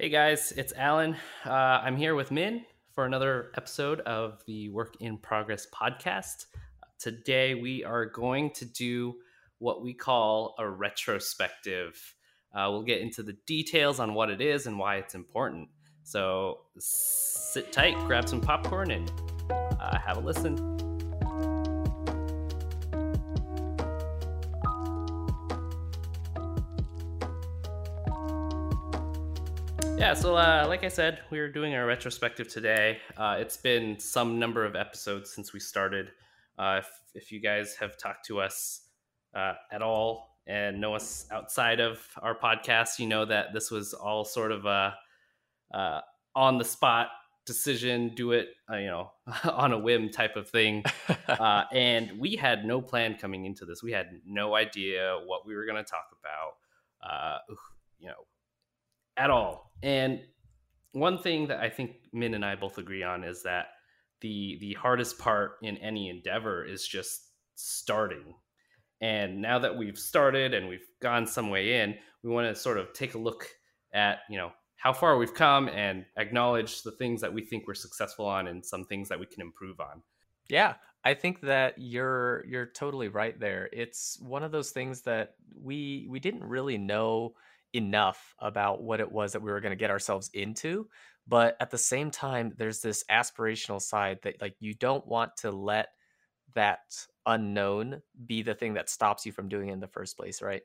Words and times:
Hey 0.00 0.08
guys, 0.08 0.54
it's 0.56 0.72
Alan. 0.78 1.14
Uh, 1.44 1.50
I'm 1.50 1.94
here 1.94 2.14
with 2.14 2.30
Min 2.30 2.64
for 2.94 3.04
another 3.04 3.50
episode 3.54 4.00
of 4.00 4.42
the 4.46 4.70
Work 4.70 4.96
in 5.00 5.18
Progress 5.18 5.66
podcast. 5.74 6.46
Today 6.98 7.54
we 7.54 7.84
are 7.84 8.06
going 8.06 8.50
to 8.52 8.64
do 8.64 9.16
what 9.58 9.82
we 9.82 9.92
call 9.92 10.54
a 10.58 10.66
retrospective. 10.66 12.14
Uh, 12.54 12.68
we'll 12.70 12.82
get 12.82 13.02
into 13.02 13.22
the 13.22 13.36
details 13.46 14.00
on 14.00 14.14
what 14.14 14.30
it 14.30 14.40
is 14.40 14.66
and 14.66 14.78
why 14.78 14.96
it's 14.96 15.14
important. 15.14 15.68
So 16.02 16.60
sit 16.78 17.70
tight, 17.70 17.94
grab 18.06 18.26
some 18.26 18.40
popcorn, 18.40 18.92
and 18.92 19.12
uh, 19.50 19.98
have 19.98 20.16
a 20.16 20.20
listen. 20.20 20.79
Yeah, 30.00 30.14
so 30.14 30.34
uh, 30.34 30.64
like 30.66 30.82
I 30.82 30.88
said, 30.88 31.20
we 31.28 31.38
are 31.40 31.52
doing 31.52 31.74
our 31.74 31.84
retrospective 31.84 32.48
today. 32.48 32.96
Uh, 33.18 33.36
it's 33.38 33.58
been 33.58 33.98
some 33.98 34.38
number 34.38 34.64
of 34.64 34.74
episodes 34.74 35.30
since 35.30 35.52
we 35.52 35.60
started. 35.60 36.10
Uh, 36.58 36.80
if, 36.80 36.88
if 37.14 37.30
you 37.30 37.38
guys 37.38 37.76
have 37.78 37.98
talked 37.98 38.24
to 38.28 38.40
us 38.40 38.80
uh, 39.34 39.52
at 39.70 39.82
all 39.82 40.38
and 40.46 40.80
know 40.80 40.94
us 40.94 41.26
outside 41.30 41.80
of 41.80 42.00
our 42.22 42.34
podcast, 42.34 42.98
you 42.98 43.06
know 43.06 43.26
that 43.26 43.52
this 43.52 43.70
was 43.70 43.92
all 43.92 44.24
sort 44.24 44.52
of 44.52 44.64
a 44.64 44.94
uh, 45.74 46.00
on 46.34 46.56
the 46.56 46.64
spot 46.64 47.08
decision, 47.44 48.14
do 48.14 48.32
it, 48.32 48.48
uh, 48.72 48.78
you 48.78 48.86
know, 48.86 49.12
on 49.52 49.72
a 49.72 49.78
whim 49.78 50.08
type 50.08 50.34
of 50.34 50.48
thing. 50.48 50.82
and 51.72 52.18
we 52.18 52.36
had 52.36 52.64
no 52.64 52.80
plan 52.80 53.16
coming 53.16 53.44
into 53.44 53.66
this. 53.66 53.82
We 53.82 53.92
had 53.92 54.06
no 54.24 54.54
idea 54.54 55.18
what 55.26 55.46
we 55.46 55.54
were 55.54 55.66
going 55.66 55.84
to 55.84 55.90
talk 55.90 56.06
about, 56.18 57.42
you 57.98 58.08
know, 58.08 58.14
at 59.18 59.28
all 59.28 59.69
and 59.82 60.20
one 60.92 61.18
thing 61.18 61.46
that 61.48 61.60
I 61.60 61.68
think 61.68 61.96
Min 62.12 62.34
and 62.34 62.44
I 62.44 62.56
both 62.56 62.78
agree 62.78 63.02
on 63.02 63.24
is 63.24 63.42
that 63.44 63.68
the 64.20 64.58
the 64.60 64.74
hardest 64.74 65.18
part 65.18 65.52
in 65.62 65.76
any 65.78 66.08
endeavor 66.08 66.64
is 66.64 66.86
just 66.86 67.30
starting. 67.54 68.34
And 69.00 69.40
now 69.40 69.58
that 69.58 69.76
we've 69.76 69.98
started 69.98 70.52
and 70.52 70.68
we've 70.68 70.86
gone 71.00 71.26
some 71.26 71.48
way 71.48 71.80
in, 71.80 71.94
we 72.22 72.30
want 72.30 72.54
to 72.54 72.60
sort 72.60 72.76
of 72.76 72.92
take 72.92 73.14
a 73.14 73.18
look 73.18 73.48
at, 73.94 74.18
you 74.28 74.36
know, 74.36 74.52
how 74.76 74.92
far 74.92 75.16
we've 75.16 75.32
come 75.32 75.68
and 75.68 76.04
acknowledge 76.16 76.82
the 76.82 76.90
things 76.90 77.20
that 77.22 77.32
we 77.32 77.42
think 77.42 77.66
we're 77.66 77.74
successful 77.74 78.26
on 78.26 78.46
and 78.46 78.64
some 78.64 78.84
things 78.84 79.08
that 79.08 79.18
we 79.18 79.26
can 79.26 79.40
improve 79.40 79.80
on. 79.80 80.02
Yeah, 80.48 80.74
I 81.04 81.14
think 81.14 81.40
that 81.42 81.74
you're 81.78 82.44
you're 82.46 82.66
totally 82.66 83.08
right 83.08 83.38
there. 83.38 83.70
It's 83.72 84.18
one 84.20 84.42
of 84.42 84.52
those 84.52 84.70
things 84.70 85.02
that 85.02 85.34
we 85.54 86.06
we 86.10 86.18
didn't 86.18 86.44
really 86.44 86.76
know 86.76 87.34
enough 87.72 88.34
about 88.38 88.82
what 88.82 89.00
it 89.00 89.10
was 89.10 89.32
that 89.32 89.42
we 89.42 89.50
were 89.50 89.60
going 89.60 89.70
to 89.70 89.76
get 89.76 89.90
ourselves 89.90 90.30
into 90.34 90.88
but 91.26 91.56
at 91.60 91.70
the 91.70 91.78
same 91.78 92.10
time 92.10 92.52
there's 92.56 92.80
this 92.80 93.04
aspirational 93.10 93.80
side 93.80 94.18
that 94.22 94.40
like 94.40 94.54
you 94.60 94.74
don't 94.74 95.06
want 95.06 95.36
to 95.36 95.50
let 95.50 95.88
that 96.54 96.80
unknown 97.26 98.02
be 98.26 98.42
the 98.42 98.54
thing 98.54 98.74
that 98.74 98.90
stops 98.90 99.24
you 99.24 99.32
from 99.32 99.48
doing 99.48 99.68
it 99.68 99.72
in 99.72 99.80
the 99.80 99.86
first 99.86 100.16
place 100.16 100.42
right? 100.42 100.62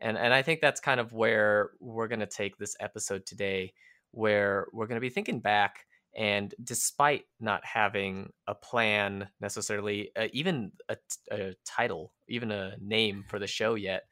And 0.00 0.18
and 0.18 0.34
i 0.34 0.42
think 0.42 0.60
that's 0.60 0.80
kind 0.80 0.98
of 0.98 1.12
where 1.12 1.70
we're 1.78 2.08
going 2.08 2.20
to 2.20 2.26
take 2.26 2.56
this 2.56 2.76
episode 2.80 3.24
today 3.24 3.72
where 4.10 4.66
we're 4.72 4.86
going 4.86 4.96
to 4.96 5.00
be 5.00 5.10
thinking 5.10 5.40
back 5.40 5.86
and 6.14 6.54
despite 6.62 7.24
not 7.40 7.64
having 7.64 8.30
a 8.46 8.54
plan 8.54 9.28
necessarily 9.40 10.10
uh, 10.16 10.28
even 10.32 10.72
a, 10.88 10.96
a 11.30 11.54
title 11.64 12.12
even 12.28 12.50
a 12.50 12.76
name 12.80 13.24
for 13.28 13.38
the 13.38 13.46
show 13.46 13.74
yet 13.74 14.04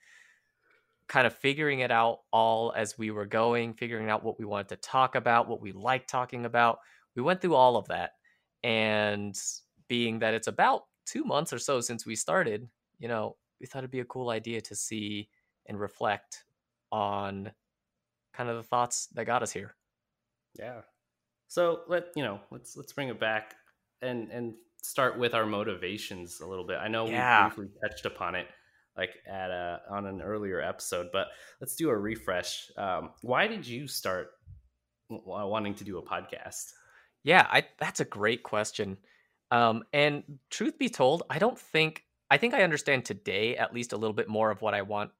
kind 1.10 1.26
of 1.26 1.34
figuring 1.34 1.80
it 1.80 1.90
out 1.90 2.20
all 2.32 2.72
as 2.76 2.96
we 2.96 3.10
were 3.10 3.26
going, 3.26 3.74
figuring 3.74 4.08
out 4.08 4.22
what 4.22 4.38
we 4.38 4.44
wanted 4.44 4.68
to 4.68 4.76
talk 4.76 5.16
about, 5.16 5.48
what 5.48 5.60
we 5.60 5.72
like 5.72 6.06
talking 6.06 6.46
about. 6.46 6.78
We 7.16 7.22
went 7.22 7.40
through 7.40 7.56
all 7.56 7.76
of 7.76 7.88
that. 7.88 8.12
And 8.62 9.36
being 9.88 10.20
that 10.20 10.34
it's 10.34 10.46
about 10.46 10.84
two 11.06 11.24
months 11.24 11.52
or 11.52 11.58
so 11.58 11.80
since 11.80 12.06
we 12.06 12.14
started, 12.14 12.68
you 13.00 13.08
know, 13.08 13.36
we 13.60 13.66
thought 13.66 13.80
it'd 13.80 13.90
be 13.90 14.00
a 14.00 14.04
cool 14.04 14.30
idea 14.30 14.60
to 14.60 14.76
see 14.76 15.28
and 15.66 15.80
reflect 15.80 16.44
on 16.92 17.50
kind 18.32 18.48
of 18.48 18.56
the 18.56 18.62
thoughts 18.62 19.08
that 19.14 19.24
got 19.24 19.42
us 19.42 19.50
here. 19.50 19.74
Yeah. 20.56 20.82
So 21.48 21.80
let 21.88 22.12
you 22.14 22.22
know, 22.22 22.38
let's 22.52 22.76
let's 22.76 22.92
bring 22.92 23.08
it 23.08 23.18
back 23.18 23.56
and 24.00 24.30
and 24.30 24.54
start 24.80 25.18
with 25.18 25.34
our 25.34 25.44
motivations 25.44 26.40
a 26.40 26.46
little 26.46 26.64
bit. 26.64 26.76
I 26.76 26.86
know 26.86 27.08
yeah. 27.08 27.48
we 27.48 27.54
briefly 27.56 27.74
touched 27.82 28.06
upon 28.06 28.36
it 28.36 28.46
like 28.96 29.16
at 29.26 29.50
a 29.50 29.80
on 29.90 30.06
an 30.06 30.20
earlier 30.20 30.60
episode, 30.60 31.08
but 31.12 31.28
let's 31.60 31.76
do 31.76 31.88
a 31.88 31.96
refresh. 31.96 32.70
Um, 32.76 33.10
why 33.22 33.46
did 33.46 33.66
you 33.66 33.86
start 33.86 34.28
wanting 35.08 35.74
to 35.74 35.84
do 35.84 35.98
a 35.98 36.02
podcast? 36.02 36.72
Yeah, 37.22 37.46
I, 37.50 37.64
that's 37.78 38.00
a 38.00 38.04
great 38.04 38.42
question. 38.42 38.96
Um, 39.50 39.84
and 39.92 40.22
truth 40.50 40.78
be 40.78 40.88
told, 40.88 41.24
I 41.28 41.38
don't 41.38 41.58
think 41.58 42.04
I 42.30 42.36
think 42.36 42.54
I 42.54 42.62
understand 42.62 43.04
today 43.04 43.56
at 43.56 43.74
least 43.74 43.92
a 43.92 43.96
little 43.96 44.14
bit 44.14 44.28
more 44.28 44.50
of 44.50 44.62
what 44.62 44.74
I 44.74 44.82
want 44.82 45.10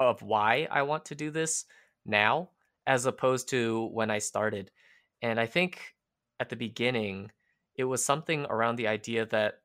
of 0.00 0.22
why 0.22 0.66
I 0.70 0.82
want 0.82 1.06
to 1.06 1.14
do 1.14 1.30
this 1.30 1.64
now 2.04 2.50
as 2.86 3.06
opposed 3.06 3.48
to 3.50 3.88
when 3.92 4.10
I 4.10 4.18
started. 4.18 4.70
And 5.22 5.40
I 5.40 5.46
think 5.46 5.94
at 6.40 6.48
the 6.48 6.56
beginning 6.56 7.30
it 7.76 7.84
was 7.84 8.04
something 8.04 8.46
around 8.46 8.76
the 8.76 8.88
idea 8.88 9.26
that 9.26 9.60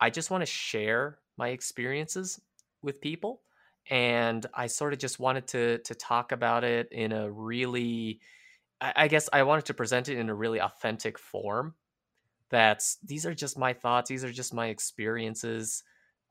I 0.00 0.10
just 0.10 0.30
want 0.30 0.42
to 0.42 0.46
share 0.46 1.18
my 1.36 1.48
experiences 1.48 2.40
with 2.82 3.00
people 3.00 3.42
and 3.90 4.44
I 4.54 4.66
sort 4.66 4.92
of 4.92 4.98
just 4.98 5.18
wanted 5.18 5.46
to 5.48 5.78
to 5.78 5.94
talk 5.94 6.32
about 6.32 6.64
it 6.64 6.88
in 6.92 7.12
a 7.12 7.30
really 7.30 8.20
I, 8.80 9.08
guess 9.08 9.28
I 9.32 9.42
wanted 9.42 9.64
to 9.66 9.74
present 9.74 10.08
it 10.08 10.18
in 10.18 10.28
a 10.30 10.34
really 10.34 10.60
authentic 10.60 11.18
form. 11.18 11.74
That's 12.48 12.98
these 13.02 13.26
are 13.26 13.34
just 13.34 13.58
my 13.58 13.72
thoughts, 13.72 14.08
these 14.08 14.22
are 14.24 14.30
just 14.30 14.54
my 14.54 14.68
experiences, 14.68 15.82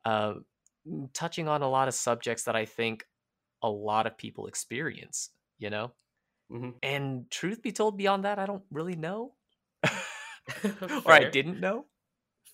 uh, 0.06 0.36
touching 1.14 1.50
on 1.50 1.62
a 1.62 1.70
lot 1.70 1.90
of 1.90 1.94
subjects 1.94 2.44
that 2.44 2.56
I 2.56 2.64
think 2.64 3.06
a 3.62 3.70
lot 3.70 4.08
of 4.08 4.18
people 4.18 4.48
experience, 4.48 5.32
you 5.60 5.70
know? 5.70 5.92
Mm-hmm. 6.50 6.70
And 6.82 7.30
truth 7.30 7.62
be 7.62 7.74
told, 7.74 7.98
beyond 7.98 8.24
that, 8.24 8.40
I 8.40 8.46
don't 8.46 8.64
really 8.72 8.96
know. 8.96 9.34
or 9.84 11.12
I 11.12 11.30
didn't 11.30 11.60
know 11.60 11.86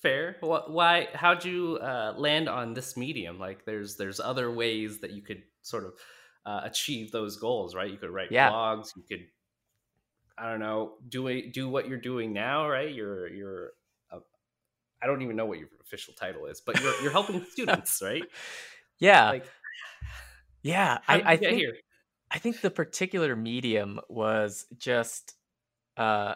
fair. 0.04 0.36
Why? 0.42 1.08
How'd 1.14 1.44
you 1.44 1.80
uh, 1.82 2.14
land 2.16 2.48
on 2.48 2.76
this 2.76 2.96
medium? 2.96 3.40
Like, 3.40 3.66
there's 3.66 3.96
there's 3.96 4.20
other 4.20 4.52
ways 4.52 5.00
that 5.00 5.12
you 5.12 5.24
could 5.24 5.42
sort 5.64 5.86
of 5.86 5.94
uh, 6.46 6.62
achieve 6.64 7.12
those 7.12 7.38
goals, 7.38 7.74
right? 7.74 7.90
You 7.90 7.98
could 7.98 8.12
write 8.12 8.32
yeah. 8.32 8.52
blogs. 8.52 8.96
You 8.96 9.04
could, 9.10 9.26
I 10.38 10.52
don't 10.52 10.60
know, 10.60 10.94
do 11.10 11.28
it, 11.28 11.54
do 11.54 11.68
what 11.70 11.88
you're 11.88 11.98
doing 11.98 12.34
now, 12.34 12.70
right? 12.70 12.94
You're 12.94 13.28
you're. 13.28 13.72
Uh, 14.12 14.20
I 15.02 15.08
don't 15.08 15.24
even 15.24 15.36
know 15.36 15.46
what 15.46 15.58
your 15.58 15.70
official 15.82 16.14
title 16.14 16.46
is, 16.46 16.62
but 16.62 16.80
you're 16.80 16.94
you're 17.02 17.12
helping 17.12 17.44
students, 17.50 18.00
right? 18.04 18.24
Yeah. 19.00 19.30
Like, 19.32 19.46
yeah, 20.62 21.00
I, 21.08 21.34
I 21.34 21.38
think 21.38 21.58
here? 21.58 21.74
I 22.30 22.40
think 22.40 22.62
the 22.62 22.72
particular 22.72 23.36
medium 23.36 24.00
was 24.10 24.66
just 24.78 25.36
uh 25.98 26.36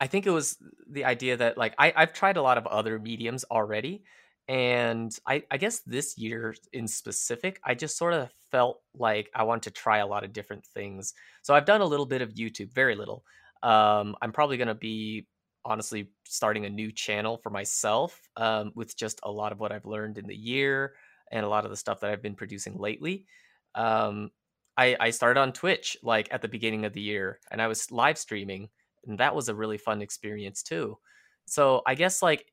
I 0.00 0.06
think 0.06 0.26
it 0.26 0.30
was 0.30 0.56
the 0.88 1.04
idea 1.04 1.36
that 1.36 1.58
like 1.58 1.74
I, 1.78 1.92
I've 1.94 2.12
tried 2.12 2.36
a 2.36 2.42
lot 2.42 2.58
of 2.58 2.66
other 2.66 2.98
mediums 2.98 3.44
already. 3.50 4.02
And 4.48 5.16
I, 5.26 5.44
I 5.50 5.58
guess 5.58 5.80
this 5.80 6.18
year 6.18 6.56
in 6.72 6.88
specific, 6.88 7.60
I 7.62 7.74
just 7.74 7.96
sort 7.96 8.14
of 8.14 8.30
felt 8.50 8.80
like 8.94 9.30
I 9.34 9.44
wanted 9.44 9.64
to 9.64 9.80
try 9.80 9.98
a 9.98 10.06
lot 10.06 10.24
of 10.24 10.32
different 10.32 10.66
things. 10.66 11.14
So 11.42 11.54
I've 11.54 11.66
done 11.66 11.82
a 11.82 11.86
little 11.86 12.06
bit 12.06 12.22
of 12.22 12.34
YouTube, 12.34 12.72
very 12.72 12.96
little. 12.96 13.24
Um, 13.62 14.16
I'm 14.20 14.32
probably 14.32 14.56
going 14.56 14.68
to 14.68 14.74
be 14.74 15.28
honestly 15.64 16.10
starting 16.26 16.64
a 16.64 16.70
new 16.70 16.90
channel 16.90 17.36
for 17.36 17.50
myself 17.50 18.20
um, 18.36 18.72
with 18.74 18.96
just 18.96 19.20
a 19.22 19.30
lot 19.30 19.52
of 19.52 19.60
what 19.60 19.70
I've 19.70 19.84
learned 19.84 20.18
in 20.18 20.26
the 20.26 20.34
year 20.34 20.94
and 21.30 21.44
a 21.44 21.48
lot 21.48 21.64
of 21.64 21.70
the 21.70 21.76
stuff 21.76 22.00
that 22.00 22.10
I've 22.10 22.22
been 22.22 22.34
producing 22.34 22.78
lately. 22.78 23.26
Um, 23.74 24.30
I, 24.76 24.96
I 24.98 25.10
started 25.10 25.38
on 25.38 25.52
Twitch 25.52 25.96
like 26.02 26.28
at 26.32 26.42
the 26.42 26.48
beginning 26.48 26.86
of 26.86 26.92
the 26.94 27.02
year 27.02 27.38
and 27.50 27.60
I 27.60 27.68
was 27.68 27.92
live 27.92 28.18
streaming 28.18 28.70
and 29.06 29.18
that 29.18 29.34
was 29.34 29.48
a 29.48 29.54
really 29.54 29.78
fun 29.78 30.02
experience 30.02 30.62
too. 30.62 30.98
So 31.46 31.82
I 31.86 31.94
guess 31.94 32.22
like 32.22 32.46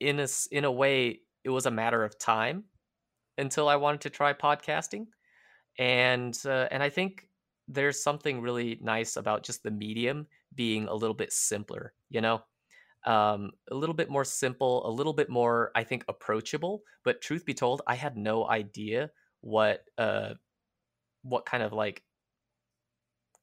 in 0.00 0.20
a 0.20 0.28
in 0.50 0.64
a 0.64 0.72
way, 0.72 1.20
it 1.44 1.50
was 1.50 1.66
a 1.66 1.70
matter 1.70 2.04
of 2.04 2.18
time 2.18 2.64
until 3.36 3.68
I 3.68 3.76
wanted 3.76 4.02
to 4.02 4.10
try 4.10 4.32
podcasting, 4.32 5.06
and 5.78 6.38
uh, 6.44 6.68
and 6.70 6.82
I 6.82 6.90
think 6.90 7.28
there's 7.68 8.02
something 8.02 8.40
really 8.40 8.78
nice 8.82 9.16
about 9.16 9.42
just 9.42 9.62
the 9.62 9.70
medium 9.70 10.26
being 10.54 10.88
a 10.88 10.94
little 10.94 11.14
bit 11.14 11.32
simpler, 11.32 11.92
you 12.08 12.20
know, 12.20 12.42
um, 13.04 13.52
a 13.70 13.74
little 13.74 13.94
bit 13.94 14.08
more 14.08 14.24
simple, 14.24 14.88
a 14.88 14.90
little 14.90 15.12
bit 15.12 15.28
more, 15.28 15.70
I 15.74 15.84
think, 15.84 16.04
approachable. 16.08 16.82
But 17.04 17.20
truth 17.20 17.44
be 17.44 17.54
told, 17.54 17.82
I 17.86 17.94
had 17.94 18.16
no 18.16 18.48
idea 18.48 19.10
what 19.40 19.84
uh, 19.96 20.34
what 21.22 21.46
kind 21.46 21.62
of 21.62 21.72
like 21.72 22.02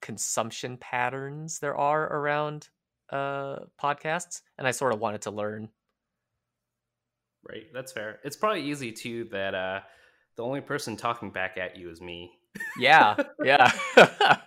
consumption 0.06 0.78
patterns 0.78 1.58
there 1.58 1.76
are 1.76 2.04
around 2.04 2.70
uh, 3.10 3.58
podcasts, 3.82 4.42
and 4.60 4.68
I 4.68 4.72
sort 4.72 4.94
of 4.94 5.00
wanted 5.00 5.24
to 5.24 5.32
learn. 5.32 5.70
Right, 7.50 7.64
that's 7.74 7.92
fair. 7.92 8.20
It's 8.24 8.36
probably 8.36 8.62
easy 8.62 8.92
too 8.92 9.28
that 9.32 9.56
uh, 9.56 9.80
the 10.38 10.44
only 10.44 10.62
person 10.62 10.96
talking 10.96 11.32
back 11.32 11.58
at 11.58 11.76
you 11.76 11.90
is 11.90 12.02
me. 12.02 12.32
Yeah, 12.78 13.16
yeah. 13.44 13.72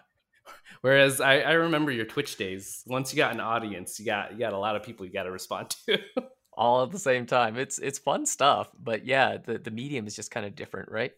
Whereas 0.81 1.21
I, 1.21 1.41
I 1.41 1.53
remember 1.53 1.91
your 1.91 2.05
Twitch 2.05 2.37
days. 2.37 2.85
Once 2.87 3.13
you 3.13 3.17
got 3.17 3.35
an 3.35 3.41
audience, 3.41 3.99
you 3.99 4.07
got 4.07 4.33
you 4.33 4.39
got 4.39 4.53
a 4.53 4.59
lot 4.59 4.77
of 4.77 4.85
people 4.85 5.07
you 5.07 5.13
got 5.13 5.25
to 5.25 5.33
respond 5.33 5.71
to. 5.87 5.99
All 6.53 6.85
at 6.85 6.93
the 6.93 7.01
same 7.01 7.27
time. 7.27 7.57
It's 7.57 7.81
it's 7.81 7.99
fun 7.99 8.27
stuff, 8.27 8.71
but 8.81 9.05
yeah, 9.05 9.39
the 9.39 9.59
the 9.59 9.73
medium 9.73 10.07
is 10.07 10.15
just 10.15 10.31
kind 10.31 10.47
of 10.47 10.55
different, 10.55 10.91
right? 10.93 11.13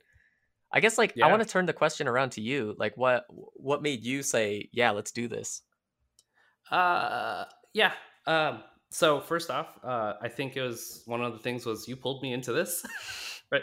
I 0.72 0.80
guess 0.80 0.98
like 0.98 1.14
yeah. 1.16 1.26
I 1.26 1.30
want 1.30 1.42
to 1.42 1.48
turn 1.48 1.66
the 1.66 1.72
question 1.72 2.06
around 2.06 2.30
to 2.32 2.40
you. 2.40 2.74
Like 2.78 2.96
what 2.96 3.24
what 3.28 3.82
made 3.82 4.04
you 4.04 4.22
say, 4.22 4.68
"Yeah, 4.72 4.90
let's 4.90 5.10
do 5.10 5.28
this?" 5.28 5.62
Uh 6.70 7.44
yeah. 7.72 7.92
Um 8.26 8.62
so 8.90 9.20
first 9.20 9.50
off, 9.50 9.68
uh 9.82 10.14
I 10.20 10.28
think 10.28 10.56
it 10.56 10.62
was 10.62 11.02
one 11.06 11.22
of 11.22 11.32
the 11.32 11.38
things 11.38 11.66
was 11.66 11.88
you 11.88 11.96
pulled 11.96 12.22
me 12.22 12.32
into 12.32 12.52
this. 12.52 12.86
right. 13.50 13.62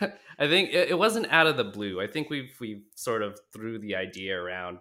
I 0.38 0.48
think 0.48 0.70
it, 0.70 0.90
it, 0.90 0.98
wasn't 0.98 1.30
out 1.30 1.46
of 1.46 1.58
the 1.58 1.64
blue. 1.64 2.00
I 2.00 2.06
think 2.06 2.30
we've 2.30 2.56
we've 2.58 2.84
sort 2.94 3.22
of 3.22 3.38
threw 3.52 3.78
the 3.78 3.96
idea 3.96 4.40
around 4.40 4.78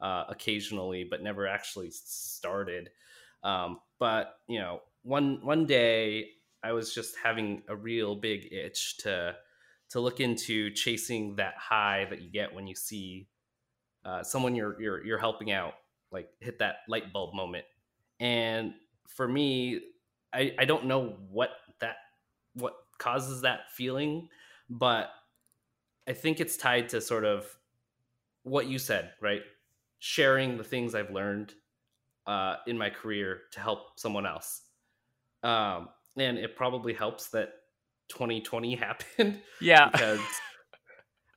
uh 0.00 0.24
occasionally 0.28 1.04
but 1.04 1.22
never 1.22 1.46
actually 1.46 1.90
started. 1.90 2.90
Um 3.42 3.80
but, 3.98 4.36
you 4.48 4.60
know, 4.60 4.80
one 5.02 5.44
one 5.44 5.66
day 5.66 6.28
I 6.62 6.72
was 6.72 6.94
just 6.94 7.16
having 7.22 7.62
a 7.68 7.74
real 7.74 8.14
big 8.14 8.52
itch 8.52 8.98
to 8.98 9.34
to 9.90 10.00
look 10.00 10.20
into 10.20 10.70
chasing 10.70 11.36
that 11.36 11.54
high 11.56 12.06
that 12.10 12.20
you 12.22 12.30
get 12.30 12.54
when 12.54 12.66
you 12.66 12.74
see 12.74 13.28
uh, 14.04 14.22
someone 14.22 14.54
you're 14.54 14.80
you're 14.80 15.04
you're 15.04 15.18
helping 15.18 15.50
out 15.52 15.74
like 16.10 16.28
hit 16.40 16.58
that 16.58 16.76
light 16.88 17.12
bulb 17.12 17.34
moment. 17.34 17.64
And 18.18 18.74
for 19.10 19.26
me 19.28 19.80
i 20.32 20.54
i 20.58 20.64
don't 20.64 20.86
know 20.86 21.16
what 21.30 21.50
that 21.80 21.96
what 22.54 22.74
causes 22.98 23.42
that 23.42 23.70
feeling 23.72 24.28
but 24.68 25.10
i 26.08 26.12
think 26.12 26.40
it's 26.40 26.56
tied 26.56 26.88
to 26.88 27.00
sort 27.00 27.24
of 27.24 27.46
what 28.42 28.66
you 28.66 28.78
said 28.78 29.12
right? 29.20 29.42
Sharing 29.98 30.56
the 30.56 30.64
things 30.64 30.94
i've 30.94 31.10
learned 31.10 31.52
uh, 32.26 32.56
in 32.66 32.78
my 32.78 32.88
career 32.88 33.42
to 33.50 33.60
help 33.60 33.98
someone 33.98 34.24
else. 34.24 34.62
Um, 35.42 35.88
and 36.16 36.38
it 36.38 36.54
probably 36.54 36.92
helps 36.94 37.28
that 37.28 37.52
2020 38.10 38.74
happened. 38.76 39.40
Yeah. 39.60 39.88
Because 39.90 40.20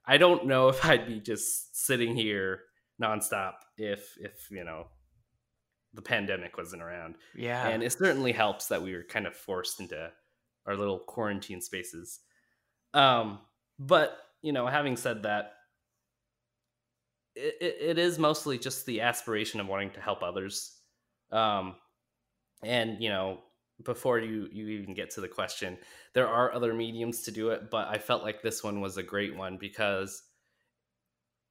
I 0.05 0.17
don't 0.17 0.45
know 0.47 0.69
if 0.69 0.83
I'd 0.83 1.07
be 1.07 1.19
just 1.19 1.75
sitting 1.85 2.15
here 2.15 2.61
nonstop 3.01 3.53
if 3.77 4.15
if 4.19 4.47
you 4.51 4.63
know 4.63 4.85
the 5.93 6.01
pandemic 6.01 6.57
wasn't 6.57 6.81
around. 6.81 7.15
Yeah. 7.35 7.67
And 7.67 7.83
it 7.83 7.93
certainly 7.93 8.31
helps 8.31 8.67
that 8.67 8.81
we 8.81 8.93
were 8.93 9.03
kind 9.03 9.27
of 9.27 9.35
forced 9.35 9.79
into 9.79 10.11
our 10.65 10.75
little 10.75 10.99
quarantine 10.99 11.61
spaces. 11.61 12.19
Um, 12.93 13.39
but 13.79 14.17
you 14.41 14.51
know, 14.51 14.67
having 14.67 14.97
said 14.97 15.23
that, 15.23 15.53
it, 17.35 17.55
it, 17.61 17.77
it 17.81 17.97
is 17.97 18.19
mostly 18.19 18.57
just 18.57 18.85
the 18.85 19.01
aspiration 19.01 19.59
of 19.59 19.67
wanting 19.67 19.91
to 19.91 20.01
help 20.01 20.23
others. 20.23 20.77
Um, 21.31 21.75
and 22.63 23.01
you 23.01 23.09
know, 23.09 23.39
before 23.83 24.19
you 24.19 24.47
you 24.51 24.67
even 24.67 24.93
get 24.93 25.09
to 25.09 25.21
the 25.21 25.27
question 25.27 25.77
there 26.13 26.27
are 26.27 26.53
other 26.53 26.73
mediums 26.73 27.21
to 27.21 27.31
do 27.31 27.49
it 27.49 27.69
but 27.69 27.87
i 27.87 27.97
felt 27.97 28.23
like 28.23 28.41
this 28.41 28.63
one 28.63 28.81
was 28.81 28.97
a 28.97 29.03
great 29.03 29.35
one 29.35 29.57
because 29.57 30.23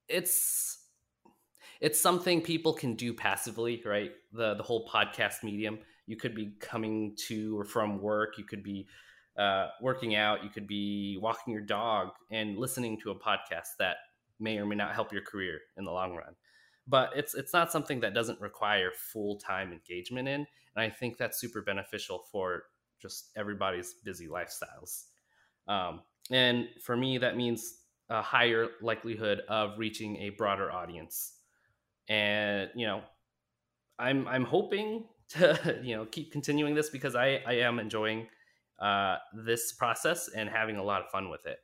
it's 0.09 0.79
it's 1.81 2.01
something 2.01 2.41
people 2.41 2.73
can 2.73 2.95
do 2.95 3.13
passively 3.13 3.83
right? 3.85 4.13
The 4.33 4.55
the 4.55 4.63
whole 4.63 4.89
podcast 4.89 5.43
medium. 5.43 5.79
You 6.07 6.17
could 6.17 6.35
be 6.35 6.55
coming 6.61 7.17
to 7.29 7.59
or 7.59 7.65
from 7.65 8.01
work. 8.01 8.39
You 8.39 8.45
could 8.45 8.63
be 8.63 8.87
uh, 9.37 9.69
working 9.81 10.15
out. 10.15 10.45
You 10.45 10.51
could 10.51 10.67
be 10.67 11.19
walking 11.21 11.53
your 11.53 11.63
dog 11.63 12.11
and 12.31 12.59
listening 12.59 12.99
to 13.01 13.11
a 13.11 13.15
podcast 13.15 13.77
that 13.79 13.97
may 14.39 14.59
or 14.59 14.67
may 14.67 14.77
not 14.77 14.95
help 14.95 15.13
your 15.13 15.23
career 15.23 15.61
in 15.77 15.85
the 15.85 15.91
long 15.91 16.15
run. 16.15 16.35
But 16.87 17.11
it's 17.17 17.35
it's 17.35 17.53
not 17.53 17.73
something 17.73 18.01
that 18.01 18.15
doesn't 18.15 18.41
require 18.41 18.91
full-time 19.13 19.73
engagement 19.73 20.29
in 20.29 20.47
and 20.75 20.85
I 20.85 20.91
think 20.91 21.17
that's 21.17 21.41
super 21.41 21.63
beneficial 21.63 22.25
for 22.31 22.65
just 23.01 23.31
everybody's 23.37 23.95
busy 24.05 24.29
lifestyles. 24.29 25.05
Um, 25.69 26.01
and 26.31 26.69
for 26.83 26.97
me, 26.97 27.19
that 27.19 27.37
means 27.37 27.81
a 28.09 28.23
higher 28.23 28.69
likelihood 28.81 29.43
of 29.49 29.79
reaching 29.79 30.17
a 30.19 30.31
broader 30.31 30.71
audience. 30.71 31.35
And 32.09 32.71
you 32.75 32.87
know, 32.87 33.03
I'm 33.99 34.27
I'm 34.29 34.45
hoping 34.45 35.05
to 35.31 35.81
you 35.83 35.97
know 35.97 36.07
keep 36.07 36.33
continuing 36.33 36.75
this 36.75 36.91
because 36.91 37.15
I 37.15 37.43
I 37.47 37.55
am 37.55 37.79
enjoying 37.79 38.29
uh, 38.81 39.17
this 39.45 39.73
process 39.73 40.29
and 40.29 40.49
having 40.49 40.77
a 40.77 40.83
lot 40.83 41.03
of 41.03 41.11
fun 41.11 41.31
with 41.31 41.47
it. 41.47 41.59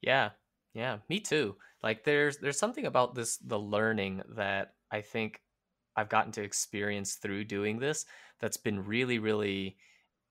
Yeah, 0.00 0.30
yeah, 0.74 0.98
me 1.08 1.20
too. 1.20 1.56
Like 1.82 2.04
there's 2.04 2.38
there's 2.38 2.58
something 2.58 2.86
about 2.86 3.14
this 3.14 3.36
the 3.38 3.58
learning 3.58 4.22
that 4.36 4.74
I 4.90 5.00
think 5.02 5.40
I've 5.96 6.08
gotten 6.08 6.32
to 6.32 6.42
experience 6.42 7.14
through 7.14 7.44
doing 7.44 7.78
this 7.78 8.06
that's 8.42 8.58
been 8.58 8.84
really, 8.84 9.18
really 9.18 9.76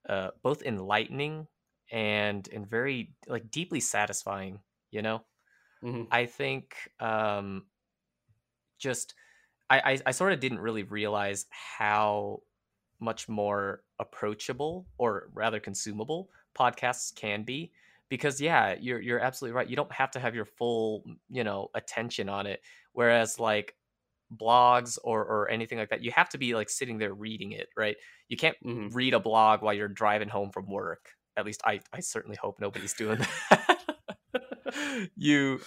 uh, 0.07 0.29
both 0.43 0.61
enlightening 0.61 1.47
and 1.91 2.47
and 2.53 2.69
very 2.69 3.15
like 3.27 3.49
deeply 3.49 3.79
satisfying. 3.79 4.59
You 4.91 5.01
know, 5.01 5.23
mm-hmm. 5.83 6.03
I 6.11 6.27
think 6.27 6.75
um, 6.99 7.65
just 8.77 9.15
I, 9.69 9.79
I 9.79 9.99
I 10.07 10.11
sort 10.11 10.33
of 10.33 10.39
didn't 10.39 10.59
really 10.59 10.83
realize 10.83 11.47
how 11.49 12.41
much 12.99 13.27
more 13.27 13.81
approachable 13.97 14.85
or 14.99 15.29
rather 15.33 15.59
consumable 15.59 16.29
podcasts 16.55 17.15
can 17.15 17.43
be 17.43 17.71
because 18.09 18.39
yeah 18.39 18.75
you're 18.79 19.01
you're 19.01 19.19
absolutely 19.19 19.55
right 19.55 19.69
you 19.69 19.75
don't 19.75 19.91
have 19.91 20.11
to 20.11 20.19
have 20.19 20.35
your 20.35 20.45
full 20.45 21.03
you 21.29 21.43
know 21.43 21.69
attention 21.73 22.29
on 22.29 22.45
it 22.45 22.61
whereas 22.93 23.39
like 23.39 23.73
blogs 24.35 24.97
or 25.03 25.21
or 25.21 25.49
anything 25.49 25.77
like 25.77 25.89
that 25.89 26.03
you 26.03 26.11
have 26.11 26.29
to 26.29 26.37
be 26.37 26.55
like 26.55 26.69
sitting 26.69 26.97
there 26.97 27.13
reading 27.13 27.51
it 27.51 27.67
right? 27.75 27.97
You 28.27 28.37
can't 28.37 28.55
mm-hmm. 28.65 28.95
read 28.95 29.13
a 29.13 29.19
blog 29.19 29.61
while 29.61 29.73
you're 29.73 29.87
driving 29.87 30.29
home 30.29 30.51
from 30.51 30.69
work. 30.69 31.09
At 31.37 31.45
least 31.45 31.61
i 31.65 31.79
i 31.93 31.99
certainly 31.99 32.37
hope 32.37 32.59
nobody's 32.59 32.93
doing 32.93 33.19
that. 33.49 33.77
You 35.17 35.59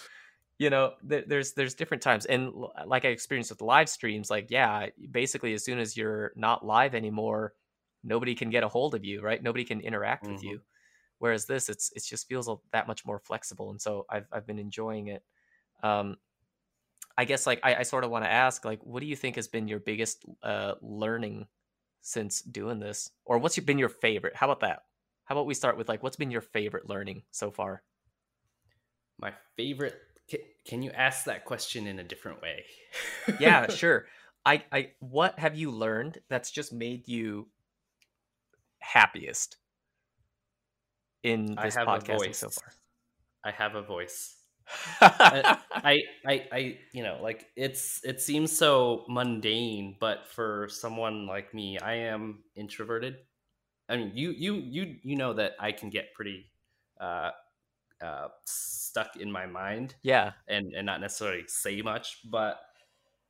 you 0.59 0.71
know 0.71 0.95
th- 1.09 1.27
there's 1.27 1.53
there's 1.53 1.75
different 1.75 2.03
times 2.03 2.25
and 2.27 2.53
like 2.87 3.05
i 3.05 3.09
experienced 3.09 3.51
with 3.51 3.61
live 3.61 3.89
streams 3.89 4.31
like 4.31 4.47
yeah 4.51 4.87
basically 5.11 5.53
as 5.53 5.65
soon 5.65 5.79
as 5.79 5.97
you're 5.97 6.33
not 6.37 6.65
live 6.65 6.95
anymore 6.95 7.53
nobody 8.05 8.35
can 8.35 8.51
get 8.51 8.63
a 8.63 8.69
hold 8.69 8.95
of 8.95 9.05
you 9.05 9.21
right? 9.23 9.43
Nobody 9.43 9.65
can 9.65 9.81
interact 9.81 10.25
mm-hmm. 10.25 10.35
with 10.35 10.45
you. 10.45 10.61
Whereas 11.19 11.47
this 11.47 11.69
it's 11.69 11.91
it 11.97 12.05
just 12.05 12.29
feels 12.29 12.49
that 12.73 12.87
much 12.87 13.05
more 13.07 13.19
flexible 13.19 13.71
and 13.71 13.81
so 13.81 14.05
i've 14.11 14.27
i've 14.31 14.47
been 14.47 14.59
enjoying 14.59 15.09
it. 15.09 15.23
Um 15.83 16.17
I 17.17 17.25
guess 17.25 17.47
like 17.47 17.61
I, 17.63 17.77
I 17.77 17.83
sort 17.83 18.05
of 18.05 18.11
want 18.11 18.25
to 18.25 18.31
ask 18.31 18.65
like 18.65 18.81
what 18.85 19.01
do 19.01 19.07
you 19.07 19.17
think 19.17 19.37
has 19.37 19.49
been 19.49 19.69
your 19.69 19.81
biggest 19.81 20.25
uh, 20.43 20.75
learning 20.81 21.47
since 22.01 22.43
doing 22.43 22.81
this, 22.81 23.11
or 23.25 23.39
what's 23.39 23.59
been 23.59 23.79
your 23.79 23.89
favorite? 23.89 24.37
How 24.37 24.47
about 24.47 24.61
that? 24.61 24.83
How 25.25 25.35
about 25.35 25.47
we 25.47 25.55
start 25.55 25.79
with 25.79 25.89
like 25.89 26.03
what's 26.03 26.17
been 26.17 26.31
your 26.31 26.43
favorite 26.43 26.89
learning 26.89 27.23
so 27.31 27.51
far? 27.51 27.83
My 29.19 29.33
favorite. 29.57 29.95
Can 30.67 30.83
you 30.83 30.91
ask 30.93 31.25
that 31.27 31.45
question 31.45 31.87
in 31.87 31.99
a 31.99 32.05
different 32.05 32.41
way? 32.41 32.65
yeah, 33.39 33.69
sure. 33.71 34.07
I, 34.47 34.65
I, 34.73 34.91
what 35.01 35.39
have 35.39 35.57
you 35.57 35.71
learned 35.71 36.19
that's 36.29 36.51
just 36.51 36.73
made 36.73 37.09
you 37.09 37.49
happiest 38.79 39.57
in 41.23 41.57
this 41.63 41.77
podcasting 41.77 42.35
so 42.35 42.51
far? 42.51 42.73
I 43.45 43.51
have 43.51 43.75
a 43.75 43.83
voice. 43.83 44.37
I, 45.01 46.03
I, 46.27 46.47
I, 46.53 46.79
you 46.93 47.03
know, 47.03 47.19
like 47.23 47.47
it's 47.57 48.01
it 48.05 48.21
seems 48.21 48.57
so 48.57 49.05
mundane, 49.09 49.97
but 50.01 50.27
for 50.29 50.69
someone 50.71 51.27
like 51.27 51.53
me, 51.55 51.79
I 51.79 51.95
am 51.95 52.45
introverted. 52.57 53.17
I 53.89 53.97
mean, 53.99 54.13
you, 54.15 54.31
you, 54.33 54.57
you, 54.57 54.97
you 55.03 55.17
know 55.17 55.35
that 55.35 55.55
I 55.61 55.73
can 55.73 55.91
get 55.91 56.15
pretty 56.15 56.47
uh, 57.01 57.31
uh, 58.03 58.29
stuck 58.47 59.17
in 59.17 59.33
my 59.33 59.47
mind, 59.47 59.97
yeah, 60.03 60.33
and 60.49 60.75
and 60.75 60.87
not 60.87 61.01
necessarily 61.01 61.45
say 61.49 61.83
much, 61.83 62.19
but. 62.31 62.61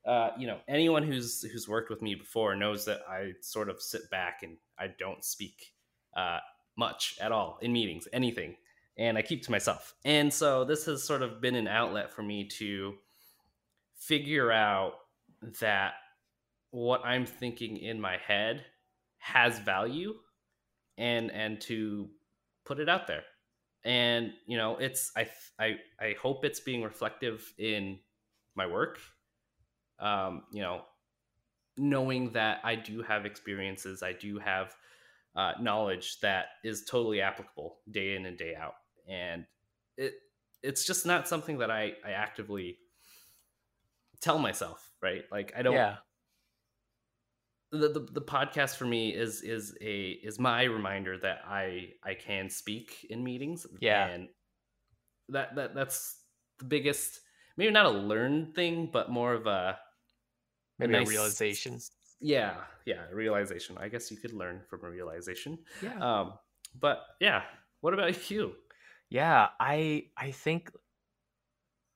Uh, 0.07 0.31
you 0.39 0.47
know, 0.47 0.59
anyone 0.69 1.03
who's 1.03 1.43
who's 1.43 1.67
worked 1.67 1.89
with 1.89 2.03
me 2.03 2.15
before 2.15 2.55
knows 2.55 2.85
that 2.85 3.01
I 3.09 3.33
sort 3.41 3.71
of 3.71 3.81
sit 3.81 4.11
back 4.11 4.43
and 4.43 4.59
I 4.79 4.89
don't 4.99 5.25
speak 5.25 5.73
uh, 6.17 6.41
much 6.77 7.17
at 7.21 7.33
all 7.33 7.59
in 7.63 7.73
meetings, 7.73 8.07
anything 8.13 8.57
and 8.97 9.19
I 9.19 9.23
keep 9.23 9.43
to 9.45 9.51
myself. 9.51 9.95
And 10.05 10.33
so 10.33 10.65
this 10.65 10.87
has 10.87 11.03
sort 11.03 11.23
of 11.23 11.41
been 11.41 11.57
an 11.57 11.69
outlet 11.69 12.13
for 12.13 12.23
me 12.23 12.49
to 12.59 12.95
figure 13.97 14.53
out 14.53 14.95
that 15.61 15.95
what 16.71 17.05
I'm 17.05 17.27
thinking 17.27 17.77
in 17.77 18.01
my 18.01 18.17
head 18.19 18.65
has 19.19 19.59
value 19.59 20.15
and 20.99 21.31
and 21.31 21.61
to 21.63 22.09
put 22.65 22.79
it 22.79 22.89
out 22.89 23.07
there. 23.07 23.23
And 23.85 24.33
you 24.47 24.57
know, 24.57 24.77
it's 24.77 25.11
I 25.17 25.29
I 25.59 25.77
I 26.01 26.15
hope 26.21 26.45
it's 26.45 26.61
being 26.61 26.83
reflective 26.83 27.53
in 27.59 27.99
my 28.55 28.67
work. 28.67 28.99
Um, 29.99 30.43
you 30.53 30.63
know, 30.63 30.83
knowing 31.77 32.33
that 32.33 32.61
I 32.65 32.77
do 32.77 33.03
have 33.03 33.27
experiences, 33.27 34.03
I 34.03 34.13
do 34.13 34.39
have 34.39 34.75
uh, 35.37 35.53
knowledge 35.61 36.21
that 36.21 36.47
is 36.63 36.85
totally 36.85 37.21
applicable 37.21 37.79
day 37.91 38.15
in 38.15 38.27
and 38.27 38.39
day 38.39 38.55
out 38.55 38.75
and 39.09 39.45
it 39.97 40.15
it's 40.63 40.85
just 40.85 41.07
not 41.07 41.29
something 41.29 41.59
that 41.59 41.71
I 41.71 41.93
I 42.05 42.13
actively 42.13 42.79
tell 44.21 44.39
myself 44.39 44.91
right 45.03 45.25
like 45.31 45.53
i 45.55 45.61
don't 45.61 45.75
yeah 45.75 45.97
the, 47.75 47.89
the, 47.89 48.01
the 48.13 48.21
podcast 48.21 48.77
for 48.77 48.85
me 48.85 49.11
is 49.15 49.43
is 49.43 49.77
a 49.81 50.11
is 50.23 50.39
my 50.39 50.63
reminder 50.65 51.19
that 51.19 51.41
I 51.47 51.89
I 52.05 52.15
can 52.15 52.49
speak 52.49 53.07
in 53.11 53.23
meetings. 53.23 53.67
Yeah, 53.81 54.07
and 54.07 54.29
that 55.29 55.57
that 55.57 55.75
that's 55.75 56.21
the 56.59 56.67
biggest 56.67 57.21
maybe 57.57 57.73
not 57.73 57.87
a 57.87 57.91
learned 57.91 58.55
thing, 58.55 58.91
but 58.93 59.11
more 59.11 59.35
of 59.35 59.47
a 59.47 59.77
maybe 60.79 60.95
a, 60.95 60.99
nice, 60.99 61.09
a 61.09 61.11
realization. 61.11 61.81
Yeah, 62.21 62.55
yeah, 62.87 63.03
realization. 63.13 63.77
I 63.79 63.89
guess 63.89 64.11
you 64.11 64.17
could 64.17 64.33
learn 64.33 64.61
from 64.71 64.85
a 64.85 64.91
realization. 64.91 65.59
Yeah. 65.83 65.99
Um, 65.99 66.35
but 66.79 67.01
yeah, 67.21 67.43
what 67.81 67.93
about 67.93 68.31
you? 68.31 68.53
Yeah, 69.15 69.51
I 69.61 70.11
I 70.17 70.33
think 70.33 70.71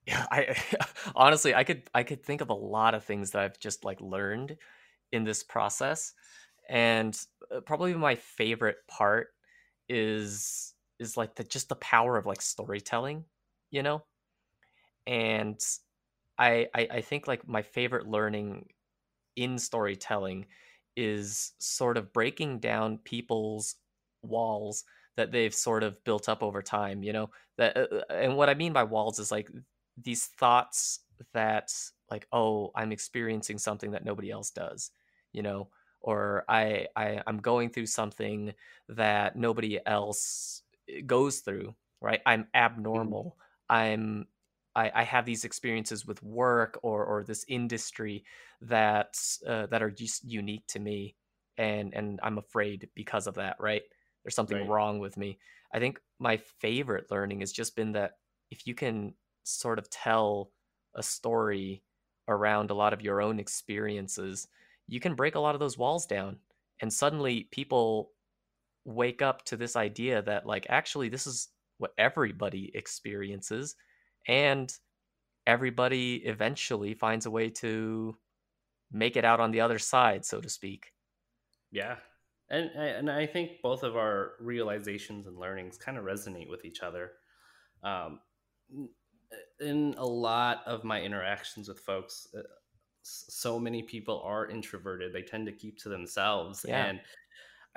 yeah, 0.06 0.26
I 0.30 0.56
honestly 1.16 1.54
I 1.54 1.64
could 1.64 1.82
I 1.94 2.02
could 2.02 2.24
think 2.24 2.40
of 2.40 2.50
a 2.50 2.54
lot 2.54 2.94
of 2.94 3.04
things 3.04 3.32
that 3.32 3.42
I've 3.42 3.58
just 3.58 3.84
like 3.84 4.00
learned 4.00 4.56
in 5.12 5.24
this 5.24 5.42
process 5.42 6.14
and 6.68 7.18
uh, 7.54 7.60
probably 7.62 7.94
my 7.94 8.14
favorite 8.16 8.78
part 8.88 9.28
is 9.88 10.74
is 11.00 11.16
like 11.16 11.36
the 11.36 11.44
just 11.44 11.68
the 11.70 11.76
power 11.76 12.16
of 12.18 12.26
like 12.26 12.42
storytelling 12.42 13.24
you 13.72 13.82
know? 13.82 14.04
And 15.06 15.60
I, 16.38 16.68
I 16.74 16.88
i 16.92 17.00
think 17.02 17.26
like 17.28 17.48
my 17.48 17.62
favorite 17.62 18.08
learning 18.08 18.68
in 19.36 19.58
storytelling 19.58 20.46
is 20.96 21.52
sort 21.58 21.96
of 21.98 22.12
breaking 22.12 22.60
down 22.60 22.98
people's 22.98 23.76
walls 24.22 24.84
that 25.18 25.32
they've 25.32 25.54
sort 25.54 25.82
of 25.82 26.02
built 26.04 26.28
up 26.28 26.42
over 26.42 26.62
time 26.62 27.02
you 27.02 27.12
know 27.12 27.30
that 27.58 27.76
uh, 27.76 27.86
uh 27.92 28.12
and 28.12 28.36
what 28.36 28.48
i 28.48 28.54
mean 28.54 28.72
by 28.72 28.82
walls 28.82 29.18
is 29.18 29.30
like 29.30 29.50
these 30.02 30.26
thoughts 30.38 31.00
that 31.34 31.70
like 32.10 32.26
oh 32.32 32.70
i'm 32.74 32.92
experiencing 32.92 33.58
something 33.58 33.90
that 33.90 34.04
nobody 34.04 34.30
else 34.30 34.50
does 34.50 34.90
you 35.32 35.42
know 35.42 35.68
or 36.00 36.44
I, 36.48 36.86
I 36.96 37.22
i'm 37.26 37.38
going 37.38 37.70
through 37.70 37.86
something 37.86 38.54
that 38.88 39.36
nobody 39.36 39.78
else 39.84 40.62
eh, 40.88 41.02
goes 41.04 41.40
through 41.40 41.74
right? 42.00 42.20
I'm 42.26 42.44
mm-hmm. 42.44 42.56
abnormal. 42.56 43.36
I'm 43.68 44.26
I, 44.74 44.90
I 44.94 45.02
have 45.04 45.24
these 45.24 45.44
experiences 45.44 46.06
with 46.06 46.22
work 46.22 46.78
or 46.82 47.04
or 47.04 47.24
this 47.24 47.44
industry 47.48 48.24
that 48.62 49.18
uh, 49.46 49.66
that 49.66 49.82
are 49.82 49.90
just 49.90 50.24
unique 50.24 50.66
to 50.68 50.78
me 50.78 51.16
and 51.56 51.92
and 51.94 52.20
i'm 52.22 52.38
afraid 52.38 52.88
because 52.94 53.26
of 53.26 53.34
that 53.34 53.56
right 53.58 53.82
there's 54.24 54.34
something 54.34 54.58
right. 54.58 54.68
wrong 54.68 54.98
with 54.98 55.16
me. 55.16 55.38
I 55.72 55.78
think 55.78 56.00
my 56.18 56.38
favorite 56.60 57.10
learning 57.10 57.40
has 57.40 57.52
just 57.52 57.76
been 57.76 57.92
that 57.92 58.12
if 58.50 58.66
you 58.66 58.74
can 58.74 59.14
sort 59.44 59.78
of 59.78 59.88
tell 59.90 60.50
a 60.94 61.02
story 61.02 61.82
around 62.28 62.70
a 62.70 62.74
lot 62.74 62.92
of 62.92 63.00
your 63.00 63.22
own 63.22 63.38
experiences 63.38 64.48
you 64.86 65.00
can 65.00 65.14
break 65.14 65.34
a 65.34 65.40
lot 65.40 65.54
of 65.54 65.60
those 65.60 65.78
walls 65.78 66.06
down 66.06 66.36
and 66.80 66.92
suddenly 66.92 67.48
people 67.50 68.10
wake 68.84 69.22
up 69.22 69.44
to 69.44 69.56
this 69.56 69.76
idea 69.76 70.22
that 70.22 70.46
like 70.46 70.66
actually 70.68 71.08
this 71.08 71.26
is 71.26 71.48
what 71.76 71.92
everybody 71.98 72.70
experiences 72.74 73.76
and 74.26 74.72
everybody 75.46 76.16
eventually 76.24 76.94
finds 76.94 77.26
a 77.26 77.30
way 77.30 77.48
to 77.48 78.16
make 78.90 79.16
it 79.16 79.24
out 79.24 79.40
on 79.40 79.50
the 79.50 79.60
other 79.60 79.78
side 79.78 80.24
so 80.24 80.40
to 80.40 80.48
speak. 80.48 80.92
Yeah 81.70 81.96
and 82.50 82.70
and 82.70 83.10
i 83.10 83.26
think 83.26 83.62
both 83.62 83.82
of 83.82 83.96
our 83.96 84.32
realizations 84.40 85.26
and 85.26 85.38
learnings 85.38 85.76
kind 85.76 85.98
of 85.98 86.04
resonate 86.04 86.48
with 86.48 86.64
each 86.64 86.80
other. 86.80 87.12
Um, 87.82 88.20
in 89.60 89.94
a 89.98 90.06
lot 90.06 90.62
of 90.66 90.84
my 90.84 91.00
interactions 91.00 91.68
with 91.68 91.78
folks 91.80 92.28
uh, 92.36 92.42
so 93.02 93.58
many 93.58 93.82
people 93.82 94.20
are 94.22 94.50
introverted. 94.50 95.12
They 95.12 95.22
tend 95.22 95.46
to 95.46 95.52
keep 95.52 95.78
to 95.78 95.88
themselves. 95.88 96.64
Yeah. 96.66 96.86
and 96.86 97.00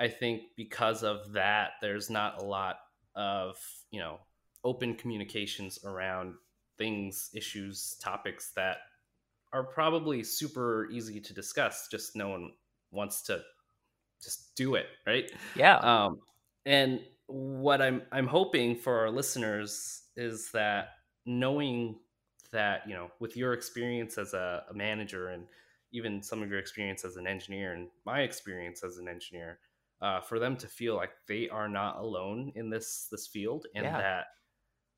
i 0.00 0.08
think 0.08 0.42
because 0.56 1.02
of 1.02 1.32
that 1.32 1.72
there's 1.80 2.08
not 2.10 2.40
a 2.40 2.44
lot 2.44 2.76
of 3.14 3.56
you 3.90 4.00
know 4.00 4.18
open 4.64 4.94
communications 4.94 5.78
around 5.84 6.34
things 6.78 7.30
issues 7.34 7.96
topics 8.02 8.52
that 8.56 8.78
are 9.52 9.64
probably 9.64 10.22
super 10.22 10.88
easy 10.90 11.20
to 11.20 11.34
discuss. 11.34 11.88
Just 11.90 12.16
no 12.16 12.28
one 12.28 12.52
wants 12.90 13.22
to 13.22 13.42
just 14.22 14.54
do 14.56 14.74
it 14.74 14.86
right? 15.06 15.30
Yeah. 15.56 15.76
Um 15.78 16.18
and 16.66 17.00
what 17.26 17.80
i'm 17.80 18.02
i'm 18.12 18.26
hoping 18.26 18.76
for 18.76 18.98
our 18.98 19.10
listeners 19.10 20.02
is 20.16 20.50
that 20.52 20.88
knowing 21.24 21.96
that 22.52 22.82
you 22.86 22.94
know 22.94 23.08
with 23.20 23.36
your 23.36 23.54
experience 23.54 24.18
as 24.18 24.34
a, 24.34 24.64
a, 24.70 24.74
manager 24.74 25.28
and 25.28 25.44
even 25.92 26.22
some 26.22 26.42
of 26.42 26.50
your 26.50 26.58
experience 26.58 27.04
as 27.04 27.16
an 27.16 27.26
engineer 27.26 27.72
and 27.72 27.88
my 28.04 28.20
experience 28.20 28.84
as 28.84 28.98
an 28.98 29.08
engineer 29.08 29.58
uh, 30.02 30.20
for 30.20 30.38
them 30.38 30.56
to 30.56 30.66
feel 30.66 30.96
like 30.96 31.10
they 31.28 31.48
are 31.48 31.68
not 31.68 31.96
alone 31.96 32.52
in 32.54 32.68
this 32.68 33.08
this 33.10 33.26
field 33.26 33.66
and 33.74 33.84
yeah. 33.84 33.98
that 33.98 34.24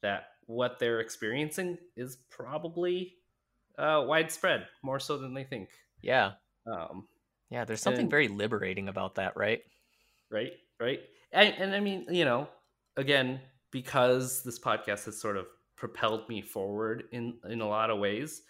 that 0.02 0.24
what 0.46 0.78
they're 0.78 1.00
experiencing 1.00 1.78
is 1.96 2.18
probably 2.30 3.14
uh, 3.78 4.04
widespread 4.06 4.66
more 4.82 5.00
so 5.00 5.16
than 5.16 5.34
they 5.34 5.44
think. 5.44 5.68
Yeah. 6.02 6.32
Um, 6.66 7.06
yeah 7.54 7.64
there's 7.64 7.80
something 7.80 8.02
and, 8.02 8.10
very 8.10 8.28
liberating 8.28 8.88
about 8.88 9.14
that 9.14 9.36
right 9.36 9.60
right 10.30 10.52
right 10.80 11.00
and, 11.32 11.54
and 11.58 11.74
i 11.74 11.80
mean 11.80 12.06
you 12.10 12.24
know 12.24 12.48
again 12.96 13.40
because 13.70 14.42
this 14.44 14.58
podcast 14.58 15.04
has 15.04 15.20
sort 15.20 15.36
of 15.36 15.46
propelled 15.76 16.28
me 16.28 16.40
forward 16.40 17.04
in 17.12 17.34
in 17.50 17.60
a 17.60 17.68
lot 17.68 17.90
of 17.90 17.98
ways. 17.98 18.42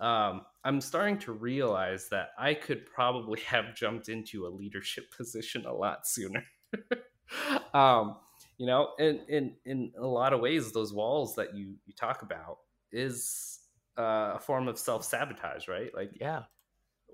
Um, 0.00 0.42
I'm 0.64 0.80
starting 0.80 1.18
to 1.20 1.32
realize 1.32 2.08
that 2.10 2.30
I 2.38 2.54
could 2.54 2.84
probably 2.86 3.40
have 3.46 3.74
jumped 3.74 4.08
into 4.08 4.46
a 4.46 4.48
leadership 4.48 5.04
position 5.16 5.64
a 5.64 5.72
lot 5.72 6.06
sooner. 6.06 6.44
um, 7.74 8.16
you 8.58 8.66
know, 8.66 8.90
and 8.98 9.20
in 9.28 9.54
in 9.64 9.92
a 9.98 10.06
lot 10.06 10.32
of 10.32 10.40
ways, 10.40 10.72
those 10.72 10.92
walls 10.92 11.36
that 11.36 11.54
you 11.54 11.76
you 11.86 11.94
talk 11.94 12.22
about 12.22 12.58
is 12.92 13.60
uh, 13.98 14.32
a 14.34 14.40
form 14.40 14.68
of 14.68 14.78
self 14.78 15.04
sabotage, 15.04 15.68
right? 15.68 15.90
Like, 15.94 16.10
yeah, 16.20 16.42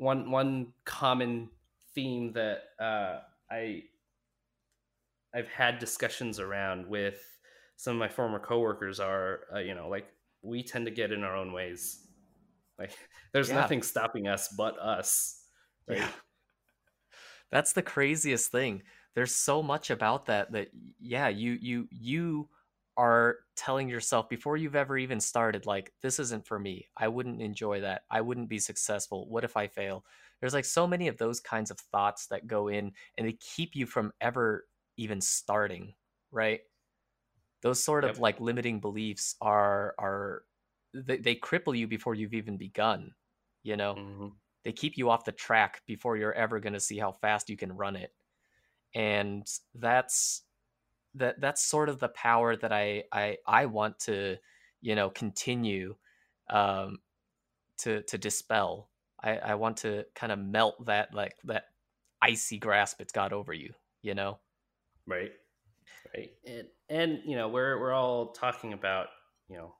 one 0.00 0.30
one 0.30 0.68
common 0.84 1.50
theme 1.94 2.32
that 2.32 2.62
uh, 2.80 3.20
I 3.50 3.82
I've 5.34 5.48
had 5.48 5.78
discussions 5.78 6.40
around 6.40 6.86
with 6.86 7.20
some 7.76 7.94
of 7.94 7.98
my 7.98 8.08
former 8.08 8.38
coworkers 8.38 8.98
are, 8.98 9.40
uh, 9.54 9.58
you 9.58 9.74
know, 9.74 9.88
like 9.88 10.06
we 10.42 10.62
tend 10.62 10.86
to 10.86 10.90
get 10.90 11.12
in 11.12 11.22
our 11.22 11.36
own 11.36 11.52
ways. 11.52 12.00
Like 12.78 12.92
there's 13.32 13.50
yeah. 13.50 13.56
nothing 13.56 13.82
stopping 13.82 14.26
us 14.26 14.48
but 14.48 14.78
us. 14.78 15.42
Right? 15.86 15.98
Yeah. 15.98 16.08
That's 17.50 17.72
the 17.74 17.82
craziest 17.82 18.50
thing. 18.50 18.82
There's 19.14 19.34
so 19.34 19.62
much 19.62 19.90
about 19.90 20.26
that 20.26 20.52
that 20.52 20.68
yeah, 20.98 21.28
you 21.28 21.58
you 21.60 21.88
you 21.90 22.48
are 22.96 23.36
telling 23.56 23.88
yourself 23.88 24.28
before 24.28 24.56
you've 24.56 24.76
ever 24.76 24.98
even 24.98 25.20
started 25.20 25.64
like 25.66 25.92
this 26.02 26.18
isn't 26.18 26.46
for 26.46 26.58
me. 26.58 26.88
I 26.96 27.08
wouldn't 27.08 27.40
enjoy 27.40 27.80
that. 27.82 28.02
I 28.10 28.20
wouldn't 28.20 28.48
be 28.48 28.58
successful. 28.58 29.28
What 29.28 29.44
if 29.44 29.56
I 29.56 29.68
fail? 29.68 30.04
There's 30.40 30.54
like 30.54 30.64
so 30.64 30.86
many 30.86 31.08
of 31.08 31.18
those 31.18 31.40
kinds 31.40 31.70
of 31.70 31.78
thoughts 31.78 32.26
that 32.26 32.46
go 32.46 32.68
in 32.68 32.92
and 33.16 33.26
they 33.26 33.32
keep 33.34 33.74
you 33.74 33.86
from 33.86 34.12
ever 34.20 34.66
even 34.96 35.20
starting, 35.20 35.94
right? 36.30 36.60
those 37.62 37.82
sort 37.82 38.04
of 38.04 38.18
like 38.18 38.40
limiting 38.40 38.80
beliefs 38.80 39.36
are 39.40 39.94
are 39.98 40.42
they, 40.94 41.18
they 41.18 41.34
cripple 41.34 41.76
you 41.76 41.86
before 41.86 42.14
you've 42.14 42.34
even 42.34 42.56
begun 42.56 43.12
you 43.62 43.76
know 43.76 43.94
mm-hmm. 43.94 44.28
they 44.64 44.72
keep 44.72 44.96
you 44.96 45.10
off 45.10 45.24
the 45.24 45.32
track 45.32 45.82
before 45.86 46.16
you're 46.16 46.32
ever 46.32 46.60
going 46.60 46.72
to 46.72 46.80
see 46.80 46.98
how 46.98 47.12
fast 47.12 47.50
you 47.50 47.56
can 47.56 47.72
run 47.72 47.96
it 47.96 48.12
and 48.94 49.46
that's 49.74 50.42
that 51.14 51.40
that's 51.40 51.64
sort 51.64 51.88
of 51.88 51.98
the 51.98 52.08
power 52.08 52.56
that 52.56 52.72
i 52.72 53.02
i 53.12 53.36
i 53.46 53.66
want 53.66 53.98
to 53.98 54.36
you 54.80 54.94
know 54.94 55.10
continue 55.10 55.94
um 56.48 56.98
to 57.78 58.02
to 58.02 58.18
dispel. 58.18 58.88
I 59.22 59.36
i 59.38 59.54
want 59.54 59.78
to 59.78 60.04
kind 60.14 60.32
of 60.32 60.38
melt 60.38 60.86
that 60.86 61.14
like 61.14 61.34
that 61.44 61.64
icy 62.22 62.58
grasp 62.58 63.00
it's 63.00 63.12
got 63.12 63.32
over 63.32 63.52
you 63.52 63.72
you 64.02 64.14
know? 64.14 64.38
Right 65.06 65.32
right. 66.14 66.30
And 66.46 66.66
and 66.88 67.20
you 67.24 67.36
know 67.36 67.48
we're 67.48 67.78
we're 67.80 67.92
all 67.92 68.32
talking 68.32 68.72
about 68.72 69.08
you 69.48 69.56
know 69.56 69.74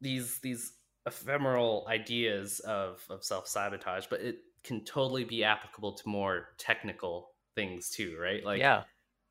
these 0.00 0.38
these 0.42 0.72
ephemeral 1.06 1.86
ideas 1.88 2.60
of 2.60 3.04
of 3.10 3.24
self 3.24 3.46
sabotage, 3.46 4.06
but 4.08 4.20
it 4.20 4.38
can 4.64 4.84
totally 4.84 5.24
be 5.24 5.42
applicable 5.44 5.92
to 5.94 6.08
more 6.08 6.48
technical 6.58 7.31
things 7.54 7.90
too, 7.90 8.16
right? 8.20 8.44
Like 8.44 8.60
yeah. 8.60 8.82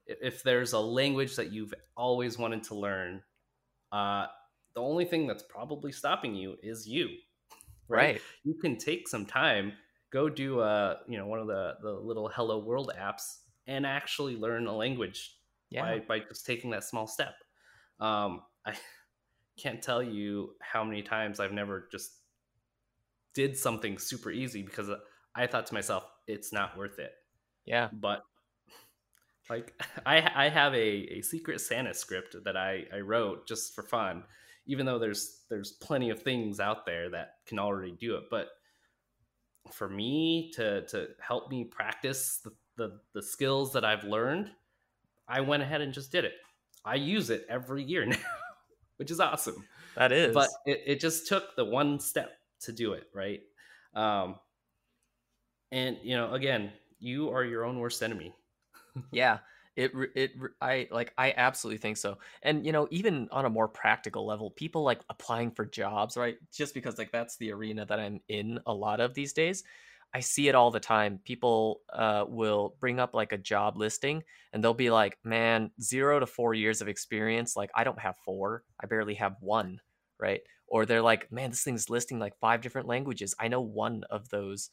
if 0.06 0.44
there's 0.44 0.74
a 0.74 0.80
language 0.80 1.36
that 1.36 1.52
you've 1.52 1.74
always 1.96 2.38
wanted 2.38 2.64
to 2.64 2.76
learn, 2.76 3.22
uh, 3.92 4.28
the 4.74 4.82
only 4.82 5.06
thing 5.06 5.28
that's 5.28 5.44
probably 5.44 5.92
stopping 5.92 6.36
you 6.36 6.58
is 6.64 6.88
you. 6.88 7.10
Right? 7.88 8.16
right. 8.16 8.22
You 8.44 8.54
can 8.54 8.78
take 8.78 9.08
some 9.08 9.26
time, 9.26 9.74
go 10.12 10.30
do 10.30 10.60
uh, 10.62 10.98
you 11.08 11.18
know, 11.18 11.28
one 11.28 11.40
of 11.40 11.48
the 11.48 11.76
the 11.82 11.92
little 11.92 12.30
Hello 12.30 12.60
World 12.60 12.92
apps 13.00 13.40
and 13.68 13.86
actually 13.86 14.36
learn 14.36 14.68
a 14.68 14.76
language 14.76 15.36
yeah. 15.70 15.82
by, 15.82 16.00
by 16.00 16.20
just 16.20 16.46
taking 16.46 16.70
that 16.72 16.84
small 16.84 17.08
step. 17.08 17.36
Um, 18.00 18.42
I 18.66 18.74
can't 19.58 19.82
tell 19.82 20.02
you 20.02 20.56
how 20.62 20.84
many 20.84 21.02
times 21.02 21.40
I've 21.40 21.52
never 21.52 21.88
just 21.92 22.12
did 23.34 23.58
something 23.58 23.98
super 23.98 24.32
easy 24.32 24.62
because 24.62 24.90
I 25.36 25.48
thought 25.48 25.66
to 25.68 25.74
myself, 25.74 26.06
it's 26.28 26.52
not 26.52 26.78
worth 26.78 27.00
it. 27.00 27.12
Yeah. 27.72 27.88
But 27.94 28.26
like 29.50 29.74
I 30.06 30.46
I 30.46 30.50
have 30.50 30.74
a, 30.74 31.18
a 31.18 31.22
secret 31.22 31.62
Santa 31.62 31.94
script 31.94 32.36
that 32.44 32.58
I, 32.58 32.84
I 32.94 33.00
wrote 33.00 33.48
just 33.48 33.74
for 33.74 33.82
fun, 33.84 34.24
even 34.68 34.86
though 34.86 35.00
there's 35.00 35.44
there's 35.50 35.72
plenty 35.72 36.10
of 36.10 36.22
things 36.22 36.60
out 36.60 36.86
there 36.86 37.10
that 37.12 37.36
can 37.48 37.58
already 37.58 37.94
do 37.94 38.18
it. 38.18 38.26
But 38.30 38.50
for 39.72 39.88
me 39.90 40.52
to 40.56 40.86
to 40.88 41.08
help 41.20 41.50
me 41.50 41.64
practice 41.64 42.42
the, 42.44 42.52
the, 42.76 43.00
the 43.14 43.22
skills 43.24 43.74
that 43.74 43.86
I've 43.86 44.04
learned, 44.04 44.52
I 45.28 45.40
went 45.40 45.64
ahead 45.64 45.80
and 45.82 45.94
just 45.94 46.12
did 46.12 46.26
it. 46.26 46.34
I 46.84 46.96
use 46.96 47.30
it 47.30 47.46
every 47.50 47.84
year 47.84 48.06
now, 48.08 48.18
which 48.98 49.12
is 49.12 49.22
awesome. 49.22 49.64
That 49.96 50.12
is. 50.12 50.34
But 50.34 50.50
it, 50.66 50.82
it 50.86 51.00
just 51.00 51.28
took 51.28 51.56
the 51.56 51.66
one 51.66 52.00
step 52.02 52.32
to 52.62 52.74
do 52.74 52.94
it, 52.94 53.06
right? 53.14 53.42
Um, 53.94 54.36
and 55.72 55.98
you 56.04 56.18
know, 56.18 56.34
again, 56.34 56.72
you 57.02 57.30
are 57.32 57.44
your 57.44 57.66
own 57.66 57.80
worst 57.80 58.02
enemy. 58.04 58.34
yeah, 59.12 59.40
it 59.76 59.92
it 60.16 60.32
I 60.62 60.88
like 60.92 61.14
I 61.18 61.34
absolutely 61.36 61.80
think 61.80 61.98
so. 61.98 62.18
And 62.44 62.66
you 62.66 62.72
know, 62.72 62.88
even 62.92 63.28
on 63.32 63.46
a 63.46 63.50
more 63.50 63.68
practical 63.68 64.26
level, 64.26 64.52
people 64.52 64.84
like 64.84 65.02
applying 65.10 65.52
for 65.52 65.66
jobs, 65.66 66.18
right? 66.18 66.38
Just 66.54 66.74
because 66.74 66.98
like 66.98 67.12
that's 67.12 67.38
the 67.38 67.52
arena 67.52 67.86
that 67.86 68.00
I'm 68.00 68.22
in 68.30 68.60
a 68.66 68.74
lot 68.74 69.00
of 69.00 69.14
these 69.14 69.34
days. 69.34 69.64
I 70.14 70.20
see 70.20 70.50
it 70.50 70.56
all 70.56 70.72
the 70.72 70.80
time. 70.80 71.20
People 71.24 71.82
uh, 71.94 72.26
will 72.28 72.76
bring 72.80 73.00
up 73.00 73.14
like 73.14 73.32
a 73.32 73.38
job 73.38 73.78
listing 73.78 74.24
and 74.52 74.64
they'll 74.64 74.74
be 74.74 74.90
like, 74.92 75.18
man, 75.24 75.72
zero 75.82 76.20
to 76.20 76.26
four 76.26 76.54
years 76.54 76.82
of 76.82 76.90
experience. 76.90 77.56
Like, 77.56 77.72
I 77.76 77.86
don't 77.86 78.00
have 78.00 78.18
four, 78.26 78.64
I 78.82 78.88
barely 78.88 79.14
have 79.16 79.38
one, 79.40 79.80
right? 80.20 80.42
Or 80.68 80.86
they're 80.86 81.02
like, 81.02 81.32
man, 81.32 81.52
this 81.52 81.64
thing's 81.64 81.90
listing 81.90 82.20
like 82.20 82.38
five 82.40 82.62
different 82.62 82.88
languages. 82.88 83.36
I 83.40 83.48
know 83.48 83.62
one 83.62 84.04
of 84.10 84.28
those. 84.30 84.70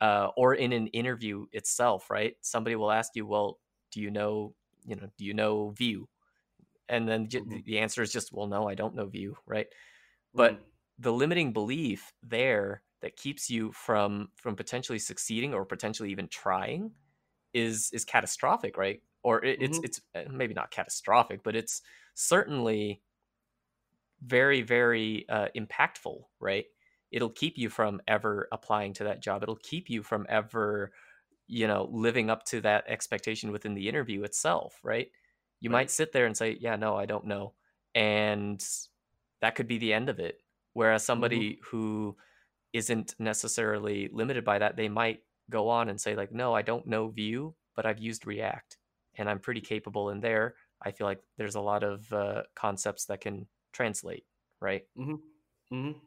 Uh, 0.00 0.28
or 0.36 0.54
in 0.54 0.72
an 0.72 0.88
interview 0.88 1.46
itself, 1.52 2.10
right? 2.10 2.34
Somebody 2.40 2.76
will 2.76 2.90
ask 2.90 3.12
you, 3.14 3.26
well, 3.26 3.58
do 3.90 4.00
you 4.00 4.10
know, 4.10 4.54
you 4.84 4.96
know, 4.96 5.08
do 5.16 5.24
you 5.24 5.34
know 5.34 5.70
Vue? 5.70 6.08
And 6.88 7.08
then 7.08 7.26
mm-hmm. 7.26 7.58
the 7.64 7.78
answer 7.78 8.02
is 8.02 8.12
just, 8.12 8.32
well, 8.32 8.46
no, 8.46 8.68
I 8.68 8.74
don't 8.74 8.94
know 8.94 9.06
Vue, 9.06 9.36
right? 9.46 9.66
But 10.34 10.54
mm-hmm. 10.54 10.62
the 10.98 11.12
limiting 11.12 11.52
belief 11.52 12.12
there 12.22 12.82
that 13.04 13.16
keeps 13.16 13.50
you 13.50 13.70
from 13.72 14.28
from 14.34 14.56
potentially 14.56 14.98
succeeding 14.98 15.52
or 15.52 15.66
potentially 15.66 16.10
even 16.10 16.26
trying 16.26 16.90
is 17.52 17.90
is 17.92 18.02
catastrophic 18.02 18.78
right 18.78 19.02
or 19.22 19.44
it, 19.44 19.60
mm-hmm. 19.60 19.64
it's 19.64 19.78
it's 19.82 20.00
eh, 20.14 20.24
maybe 20.30 20.54
not 20.54 20.70
catastrophic 20.70 21.42
but 21.44 21.54
it's 21.54 21.82
certainly 22.14 23.02
very 24.24 24.62
very 24.62 25.26
uh, 25.28 25.48
impactful 25.54 26.16
right 26.40 26.64
it'll 27.10 27.30
keep 27.30 27.56
you 27.56 27.68
from 27.68 28.00
ever 28.08 28.48
applying 28.52 28.92
to 28.92 29.04
that 29.04 29.22
job 29.22 29.42
it'll 29.42 29.56
keep 29.56 29.88
you 29.90 30.02
from 30.02 30.26
ever 30.28 30.92
you 31.46 31.66
know 31.66 31.88
living 31.92 32.30
up 32.30 32.44
to 32.44 32.60
that 32.60 32.84
expectation 32.88 33.52
within 33.52 33.74
the 33.74 33.88
interview 33.88 34.22
itself 34.22 34.78
right 34.82 35.08
you 35.60 35.70
right. 35.70 35.80
might 35.80 35.90
sit 35.90 36.12
there 36.12 36.26
and 36.26 36.36
say 36.36 36.56
yeah 36.60 36.76
no 36.76 36.96
i 36.96 37.06
don't 37.06 37.26
know 37.26 37.52
and 37.94 38.64
that 39.40 39.54
could 39.54 39.68
be 39.68 39.78
the 39.78 39.92
end 39.92 40.08
of 40.08 40.18
it 40.18 40.38
whereas 40.72 41.04
somebody 41.04 41.52
mm-hmm. 41.52 41.76
who 41.76 42.16
isn't 42.74 43.14
necessarily 43.18 44.10
limited 44.12 44.44
by 44.44 44.58
that. 44.58 44.76
They 44.76 44.88
might 44.88 45.20
go 45.48 45.68
on 45.68 45.88
and 45.88 45.98
say, 45.98 46.16
like, 46.16 46.32
no, 46.32 46.52
I 46.52 46.60
don't 46.60 46.86
know 46.86 47.08
Vue, 47.08 47.54
but 47.74 47.86
I've 47.86 48.00
used 48.00 48.26
React 48.26 48.76
and 49.16 49.30
I'm 49.30 49.38
pretty 49.38 49.60
capable 49.60 50.10
in 50.10 50.20
there. 50.20 50.56
I 50.82 50.90
feel 50.90 51.06
like 51.06 51.20
there's 51.38 51.54
a 51.54 51.60
lot 51.60 51.84
of 51.84 52.12
uh, 52.12 52.42
concepts 52.56 53.06
that 53.06 53.20
can 53.20 53.46
translate, 53.72 54.24
right? 54.60 54.82
Mm-hmm. 54.98 55.74
Mm-hmm. 55.74 55.98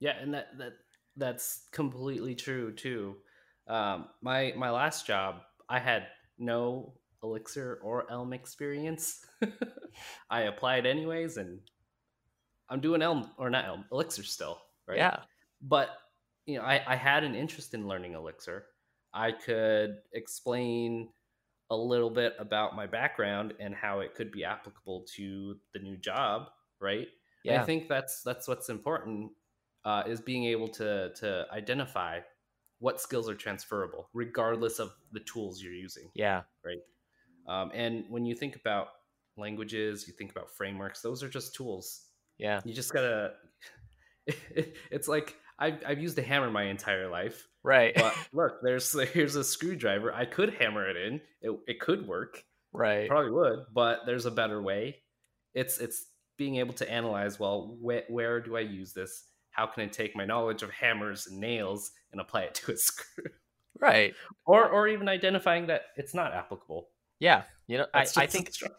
Yeah, 0.00 0.14
and 0.20 0.34
that 0.34 0.56
that 0.58 0.72
that's 1.16 1.66
completely 1.72 2.34
true 2.34 2.72
too. 2.72 3.16
Um, 3.68 4.06
my 4.22 4.52
my 4.56 4.70
last 4.70 5.06
job, 5.06 5.36
I 5.68 5.78
had 5.78 6.06
no 6.38 6.94
Elixir 7.22 7.80
or 7.82 8.10
Elm 8.10 8.32
experience. 8.32 9.24
I 10.30 10.42
applied 10.42 10.86
anyways, 10.86 11.36
and 11.36 11.60
I'm 12.68 12.80
doing 12.80 13.02
Elm 13.02 13.30
or 13.38 13.50
not 13.50 13.66
Elm 13.66 13.84
Elixir 13.90 14.22
still, 14.22 14.58
right? 14.86 14.98
Yeah. 14.98 15.20
But 15.62 15.90
you 16.44 16.58
know, 16.58 16.64
I, 16.64 16.82
I 16.86 16.96
had 16.96 17.24
an 17.24 17.34
interest 17.34 17.74
in 17.74 17.88
learning 17.88 18.14
Elixir. 18.14 18.66
I 19.12 19.32
could 19.32 19.96
explain 20.12 21.08
a 21.70 21.76
little 21.76 22.10
bit 22.10 22.34
about 22.38 22.76
my 22.76 22.86
background 22.86 23.54
and 23.58 23.74
how 23.74 24.00
it 24.00 24.14
could 24.14 24.30
be 24.30 24.44
applicable 24.44 25.04
to 25.16 25.56
the 25.72 25.80
new 25.80 25.96
job, 25.96 26.48
right? 26.80 27.08
Yeah. 27.42 27.54
And 27.54 27.62
I 27.62 27.64
think 27.64 27.88
that's 27.88 28.22
that's 28.22 28.46
what's 28.46 28.68
important 28.68 29.32
uh, 29.86 30.02
is 30.04 30.20
being 30.20 30.44
able 30.44 30.68
to 30.68 31.12
to 31.14 31.46
identify 31.52 32.18
what 32.80 33.00
skills 33.00 33.30
are 33.30 33.34
transferable, 33.34 34.10
regardless 34.12 34.78
of 34.80 34.92
the 35.12 35.20
tools 35.20 35.62
you're 35.62 35.72
using. 35.72 36.10
Yeah. 36.14 36.42
Right. 36.62 36.82
Um, 37.48 37.70
and 37.72 38.04
when 38.10 38.26
you 38.26 38.34
think 38.34 38.56
about 38.56 38.88
languages, 39.38 40.06
you 40.06 40.12
think 40.12 40.32
about 40.32 40.50
frameworks; 40.50 41.00
those 41.00 41.22
are 41.22 41.28
just 41.28 41.54
tools. 41.54 42.02
Yeah. 42.36 42.60
You 42.64 42.74
just 42.74 42.92
gotta. 42.92 43.34
it's 44.90 45.06
like 45.06 45.36
I've, 45.58 45.78
I've 45.86 46.00
used 46.00 46.18
a 46.18 46.22
hammer 46.22 46.50
my 46.50 46.64
entire 46.64 47.08
life. 47.08 47.46
Right. 47.62 47.94
But 47.94 48.12
look, 48.32 48.60
there's 48.62 48.92
here's 49.12 49.36
a 49.36 49.44
screwdriver. 49.44 50.12
I 50.12 50.24
could 50.24 50.52
hammer 50.54 50.88
it 50.90 50.96
in. 50.96 51.20
It, 51.40 51.58
it 51.68 51.80
could 51.80 52.08
work. 52.08 52.42
Right. 52.72 53.08
Probably 53.08 53.30
would, 53.30 53.60
but 53.72 54.00
there's 54.04 54.26
a 54.26 54.32
better 54.32 54.60
way. 54.60 54.96
It's 55.54 55.78
it's 55.78 56.06
being 56.36 56.56
able 56.56 56.74
to 56.74 56.90
analyze. 56.90 57.38
Well, 57.38 57.78
wh- 57.80 58.10
where 58.10 58.40
do 58.40 58.56
I 58.56 58.60
use 58.60 58.92
this? 58.92 59.24
How 59.56 59.66
can 59.66 59.82
I 59.82 59.86
take 59.86 60.14
my 60.14 60.26
knowledge 60.26 60.62
of 60.62 60.70
hammers 60.70 61.26
and 61.26 61.40
nails 61.40 61.92
and 62.12 62.20
apply 62.20 62.42
it 62.42 62.54
to 62.66 62.72
a 62.72 62.76
screw? 62.76 63.24
Right. 63.80 64.14
Or 64.44 64.68
or 64.68 64.86
even 64.88 65.08
identifying 65.08 65.66
that 65.66 65.82
it's 65.96 66.14
not 66.14 66.32
applicable. 66.32 66.88
Yeah. 67.18 67.42
You 67.66 67.78
know, 67.78 67.86
I, 67.94 68.06
I 68.16 68.26
think 68.26 68.52
strong. 68.52 68.72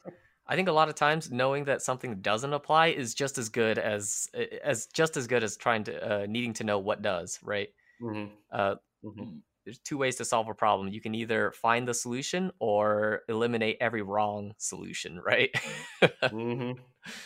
I 0.48 0.56
think 0.56 0.70
a 0.70 0.72
lot 0.72 0.88
of 0.88 0.96
times 0.96 1.32
knowing 1.32 1.66
that 1.66 1.82
something 1.82 2.22
doesn't 2.22 2.54
apply 2.54 2.88
is 2.88 3.14
just 3.14 3.38
as 3.38 3.50
good 3.50 3.78
as 3.78 4.30
as 4.64 4.86
just 4.88 5.18
as 5.18 5.28
good 5.28 5.44
as 5.44 5.58
trying 5.58 5.84
to 5.86 6.24
uh, 6.24 6.26
needing 6.28 6.54
to 6.54 6.64
know 6.64 6.80
what 6.80 7.02
does. 7.02 7.40
Right. 7.44 7.70
Mm-hmm. 8.02 8.34
Uh, 8.52 8.76
mm-hmm. 9.04 9.38
There's 9.66 9.80
two 9.80 9.98
ways 9.98 10.16
to 10.18 10.26
solve 10.26 10.48
a 10.48 10.54
problem. 10.54 10.88
You 10.90 11.02
can 11.02 11.14
either 11.14 11.52
find 11.52 11.88
the 11.88 11.94
solution 11.94 12.52
or 12.60 13.24
eliminate 13.28 13.78
every 13.82 14.04
wrong 14.04 14.54
solution. 14.58 15.20
Right. 15.20 15.50
mm-hmm. 16.04 16.72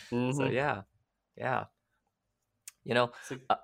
So 0.09 0.15
mm-hmm. 0.15 0.53
yeah, 0.53 0.81
yeah. 1.37 1.65
You 2.83 2.93
know, 2.95 3.11
uh, 3.49 3.55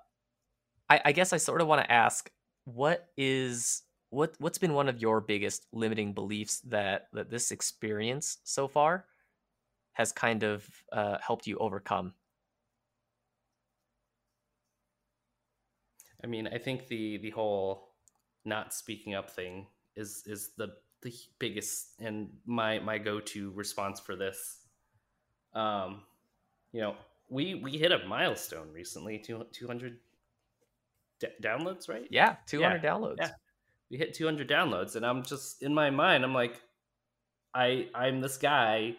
I, 0.88 1.00
I 1.06 1.12
guess 1.12 1.32
I 1.32 1.36
sort 1.38 1.60
of 1.60 1.66
want 1.66 1.82
to 1.84 1.90
ask, 1.92 2.30
what 2.64 3.08
is 3.16 3.82
what 4.10 4.34
what's 4.38 4.58
been 4.58 4.74
one 4.74 4.88
of 4.88 5.00
your 5.00 5.20
biggest 5.20 5.66
limiting 5.72 6.14
beliefs 6.14 6.60
that 6.60 7.08
that 7.12 7.30
this 7.30 7.50
experience 7.50 8.38
so 8.44 8.68
far 8.68 9.06
has 9.92 10.12
kind 10.12 10.42
of 10.44 10.66
uh, 10.92 11.18
helped 11.20 11.46
you 11.46 11.58
overcome? 11.58 12.14
I 16.22 16.26
mean, 16.26 16.48
I 16.48 16.58
think 16.58 16.88
the 16.88 17.18
the 17.18 17.30
whole 17.30 17.94
not 18.44 18.74
speaking 18.74 19.14
up 19.14 19.30
thing 19.30 19.66
is 19.96 20.22
is 20.26 20.50
the 20.56 20.74
the 21.02 21.12
biggest 21.38 21.94
and 22.00 22.30
my 22.44 22.78
my 22.80 22.98
go 22.98 23.20
to 23.20 23.50
response 23.52 24.00
for 24.00 24.16
this. 24.16 24.58
Um, 25.54 26.02
you 26.72 26.80
know, 26.80 26.96
we 27.30 27.54
we 27.54 27.72
hit 27.72 27.92
a 27.92 28.06
milestone 28.06 28.72
recently, 28.72 29.18
two, 29.18 29.44
200 29.52 29.98
d- 31.20 31.26
downloads, 31.42 31.88
right? 31.88 32.06
Yeah, 32.10 32.36
200 32.46 32.82
yeah, 32.82 32.90
downloads. 32.90 33.16
Yeah. 33.18 33.30
We 33.90 33.96
hit 33.98 34.14
200 34.14 34.48
downloads 34.48 34.96
and 34.96 35.04
I'm 35.04 35.22
just 35.22 35.62
in 35.62 35.74
my 35.74 35.90
mind 35.90 36.24
I'm 36.24 36.34
like 36.34 36.60
I 37.54 37.88
I'm 37.94 38.20
this 38.20 38.36
guy 38.36 38.96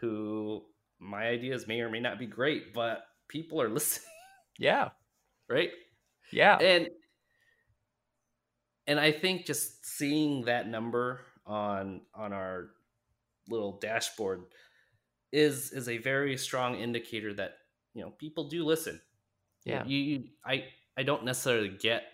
who 0.00 0.64
my 0.98 1.26
ideas 1.26 1.66
may 1.66 1.80
or 1.80 1.90
may 1.90 2.00
not 2.00 2.18
be 2.18 2.26
great, 2.26 2.72
but 2.74 3.04
people 3.28 3.60
are 3.60 3.68
listening. 3.76 4.06
Yeah. 4.58 4.90
right? 5.48 5.70
Yeah. 6.32 6.56
And 6.58 6.88
and 8.86 8.98
I 9.00 9.12
think 9.12 9.46
just 9.46 9.84
seeing 9.84 10.44
that 10.46 10.68
number 10.68 11.20
on 11.46 12.02
on 12.14 12.32
our 12.32 12.70
little 13.48 13.78
dashboard 13.78 14.44
is 15.32 15.72
is 15.72 15.88
a 15.88 15.98
very 15.98 16.36
strong 16.36 16.76
indicator 16.76 17.34
that 17.34 17.58
you 17.94 18.02
know 18.02 18.10
people 18.10 18.48
do 18.48 18.64
listen. 18.64 19.00
Yeah. 19.64 19.84
You, 19.84 19.98
you 19.98 20.24
I 20.44 20.64
I 20.96 21.02
don't 21.02 21.24
necessarily 21.24 21.70
get 21.70 22.04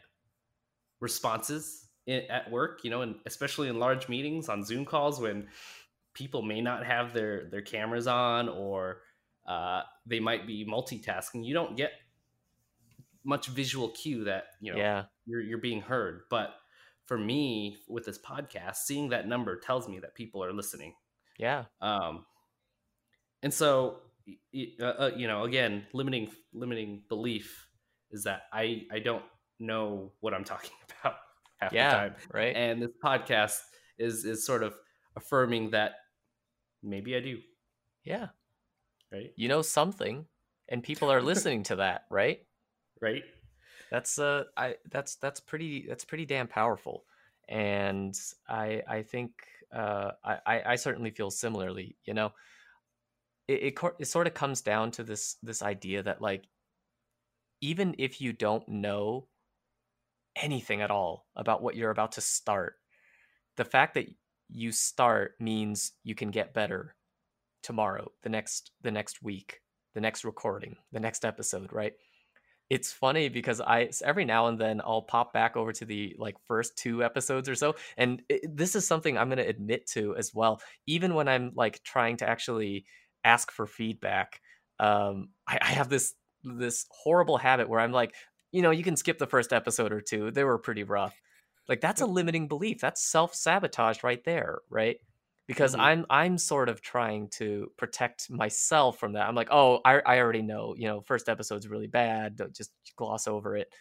responses 1.01 1.89
in, 2.07 2.23
at 2.31 2.51
work, 2.51 2.81
you 2.85 2.91
know, 2.91 3.03
and 3.03 3.17
especially 3.27 3.69
in 3.69 3.79
large 3.79 4.09
meetings 4.09 4.49
on 4.49 4.65
Zoom 4.65 4.85
calls 4.85 5.21
when 5.21 5.49
people 6.15 6.43
may 6.43 6.61
not 6.61 6.85
have 6.85 7.13
their 7.13 7.49
their 7.51 7.63
cameras 7.63 8.07
on 8.07 8.49
or 8.49 9.03
uh, 9.47 9.83
they 10.07 10.21
might 10.21 10.47
be 10.47 10.65
multitasking 10.65 11.45
you 11.45 11.55
don't 11.55 11.77
get 11.77 11.93
much 13.25 13.49
visual 13.49 13.89
cue 13.91 14.25
that 14.25 14.45
you 14.61 14.73
know 14.73 14.79
yeah. 14.79 15.05
you're 15.27 15.41
you're 15.41 15.59
being 15.59 15.81
heard 15.81 16.23
but 16.29 16.55
for 17.07 17.19
me 17.19 17.77
with 17.89 18.05
this 18.05 18.19
podcast 18.19 18.77
seeing 18.77 19.09
that 19.09 19.29
number 19.29 19.57
tells 19.57 19.89
me 19.89 19.99
that 19.99 20.15
people 20.15 20.43
are 20.43 20.53
listening 20.53 20.95
yeah 21.39 21.65
um 21.81 22.25
and 23.43 23.53
so 23.53 23.99
uh, 24.81 24.85
uh, 24.85 25.11
you 25.17 25.27
know, 25.27 25.45
again, 25.45 25.87
limiting 25.93 26.31
limiting 26.53 27.03
belief 27.09 27.67
is 28.11 28.25
that 28.25 28.43
I 28.53 28.87
I 28.93 28.99
don't 28.99 29.25
know 29.59 30.13
what 30.21 30.35
I'm 30.35 30.45
talking 30.53 30.71
about 31.01 31.17
half 31.59 31.73
yeah, 31.73 31.91
the 31.91 31.97
time, 31.97 32.15
right? 32.33 32.55
And 32.55 32.83
this 32.83 32.93
podcast 33.03 33.59
is 33.99 34.25
is 34.25 34.47
sort 34.47 34.63
of 34.63 34.75
affirming 35.17 35.71
that 35.71 35.95
maybe 36.83 37.17
I 37.17 37.21
do. 37.21 37.39
Yeah. 38.05 38.29
Right. 39.11 39.33
You 39.37 39.49
know 39.49 39.63
something, 39.63 40.27
and 40.69 40.83
people 40.83 41.11
are 41.13 41.21
listening 41.21 41.63
to 41.65 41.77
that, 41.77 42.05
right? 42.11 42.41
Right. 43.01 43.25
That's 43.91 44.21
uh, 44.21 44.45
I 44.57 44.77
that's 44.93 45.17
that's 45.17 45.41
pretty 45.41 45.87
that's 45.89 46.05
pretty 46.05 46.25
damn 46.25 46.47
powerful, 46.47 47.03
and 47.49 48.17
I 48.49 48.81
I 48.89 49.03
think 49.03 49.33
uh 49.75 50.13
I 50.25 50.63
I 50.65 50.77
certainly 50.77 51.11
feel 51.11 51.33
similarly. 51.33 51.97
You 52.05 52.15
know, 52.15 52.33
it, 53.53 53.75
it, 53.75 53.79
it 53.99 54.05
sort 54.07 54.27
of 54.27 54.35
comes 54.35 54.61
down 54.63 54.91
to 54.93 55.05
this 55.05 55.37
this 55.43 55.63
idea 55.63 56.03
that 56.03 56.21
like 56.21 56.45
even 57.61 57.95
if 57.99 58.21
you 58.21 58.33
don't 58.33 58.69
know 58.69 59.29
anything 60.37 60.81
at 60.81 60.91
all 60.91 61.27
about 61.37 61.63
what 61.63 61.77
you're 61.77 61.91
about 61.91 62.13
to 62.13 62.21
start 62.21 62.75
the 63.57 63.65
fact 63.65 63.95
that 63.95 64.07
you 64.49 64.73
start 64.73 65.35
means 65.41 65.93
you 66.05 66.15
can 66.15 66.31
get 66.31 66.55
better 66.55 66.95
tomorrow 67.63 68.11
the 68.23 68.29
next 68.29 68.71
the 68.83 68.91
next 68.91 69.23
week 69.23 69.61
the 69.95 70.01
next 70.01 70.25
recording 70.25 70.77
the 70.93 71.01
next 71.01 71.25
episode 71.25 71.73
right? 71.73 71.93
It's 72.71 72.91
funny 72.91 73.29
because 73.29 73.61
i 73.61 73.91
every 74.03 74.25
now 74.25 74.47
and 74.47 74.59
then 74.59 74.81
i'll 74.83 75.03
pop 75.03 75.35
back 75.35 75.59
over 75.59 75.73
to 75.75 75.85
the 75.85 76.17
like 76.19 76.37
first 76.49 76.79
two 76.79 77.05
episodes 77.05 77.47
or 77.47 77.55
so 77.55 77.75
and 77.99 78.23
it, 78.31 78.57
this 78.57 78.75
is 78.75 78.87
something 78.87 79.19
i'm 79.19 79.29
going 79.29 79.37
to 79.37 79.47
admit 79.47 79.87
to 79.89 80.17
as 80.17 80.33
well. 80.33 80.63
Even 80.87 81.15
when 81.15 81.29
i'm 81.29 81.53
like 81.55 81.83
trying 81.83 82.17
to 82.19 82.29
actually 82.29 82.87
ask 83.25 83.51
for 83.51 83.67
feedback. 83.67 84.41
Um, 84.79 85.29
I, 85.47 85.59
I 85.61 85.73
have 85.73 85.89
this 85.89 86.15
this 86.45 86.87
horrible 86.91 87.39
habit 87.39 87.69
where 87.69 87.81
I'm 87.81 87.93
like, 87.93 88.15
you 88.51 88.63
know, 88.63 88.71
you 88.71 88.83
can 88.83 88.97
skip 88.97 89.19
the 89.19 89.27
first 89.27 89.53
episode 89.53 89.93
or 89.93 90.01
two; 90.01 90.31
they 90.31 90.45
were 90.45 90.59
pretty 90.59 90.83
rough. 90.83 91.15
Like 91.69 91.81
that's 91.81 92.01
a 92.01 92.07
limiting 92.07 92.49
belief. 92.49 92.81
That's 92.81 93.03
self 93.03 93.35
sabotage 93.35 94.03
right 94.03 94.23
there, 94.25 94.61
right? 94.69 94.97
Because 95.47 95.73
mm-hmm. 95.73 95.81
I'm 95.81 96.07
I'm 96.11 96.39
sort 96.39 96.69
of 96.69 96.83
trying 96.83 97.29
to 97.39 97.71
protect 97.79 98.31
myself 98.31 98.99
from 98.99 99.13
that. 99.15 99.29
I'm 99.29 99.35
like, 99.35 99.49
oh, 99.51 99.81
I 99.85 100.01
I 100.01 100.19
already 100.19 100.43
know, 100.43 100.75
you 100.77 100.89
know, 100.89 101.01
first 101.01 101.29
episode's 101.29 101.69
really 101.69 101.87
bad. 101.87 102.37
Don't 102.37 102.55
just 102.55 102.73
gloss 102.97 103.29
over 103.29 103.57
it. 103.57 103.73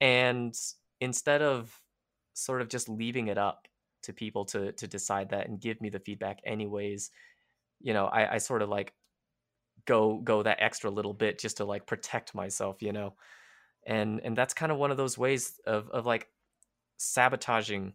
And 0.00 0.54
instead 1.00 1.42
of 1.42 1.74
sort 2.34 2.62
of 2.62 2.68
just 2.68 2.88
leaving 2.88 3.26
it 3.26 3.38
up 3.38 3.66
to 4.02 4.12
people 4.12 4.44
to 4.46 4.72
to 4.72 4.86
decide 4.86 5.30
that 5.30 5.48
and 5.48 5.60
give 5.60 5.80
me 5.80 5.90
the 5.90 6.00
feedback 6.00 6.40
anyways, 6.44 7.10
you 7.80 7.92
know, 7.92 8.06
I, 8.06 8.34
I 8.34 8.38
sort 8.38 8.62
of 8.62 8.68
like 8.68 8.92
go 9.86 10.18
go 10.18 10.42
that 10.42 10.58
extra 10.60 10.90
little 10.90 11.14
bit 11.14 11.38
just 11.38 11.58
to 11.58 11.64
like 11.64 11.86
protect 11.86 12.34
myself, 12.34 12.82
you 12.82 12.92
know. 12.92 13.14
And 13.86 14.20
and 14.22 14.36
that's 14.36 14.54
kind 14.54 14.70
of 14.70 14.78
one 14.78 14.90
of 14.90 14.96
those 14.96 15.16
ways 15.16 15.58
of 15.66 15.88
of 15.90 16.06
like 16.06 16.28
sabotaging 16.98 17.94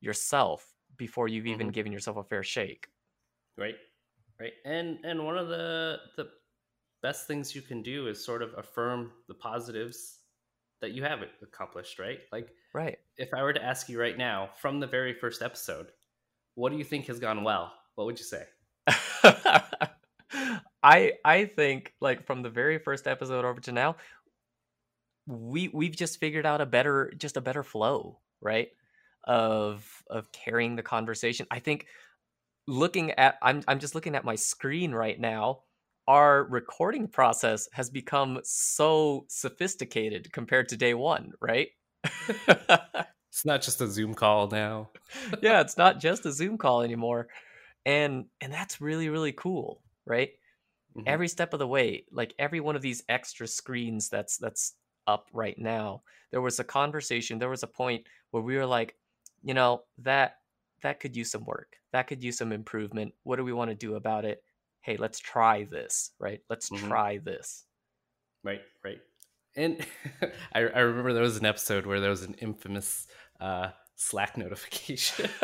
yourself 0.00 0.66
before 0.96 1.28
you've 1.28 1.46
even 1.46 1.66
mm-hmm. 1.66 1.72
given 1.72 1.92
yourself 1.92 2.16
a 2.16 2.24
fair 2.24 2.42
shake. 2.42 2.88
Right. 3.56 3.76
Right. 4.40 4.52
And 4.64 4.98
and 5.04 5.24
one 5.24 5.36
of 5.36 5.48
the 5.48 5.98
the 6.16 6.28
best 7.02 7.26
things 7.26 7.54
you 7.54 7.62
can 7.62 7.82
do 7.82 8.08
is 8.08 8.24
sort 8.24 8.42
of 8.42 8.50
affirm 8.56 9.12
the 9.28 9.34
positives 9.34 10.18
that 10.80 10.92
you 10.92 11.02
have 11.02 11.20
accomplished, 11.42 11.98
right? 11.98 12.18
Like 12.32 12.50
right. 12.72 12.98
If 13.16 13.34
I 13.34 13.42
were 13.42 13.52
to 13.52 13.62
ask 13.62 13.88
you 13.88 14.00
right 14.00 14.16
now 14.16 14.50
from 14.60 14.80
the 14.80 14.86
very 14.86 15.12
first 15.12 15.42
episode, 15.42 15.88
what 16.54 16.70
do 16.70 16.78
you 16.78 16.84
think 16.84 17.06
has 17.06 17.18
gone 17.18 17.42
well? 17.42 17.72
What 17.96 18.06
would 18.06 18.18
you 18.18 18.24
say? 18.24 18.44
I 20.82 21.14
I 21.24 21.46
think 21.46 21.92
like 22.00 22.26
from 22.26 22.42
the 22.42 22.50
very 22.50 22.78
first 22.78 23.06
episode 23.06 23.44
over 23.44 23.60
to 23.62 23.72
now, 23.72 23.96
we 25.26 25.68
we've 25.68 25.96
just 25.96 26.20
figured 26.20 26.46
out 26.46 26.60
a 26.60 26.66
better 26.66 27.12
just 27.16 27.36
a 27.36 27.40
better 27.40 27.62
flow, 27.62 28.18
right? 28.40 28.68
Of 29.24 29.86
of 30.08 30.30
carrying 30.32 30.76
the 30.76 30.82
conversation. 30.82 31.46
I 31.50 31.58
think 31.58 31.86
looking 32.66 33.12
at 33.12 33.36
I'm 33.42 33.62
I'm 33.66 33.78
just 33.78 33.94
looking 33.94 34.14
at 34.14 34.24
my 34.24 34.34
screen 34.36 34.92
right 34.92 35.18
now. 35.18 35.60
Our 36.06 36.44
recording 36.44 37.06
process 37.06 37.68
has 37.72 37.90
become 37.90 38.40
so 38.42 39.26
sophisticated 39.28 40.32
compared 40.32 40.70
to 40.70 40.76
day 40.78 40.94
one, 40.94 41.32
right? 41.38 41.68
it's 42.04 43.44
not 43.44 43.60
just 43.60 43.82
a 43.82 43.86
Zoom 43.86 44.14
call 44.14 44.48
now. 44.48 44.88
yeah, 45.42 45.60
it's 45.60 45.76
not 45.76 46.00
just 46.00 46.24
a 46.24 46.32
Zoom 46.32 46.56
call 46.56 46.80
anymore 46.80 47.28
and 47.88 48.26
and 48.40 48.52
that's 48.52 48.80
really 48.80 49.08
really 49.08 49.32
cool 49.32 49.82
right 50.04 50.30
mm-hmm. 50.98 51.08
every 51.08 51.28
step 51.28 51.52
of 51.52 51.58
the 51.58 51.66
way 51.66 52.04
like 52.10 52.34
every 52.38 52.60
one 52.60 52.76
of 52.76 52.82
these 52.82 53.02
extra 53.08 53.46
screens 53.46 54.08
that's 54.08 54.36
that's 54.36 54.74
up 55.06 55.28
right 55.32 55.58
now 55.58 56.02
there 56.30 56.42
was 56.42 56.60
a 56.60 56.64
conversation 56.64 57.38
there 57.38 57.48
was 57.48 57.62
a 57.62 57.68
point 57.68 58.04
where 58.30 58.42
we 58.42 58.56
were 58.56 58.66
like 58.66 58.94
you 59.42 59.54
know 59.54 59.82
that 59.98 60.36
that 60.82 61.00
could 61.00 61.16
use 61.16 61.30
some 61.30 61.44
work 61.44 61.76
that 61.92 62.06
could 62.06 62.22
use 62.22 62.38
some 62.38 62.52
improvement 62.52 63.12
what 63.22 63.36
do 63.36 63.44
we 63.44 63.52
want 63.52 63.70
to 63.70 63.74
do 63.74 63.94
about 63.94 64.24
it? 64.24 64.42
Hey 64.80 64.96
let's 64.96 65.18
try 65.18 65.64
this 65.64 66.12
right? 66.18 66.40
Let's 66.48 66.70
mm-hmm. 66.70 66.88
try 66.88 67.18
this. 67.18 67.64
Right 68.44 68.60
right. 68.84 69.00
And 69.56 69.84
I, 70.54 70.60
I 70.60 70.80
remember 70.80 71.12
there 71.12 71.22
was 71.22 71.36
an 71.36 71.46
episode 71.46 71.86
where 71.86 72.00
there 72.00 72.10
was 72.10 72.22
an 72.22 72.34
infamous 72.34 73.06
uh 73.40 73.70
slack 73.96 74.36
notification 74.36 75.30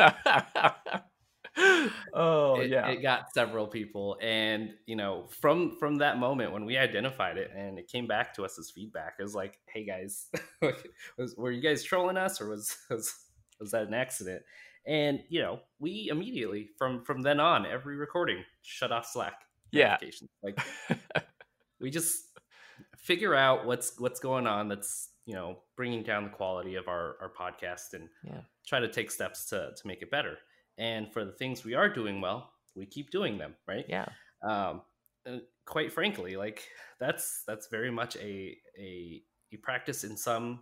oh 2.15 2.59
it, 2.59 2.69
yeah. 2.69 2.87
it 2.87 3.01
got 3.01 3.33
several 3.33 3.67
people 3.67 4.17
and 4.21 4.73
you 4.85 4.95
know 4.95 5.25
from 5.29 5.75
from 5.77 5.97
that 5.97 6.17
moment 6.17 6.51
when 6.51 6.65
we 6.65 6.77
identified 6.77 7.37
it 7.37 7.51
and 7.55 7.77
it 7.77 7.87
came 7.87 8.07
back 8.07 8.33
to 8.33 8.43
us 8.43 8.57
as 8.57 8.71
feedback 8.71 9.15
it 9.19 9.23
was 9.23 9.35
like 9.35 9.59
hey 9.67 9.85
guys 9.85 10.27
was, 11.17 11.35
were 11.35 11.51
you 11.51 11.61
guys 11.61 11.83
trolling 11.83 12.17
us 12.17 12.41
or 12.41 12.49
was, 12.49 12.75
was 12.89 13.13
was 13.59 13.71
that 13.71 13.87
an 13.87 13.93
accident? 13.93 14.43
And 14.87 15.21
you 15.29 15.41
know 15.41 15.59
we 15.79 16.09
immediately 16.11 16.69
from 16.77 17.03
from 17.03 17.21
then 17.21 17.39
on 17.39 17.65
every 17.65 17.95
recording 17.95 18.43
shut 18.61 18.91
off 18.91 19.07
slack 19.07 19.41
yeah. 19.71 19.97
like 20.43 20.59
we 21.81 21.89
just 21.89 22.27
figure 22.97 23.33
out 23.33 23.65
what's 23.65 23.99
what's 23.99 24.19
going 24.19 24.45
on 24.45 24.67
that's 24.67 25.09
you 25.25 25.33
know 25.33 25.57
bringing 25.75 26.03
down 26.03 26.23
the 26.23 26.29
quality 26.29 26.75
of 26.75 26.87
our 26.87 27.15
our 27.19 27.31
podcast 27.31 27.93
and 27.93 28.09
yeah. 28.23 28.41
try 28.67 28.79
to 28.79 28.87
take 28.87 29.09
steps 29.09 29.45
to 29.45 29.71
to 29.75 29.87
make 29.87 30.03
it 30.03 30.11
better 30.11 30.37
and 30.77 31.11
for 31.11 31.25
the 31.25 31.31
things 31.31 31.63
we 31.63 31.73
are 31.73 31.89
doing 31.89 32.21
well 32.21 32.51
we 32.75 32.85
keep 32.85 33.09
doing 33.09 33.37
them 33.37 33.55
right? 33.67 33.85
Yeah. 33.87 34.05
Um 34.43 34.81
quite 35.65 35.91
frankly 35.91 36.35
like 36.35 36.67
that's 36.99 37.43
that's 37.47 37.67
very 37.67 37.91
much 37.91 38.15
a 38.17 38.57
a, 38.79 39.21
a 39.51 39.57
practice 39.63 40.03
in 40.03 40.15
some 40.15 40.59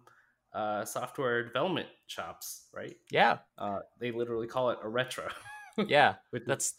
uh, 0.54 0.86
software 0.86 1.43
development 1.43 1.88
shops 2.08 2.67
right? 2.73 2.95
Yeah. 3.12 3.39
Uh, 3.58 3.80
they 3.99 4.12
literally 4.12 4.47
call 4.47 4.69
it 4.69 4.80
a 4.84 4.89
retro. 4.89 5.28
Yeah 5.88 6.15
that's 6.45 6.76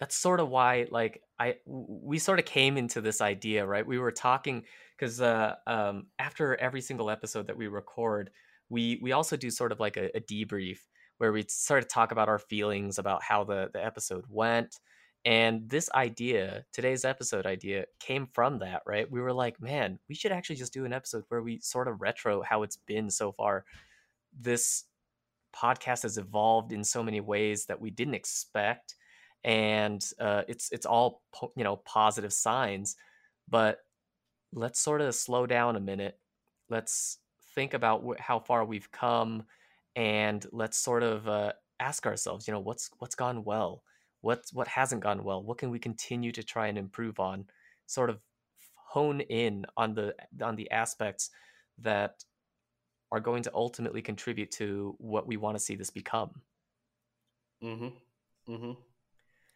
that's 0.00 0.16
sort 0.16 0.40
of 0.40 0.48
why 0.48 0.86
like 0.90 1.22
i 1.38 1.54
we 1.66 2.18
sort 2.18 2.40
of 2.40 2.44
came 2.44 2.76
into 2.76 3.00
this 3.00 3.20
idea 3.20 3.64
right? 3.64 3.86
We 3.86 3.98
were 3.98 4.10
talking 4.10 4.64
because 4.96 5.20
uh, 5.20 5.54
um, 5.66 6.06
after 6.18 6.56
every 6.56 6.80
single 6.80 7.10
episode 7.10 7.46
that 7.46 7.56
we 7.56 7.68
record 7.68 8.30
we 8.68 8.98
we 9.02 9.12
also 9.12 9.36
do 9.36 9.50
sort 9.50 9.72
of 9.72 9.80
like 9.80 9.96
a, 9.96 10.16
a 10.16 10.20
debrief 10.20 10.78
where 11.18 11.32
we 11.32 11.44
sort 11.48 11.82
of 11.82 11.88
talk 11.88 12.12
about 12.12 12.28
our 12.28 12.38
feelings 12.38 12.98
about 12.98 13.22
how 13.22 13.44
the, 13.44 13.70
the 13.72 13.84
episode 13.84 14.24
went. 14.28 14.80
And 15.24 15.68
this 15.68 15.90
idea, 15.94 16.64
today's 16.72 17.04
episode 17.04 17.44
idea, 17.44 17.86
came 18.00 18.26
from 18.26 18.60
that, 18.60 18.82
right? 18.86 19.10
We 19.10 19.20
were 19.20 19.32
like, 19.32 19.60
man, 19.60 19.98
we 20.08 20.14
should 20.14 20.32
actually 20.32 20.56
just 20.56 20.72
do 20.72 20.84
an 20.84 20.92
episode 20.92 21.24
where 21.28 21.42
we 21.42 21.58
sort 21.60 21.88
of 21.88 22.00
retro 22.00 22.42
how 22.42 22.62
it's 22.62 22.76
been 22.76 23.10
so 23.10 23.32
far. 23.32 23.64
This 24.40 24.84
podcast 25.54 26.02
has 26.02 26.18
evolved 26.18 26.72
in 26.72 26.84
so 26.84 27.02
many 27.02 27.20
ways 27.20 27.66
that 27.66 27.80
we 27.80 27.90
didn't 27.90 28.14
expect, 28.14 28.94
and 29.44 30.04
uh, 30.20 30.42
it's 30.46 30.70
it's 30.70 30.86
all 30.86 31.22
you 31.56 31.64
know 31.64 31.76
positive 31.76 32.32
signs. 32.32 32.96
But 33.48 33.78
let's 34.52 34.78
sort 34.78 35.00
of 35.00 35.14
slow 35.14 35.46
down 35.46 35.76
a 35.76 35.80
minute. 35.80 36.18
Let's 36.70 37.18
think 37.54 37.74
about 37.74 38.04
wh- 38.06 38.20
how 38.20 38.38
far 38.38 38.64
we've 38.64 38.90
come 38.92 39.44
and 39.98 40.46
let's 40.52 40.78
sort 40.78 41.02
of 41.02 41.28
uh, 41.28 41.52
ask 41.80 42.06
ourselves, 42.06 42.46
you 42.46 42.54
know, 42.54 42.60
what's 42.60 42.88
what's 43.00 43.16
gone 43.16 43.42
well, 43.42 43.82
what 44.20 44.44
what 44.52 44.68
hasn't 44.68 45.02
gone 45.02 45.24
well, 45.24 45.42
what 45.42 45.58
can 45.58 45.70
we 45.70 45.80
continue 45.80 46.30
to 46.32 46.44
try 46.44 46.68
and 46.68 46.78
improve 46.78 47.18
on, 47.18 47.46
sort 47.86 48.08
of 48.08 48.20
hone 48.74 49.20
in 49.22 49.66
on 49.76 49.94
the 49.94 50.14
on 50.40 50.54
the 50.54 50.70
aspects 50.70 51.30
that 51.80 52.22
are 53.10 53.18
going 53.18 53.42
to 53.42 53.50
ultimately 53.52 54.00
contribute 54.00 54.52
to 54.52 54.94
what 54.98 55.26
we 55.26 55.36
want 55.36 55.56
to 55.56 55.62
see 55.62 55.74
this 55.74 55.90
become. 55.90 56.30
Mm-hmm. 57.64 58.52
Mm-hmm. 58.52 58.72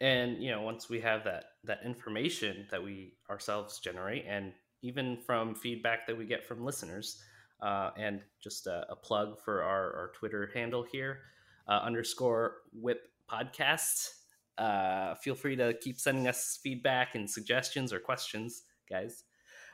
And 0.00 0.42
you 0.42 0.50
know, 0.50 0.62
once 0.62 0.88
we 0.88 1.00
have 1.02 1.22
that 1.22 1.44
that 1.62 1.82
information 1.84 2.66
that 2.72 2.82
we 2.82 3.14
ourselves 3.30 3.78
generate, 3.78 4.24
and 4.28 4.52
even 4.82 5.18
from 5.24 5.54
feedback 5.54 6.08
that 6.08 6.18
we 6.18 6.26
get 6.26 6.44
from 6.44 6.64
listeners, 6.64 7.22
uh, 7.62 7.90
and 7.96 8.20
just 8.42 8.66
a, 8.66 8.84
a, 8.90 8.96
plug 8.96 9.38
for 9.40 9.62
our, 9.62 9.94
our 9.94 10.12
Twitter 10.14 10.50
handle 10.52 10.84
here 10.90 11.20
uh, 11.68 11.80
underscore 11.82 12.56
whip 12.72 13.08
podcast. 13.30 14.10
uh, 14.58 15.14
feel 15.14 15.34
free 15.34 15.56
to 15.56 15.72
keep 15.74 15.98
sending 15.98 16.28
us 16.28 16.58
feedback 16.62 17.14
and 17.14 17.30
suggestions 17.30 17.92
or 17.92 18.00
questions, 18.00 18.64
guys. 18.90 19.24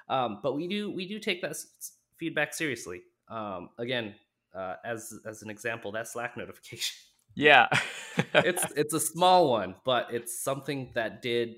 Um, 0.08 0.40
but 0.42 0.54
we 0.54 0.68
do 0.68 0.90
we 0.90 1.06
do 1.08 1.18
take 1.18 1.42
that 1.42 1.56
feedback 2.18 2.54
seriously. 2.54 3.02
Um, 3.28 3.70
again, 3.78 4.14
uh, 4.54 4.74
as 4.84 5.12
as 5.26 5.42
an 5.42 5.50
example, 5.50 5.92
that 5.92 6.08
Slack 6.08 6.36
notification. 6.36 6.96
Yeah, 7.34 7.68
it's 8.34 8.64
it's 8.76 8.94
a 8.94 9.00
small 9.00 9.50
one, 9.50 9.74
but 9.84 10.08
it's 10.12 10.42
something 10.42 10.90
that 10.94 11.22
did 11.22 11.56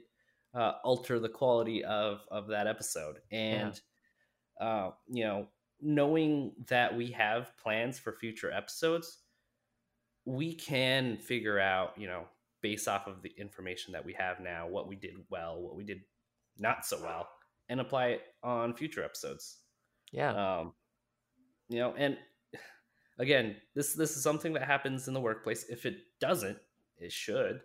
uh, 0.54 0.72
alter 0.84 1.18
the 1.18 1.28
quality 1.28 1.84
of 1.84 2.20
of 2.30 2.48
that 2.48 2.66
episode. 2.66 3.16
And 3.30 3.80
yeah. 4.60 4.66
uh, 4.66 4.90
you 5.08 5.24
know, 5.24 5.48
knowing 5.82 6.52
that 6.68 6.96
we 6.96 7.10
have 7.12 7.56
plans 7.56 7.98
for 7.98 8.12
future 8.12 8.50
episodes, 8.50 9.18
we 10.24 10.54
can 10.54 11.16
figure 11.16 11.58
out, 11.58 11.94
you 11.96 12.06
know, 12.06 12.24
based 12.62 12.88
off 12.88 13.06
of 13.06 13.22
the 13.22 13.32
information 13.38 13.92
that 13.92 14.04
we 14.04 14.12
have 14.12 14.40
now, 14.40 14.66
what 14.68 14.86
we 14.86 14.96
did 14.96 15.14
well, 15.30 15.60
what 15.60 15.76
we 15.76 15.84
did 15.84 16.02
not 16.58 16.84
so 16.84 17.00
well, 17.02 17.28
and 17.68 17.80
apply 17.80 18.08
it 18.08 18.22
on 18.42 18.74
future 18.74 19.02
episodes. 19.02 19.58
Yeah. 20.12 20.58
Um, 20.58 20.74
you 21.68 21.78
know, 21.78 21.94
and 21.96 22.18
again, 23.18 23.56
this 23.74 23.94
this 23.94 24.16
is 24.16 24.22
something 24.22 24.52
that 24.54 24.64
happens 24.64 25.08
in 25.08 25.14
the 25.14 25.20
workplace. 25.20 25.64
If 25.68 25.86
it 25.86 25.98
doesn't, 26.20 26.58
it 26.98 27.12
should. 27.12 27.60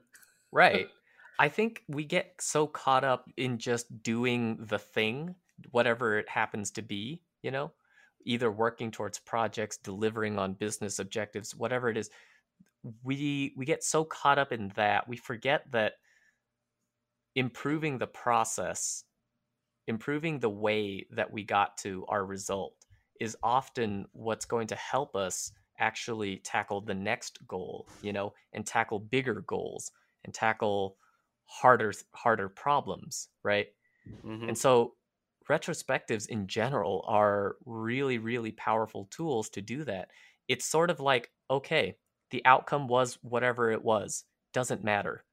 Right. 0.52 0.88
I 1.40 1.50
think 1.50 1.84
we 1.90 2.06
get 2.06 2.36
so 2.40 2.66
caught 2.66 3.04
up 3.04 3.30
in 3.36 3.58
just 3.58 4.02
doing 4.04 4.58
the 4.60 4.80
thing, 4.80 5.36
whatever 5.72 6.18
it 6.18 6.30
happens 6.30 6.72
to 6.72 6.82
be, 6.82 7.24
you 7.42 7.52
know, 7.52 7.74
either 8.26 8.52
working 8.52 8.92
towards 8.92 9.20
projects, 9.20 9.78
delivering 9.78 10.38
on 10.38 10.54
business 10.54 11.00
objectives, 11.00 11.56
whatever 11.56 11.90
it 11.90 11.98
is. 11.98 12.10
We 13.04 13.54
we 13.56 13.66
get 13.66 13.84
so 13.84 14.04
caught 14.04 14.38
up 14.38 14.52
in 14.52 14.72
that, 14.76 15.08
we 15.08 15.18
forget 15.18 15.64
that 15.72 15.94
improving 17.36 17.98
the 17.98 18.08
process, 18.08 19.04
improving 19.88 20.40
the 20.40 20.50
way 20.50 21.08
that 21.12 21.32
we 21.32 21.44
got 21.44 21.78
to 21.80 22.06
our 22.08 22.26
result 22.26 22.74
is 23.20 23.38
often 23.42 24.06
what's 24.12 24.46
going 24.46 24.68
to 24.68 24.76
help 24.76 25.16
us 25.16 25.52
actually 25.80 26.38
tackle 26.38 26.82
the 26.82 26.94
next 26.94 27.40
goal, 27.48 27.88
you 28.02 28.14
know, 28.14 28.34
and 28.54 28.66
tackle 28.66 29.00
bigger 29.00 29.44
goals 29.48 29.92
and 30.24 30.34
tackle 30.34 30.98
harder 31.46 31.94
harder 32.14 32.50
problems, 32.50 33.30
right? 33.44 33.68
Mm-hmm. 34.24 34.50
And 34.50 34.58
so 34.58 34.94
retrospectives 35.50 36.28
in 36.28 36.48
general 36.48 37.04
are 37.08 37.56
really 37.66 38.18
really 38.18 38.52
powerful 38.52 39.08
tools 39.12 39.50
to 39.50 39.62
do 39.62 39.84
that. 39.84 40.10
It's 40.48 40.66
sort 40.66 40.90
of 40.90 41.00
like, 41.00 41.32
okay, 41.50 41.96
the 42.32 42.46
outcome 42.46 42.88
was 42.88 43.18
whatever 43.22 43.72
it 43.72 43.84
was, 43.84 44.26
doesn't 44.54 44.84
matter. 44.84 45.24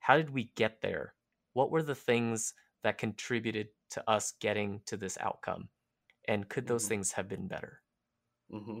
How 0.00 0.16
did 0.16 0.30
we 0.30 0.50
get 0.56 0.80
there? 0.80 1.14
What 1.52 1.70
were 1.70 1.82
the 1.82 1.94
things 1.94 2.54
that 2.82 2.98
contributed 2.98 3.68
to 3.90 4.08
us 4.08 4.34
getting 4.40 4.80
to 4.86 4.96
this 4.96 5.18
outcome? 5.20 5.68
and 6.30 6.48
could 6.48 6.66
those 6.66 6.84
mm-hmm. 6.84 6.90
things 6.90 7.12
have 7.12 7.28
been 7.28 7.46
better 7.46 7.80
mm-hmm. 8.52 8.80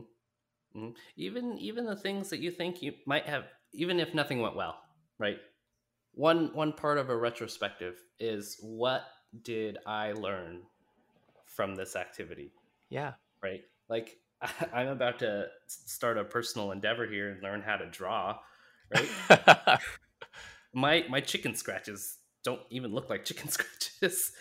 Mm-hmm. 0.78 0.90
even 1.16 1.58
even 1.58 1.84
the 1.84 1.96
things 1.96 2.30
that 2.30 2.40
you 2.40 2.50
think 2.50 2.80
you 2.80 2.92
might 3.06 3.26
have 3.26 3.44
even 3.72 4.00
if 4.00 4.14
nothing 4.14 4.40
went 4.40 4.56
well 4.56 4.76
right 5.18 5.38
one 6.12 6.50
one 6.54 6.72
part 6.72 6.98
of 6.98 7.10
a 7.10 7.16
retrospective 7.16 7.96
is 8.18 8.56
what 8.62 9.02
did 9.42 9.78
i 9.86 10.12
learn 10.12 10.60
from 11.44 11.74
this 11.74 11.96
activity 11.96 12.52
yeah 12.88 13.12
right 13.42 13.62
like 13.88 14.18
i'm 14.72 14.88
about 14.88 15.18
to 15.18 15.46
start 15.66 16.18
a 16.18 16.24
personal 16.24 16.72
endeavor 16.72 17.06
here 17.06 17.30
and 17.30 17.42
learn 17.42 17.62
how 17.62 17.76
to 17.76 17.86
draw 17.90 18.38
right 18.94 19.80
my 20.72 21.04
my 21.08 21.20
chicken 21.20 21.54
scratches 21.54 22.18
don't 22.42 22.62
even 22.70 22.92
look 22.92 23.10
like 23.10 23.24
chicken 23.24 23.48
scratches 23.50 24.32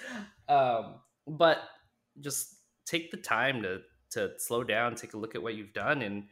um, 0.47 0.95
but 1.28 1.60
just 2.21 2.56
take 2.86 3.12
the 3.12 3.17
time 3.17 3.62
to 3.62 3.82
to 4.12 4.32
slow 4.39 4.63
down, 4.63 4.95
take 4.95 5.13
a 5.13 5.17
look 5.17 5.36
at 5.36 5.43
what 5.43 5.56
you've 5.56 5.73
done, 5.73 6.02
and 6.02 6.23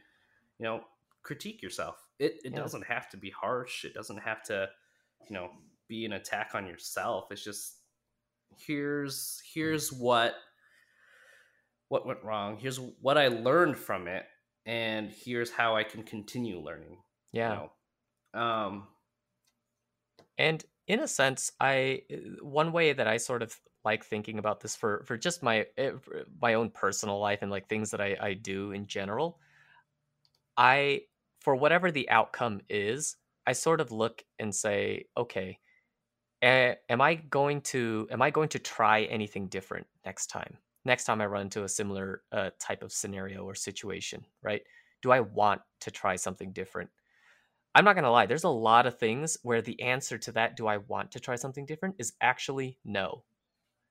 you 0.58 0.64
know 0.64 0.82
critique 1.22 1.62
yourself. 1.62 1.96
It 2.18 2.40
it 2.44 2.52
yeah. 2.52 2.58
doesn't 2.58 2.86
have 2.86 3.08
to 3.10 3.16
be 3.16 3.30
harsh. 3.30 3.84
It 3.84 3.94
doesn't 3.94 4.18
have 4.18 4.42
to 4.44 4.68
you 5.28 5.34
know 5.34 5.50
be 5.88 6.04
an 6.04 6.12
attack 6.14 6.50
on 6.54 6.66
yourself. 6.66 7.26
It's 7.30 7.44
just 7.44 7.77
here's 8.56 9.42
here's 9.54 9.92
what 9.92 10.34
what 11.88 12.06
went 12.06 12.22
wrong. 12.22 12.58
Here's 12.58 12.78
what 12.78 13.18
I 13.18 13.28
learned 13.28 13.76
from 13.76 14.08
it, 14.08 14.24
and 14.66 15.10
here's 15.10 15.50
how 15.50 15.76
I 15.76 15.84
can 15.84 16.02
continue 16.02 16.60
learning. 16.60 16.98
Yeah. 17.32 17.50
You 17.52 17.70
know? 18.34 18.40
Um. 18.40 18.88
And 20.36 20.64
in 20.86 21.00
a 21.00 21.08
sense, 21.08 21.52
I 21.60 22.02
one 22.40 22.72
way 22.72 22.92
that 22.92 23.08
I 23.08 23.16
sort 23.16 23.42
of 23.42 23.58
like 23.84 24.04
thinking 24.04 24.38
about 24.38 24.60
this 24.60 24.76
for 24.76 25.02
for 25.06 25.16
just 25.16 25.42
my 25.42 25.66
eh, 25.76 25.92
my 26.40 26.54
own 26.54 26.70
personal 26.70 27.18
life 27.18 27.40
and 27.42 27.50
like 27.50 27.68
things 27.68 27.90
that 27.90 28.00
I, 28.00 28.16
I 28.20 28.34
do 28.34 28.72
in 28.72 28.86
general. 28.86 29.38
I 30.56 31.02
for 31.40 31.54
whatever 31.54 31.90
the 31.90 32.10
outcome 32.10 32.60
is, 32.68 33.16
I 33.46 33.52
sort 33.52 33.80
of 33.80 33.92
look 33.92 34.24
and 34.38 34.54
say, 34.54 35.06
okay, 35.16 35.58
am 36.42 37.00
I 37.00 37.14
going 37.16 37.60
to 37.62 38.08
am 38.10 38.22
I 38.22 38.30
going 38.30 38.48
to 38.50 38.58
try 38.58 39.02
anything 39.04 39.48
different 39.48 39.86
next 40.04 40.28
time? 40.28 40.56
Next 40.84 41.04
time 41.04 41.20
I 41.20 41.26
run 41.26 41.42
into 41.42 41.64
a 41.64 41.68
similar 41.68 42.22
uh, 42.32 42.50
type 42.58 42.82
of 42.82 42.92
scenario 42.92 43.44
or 43.44 43.54
situation, 43.54 44.24
right? 44.42 44.62
Do 45.02 45.10
I 45.12 45.20
want 45.20 45.60
to 45.80 45.90
try 45.90 46.16
something 46.16 46.52
different? 46.52 46.90
I'm 47.74 47.84
not 47.84 47.94
gonna 47.94 48.10
lie. 48.10 48.26
There's 48.26 48.44
a 48.44 48.48
lot 48.48 48.86
of 48.86 48.98
things 48.98 49.38
where 49.42 49.62
the 49.62 49.80
answer 49.82 50.18
to 50.18 50.32
that, 50.32 50.56
do 50.56 50.66
I 50.66 50.78
want 50.78 51.12
to 51.12 51.20
try 51.20 51.36
something 51.36 51.66
different, 51.66 51.96
is 51.98 52.14
actually 52.20 52.78
no. 52.84 53.24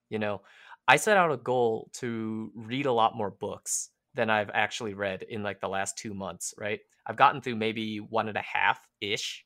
You 0.09 0.19
know, 0.19 0.41
I 0.87 0.97
set 0.97 1.17
out 1.17 1.31
a 1.31 1.37
goal 1.37 1.89
to 1.95 2.51
read 2.55 2.85
a 2.85 2.93
lot 2.93 3.15
more 3.15 3.31
books 3.31 3.89
than 4.13 4.29
I've 4.29 4.51
actually 4.53 4.93
read 4.93 5.23
in 5.23 5.43
like 5.43 5.59
the 5.61 5.69
last 5.69 5.97
two 5.97 6.13
months, 6.13 6.53
right? 6.57 6.79
I've 7.05 7.17
gotten 7.17 7.41
through 7.41 7.57
maybe 7.57 7.99
one 7.99 8.29
and 8.29 8.37
a 8.37 8.41
half 8.41 8.79
ish. 9.01 9.45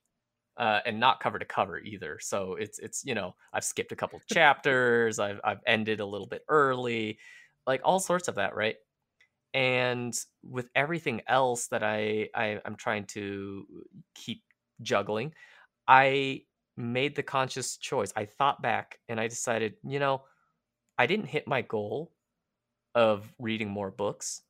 Uh, 0.57 0.81
and 0.85 0.99
not 0.99 1.19
cover 1.21 1.39
to 1.39 1.45
cover 1.45 1.79
either. 1.79 2.19
So 2.19 2.55
it's 2.55 2.77
it's 2.79 3.03
you 3.05 3.15
know 3.15 3.35
I've 3.53 3.63
skipped 3.63 3.91
a 3.91 3.95
couple 3.95 4.19
chapters. 4.31 5.19
I've 5.19 5.39
I've 5.43 5.61
ended 5.65 5.99
a 6.01 6.05
little 6.05 6.27
bit 6.27 6.43
early, 6.49 7.19
like 7.65 7.81
all 7.83 7.99
sorts 7.99 8.27
of 8.27 8.35
that, 8.35 8.55
right? 8.55 8.75
And 9.53 10.17
with 10.43 10.69
everything 10.75 11.21
else 11.27 11.67
that 11.67 11.83
I, 11.83 12.29
I 12.35 12.61
I'm 12.65 12.75
trying 12.75 13.05
to 13.07 13.65
keep 14.15 14.43
juggling, 14.81 15.33
I 15.87 16.43
made 16.77 17.15
the 17.15 17.23
conscious 17.23 17.77
choice. 17.77 18.13
I 18.15 18.25
thought 18.25 18.61
back 18.61 18.99
and 19.09 19.19
I 19.19 19.27
decided, 19.27 19.75
you 19.83 19.99
know, 19.99 20.23
I 20.97 21.07
didn't 21.07 21.27
hit 21.27 21.47
my 21.47 21.61
goal 21.63 22.13
of 22.95 23.33
reading 23.39 23.69
more 23.69 23.91
books. 23.91 24.41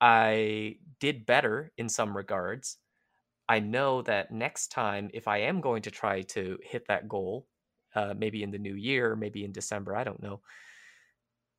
I 0.00 0.78
did 1.00 1.26
better 1.26 1.72
in 1.78 1.88
some 1.88 2.16
regards. 2.16 2.78
I 3.48 3.60
know 3.60 4.02
that 4.02 4.32
next 4.32 4.68
time, 4.68 5.10
if 5.14 5.28
I 5.28 5.38
am 5.38 5.60
going 5.60 5.82
to 5.82 5.90
try 5.90 6.22
to 6.22 6.58
hit 6.62 6.86
that 6.88 7.08
goal, 7.08 7.46
uh, 7.94 8.14
maybe 8.16 8.42
in 8.42 8.50
the 8.50 8.58
new 8.58 8.74
year, 8.74 9.16
maybe 9.16 9.44
in 9.44 9.52
December, 9.52 9.96
I 9.96 10.04
don't 10.04 10.22
know. 10.22 10.40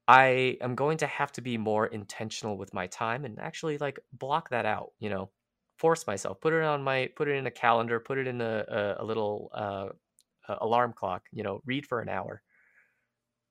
I 0.07 0.57
am 0.61 0.75
going 0.75 0.97
to 0.99 1.07
have 1.07 1.31
to 1.33 1.41
be 1.41 1.57
more 1.57 1.87
intentional 1.87 2.57
with 2.57 2.73
my 2.73 2.87
time 2.87 3.25
and 3.25 3.39
actually 3.39 3.77
like 3.77 3.99
block 4.13 4.49
that 4.49 4.65
out. 4.65 4.91
You 4.99 5.09
know, 5.09 5.31
force 5.77 6.07
myself, 6.07 6.39
put 6.39 6.53
it 6.53 6.63
on 6.63 6.83
my, 6.83 7.09
put 7.15 7.27
it 7.27 7.35
in 7.35 7.47
a 7.47 7.51
calendar, 7.51 7.99
put 7.99 8.17
it 8.17 8.27
in 8.27 8.41
a 8.41 8.63
a, 8.67 9.03
a 9.03 9.05
little 9.05 9.49
uh, 9.53 9.89
alarm 10.47 10.93
clock. 10.93 11.23
You 11.31 11.43
know, 11.43 11.61
read 11.65 11.85
for 11.85 12.01
an 12.01 12.09
hour. 12.09 12.41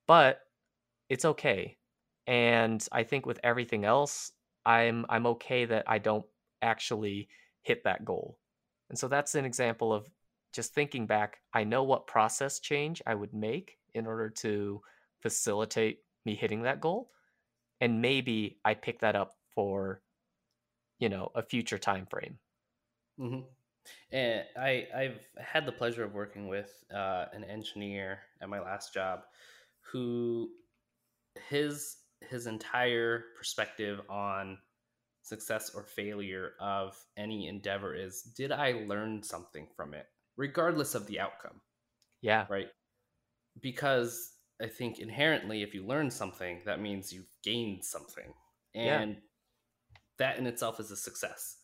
But 0.07 0.40
it's 1.09 1.25
okay. 1.25 1.79
And 2.27 2.87
I 2.92 3.05
think 3.05 3.27
with 3.27 3.40
everything 3.44 3.85
else, 3.85 4.33
I'm 4.64 5.07
I'm 5.09 5.27
okay 5.27 5.64
that 5.66 5.85
I 5.87 5.99
don't 5.99 6.27
actually 6.62 7.29
hit 7.66 7.83
that 7.85 8.05
goal. 8.05 8.38
And 8.88 8.98
so 8.98 9.09
that's 9.09 9.35
an 9.35 9.44
example 9.44 9.92
of 9.92 10.09
just 10.52 10.72
thinking 10.72 11.07
back, 11.07 11.38
I 11.52 11.64
know 11.64 11.83
what 11.83 12.07
process 12.07 12.61
change 12.61 13.02
I 13.07 13.14
would 13.14 13.35
make 13.35 13.79
in 13.94 14.07
order 14.07 14.31
to 14.31 14.81
facilitate 15.20 15.98
me 16.24 16.37
hitting 16.37 16.62
that 16.62 16.81
goal. 16.81 17.11
And 17.81 18.00
maybe 18.00 18.59
I 18.64 18.74
pick 18.74 19.00
that 19.00 19.16
up 19.16 19.33
for, 19.55 20.00
you 21.00 21.09
know, 21.09 21.31
a 21.35 21.42
future 21.42 21.79
time 21.79 22.07
frame. 22.07 22.38
Mm-hmm. 23.18 23.40
And 24.12 24.44
I, 24.57 24.87
I've 24.96 25.20
had 25.38 25.66
the 25.66 25.72
pleasure 25.72 26.05
of 26.05 26.14
working 26.14 26.48
with 26.48 26.72
uh, 26.94 27.26
an 27.33 27.44
engineer 27.44 28.20
at 28.40 28.48
my 28.48 28.61
last 28.61 28.94
job 28.94 29.20
who 29.92 30.50
his 31.48 31.96
his 32.31 32.46
entire 32.46 33.24
perspective 33.37 34.00
on 34.09 34.59
success 35.27 35.73
or 35.75 35.83
failure 35.83 36.53
of 36.61 36.97
any 37.17 37.49
endeavor 37.49 37.95
is 37.95 38.23
did 38.23 38.53
I 38.53 38.85
learn 38.87 39.23
something 39.23 39.67
from 39.77 39.93
it, 39.93 40.07
regardless 40.37 40.95
of 40.95 41.07
the 41.07 41.19
outcome? 41.19 41.61
Yeah. 42.23 42.47
Right. 42.49 42.69
Because 43.61 44.33
I 44.62 44.69
think 44.69 45.01
inherently, 45.01 45.62
if 45.62 45.75
you 45.75 45.85
learn 45.85 46.11
something, 46.11 46.62
that 46.65 46.81
means 46.81 47.12
you've 47.12 47.31
gained 47.43 47.85
something. 47.85 48.33
And 48.75 49.11
yeah. 49.11 49.99
that 50.19 50.39
in 50.39 50.47
itself 50.47 50.79
is 50.79 50.91
a 50.91 50.97
success. 50.97 51.57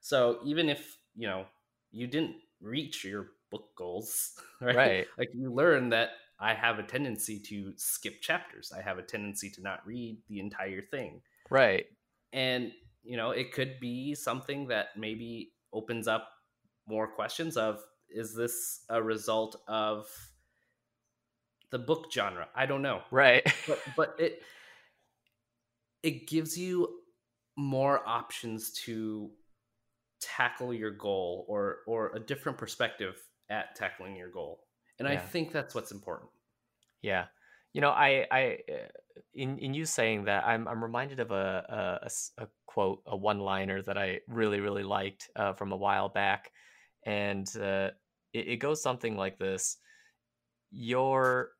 So 0.00 0.38
even 0.44 0.68
if, 0.68 0.96
you 1.14 1.28
know, 1.28 1.44
you 1.90 2.06
didn't 2.06 2.36
reach 2.60 3.04
your 3.04 3.28
book 3.50 3.68
goals, 3.76 4.32
right? 4.62 4.76
Right. 4.76 5.06
Like 5.18 5.28
you 5.34 5.52
learn 5.52 5.90
that 5.90 6.10
I 6.38 6.54
have 6.54 6.78
a 6.78 6.84
tendency 6.84 7.38
to 7.38 7.74
skip 7.76 8.22
chapters. 8.22 8.72
I 8.76 8.80
have 8.80 8.96
a 8.96 9.02
tendency 9.02 9.50
to 9.50 9.60
not 9.60 9.86
read 9.86 10.18
the 10.28 10.40
entire 10.40 10.80
thing. 10.80 11.20
Right. 11.50 11.84
And, 12.32 12.72
you 13.02 13.16
know, 13.16 13.30
it 13.30 13.52
could 13.52 13.80
be 13.80 14.14
something 14.14 14.68
that 14.68 14.88
maybe 14.96 15.52
opens 15.72 16.08
up 16.08 16.28
more 16.86 17.06
questions 17.06 17.56
of 17.56 17.80
is 18.08 18.34
this 18.34 18.80
a 18.88 19.02
result 19.02 19.56
of 19.68 20.06
the 21.70 21.78
book 21.78 22.06
genre? 22.12 22.48
I 22.54 22.66
don't 22.66 22.82
know. 22.82 23.02
Right. 23.10 23.46
But 23.66 23.80
but 23.96 24.16
it 24.18 24.42
it 26.02 26.26
gives 26.28 26.56
you 26.58 26.88
more 27.56 28.06
options 28.08 28.72
to 28.72 29.30
tackle 30.20 30.72
your 30.72 30.90
goal 30.90 31.44
or 31.48 31.78
or 31.86 32.12
a 32.14 32.20
different 32.20 32.58
perspective 32.58 33.16
at 33.48 33.74
tackling 33.74 34.16
your 34.16 34.30
goal 34.30 34.60
and 34.98 35.08
yeah. 35.08 35.14
i 35.14 35.16
think 35.16 35.50
that's 35.50 35.74
what's 35.74 35.92
important 35.92 36.30
yeah 37.02 37.24
you 37.72 37.80
know 37.80 37.90
i 37.90 38.26
i 38.30 38.58
uh, 38.68 38.88
in 39.34 39.58
in 39.58 39.74
you 39.74 39.84
saying 39.84 40.24
that 40.24 40.44
i'm 40.46 40.66
i'm 40.68 40.82
reminded 40.82 41.20
of 41.20 41.30
a 41.30 42.00
a, 42.02 42.42
a 42.42 42.48
quote 42.66 43.02
a 43.06 43.16
one 43.16 43.38
liner 43.38 43.82
that 43.82 43.98
i 43.98 44.18
really 44.28 44.60
really 44.60 44.82
liked 44.82 45.30
uh, 45.36 45.52
from 45.52 45.72
a 45.72 45.76
while 45.76 46.08
back 46.08 46.50
and 47.06 47.56
uh, 47.56 47.90
it, 48.32 48.48
it 48.48 48.56
goes 48.56 48.82
something 48.82 49.16
like 49.16 49.38
this 49.38 49.76
your 50.70 51.50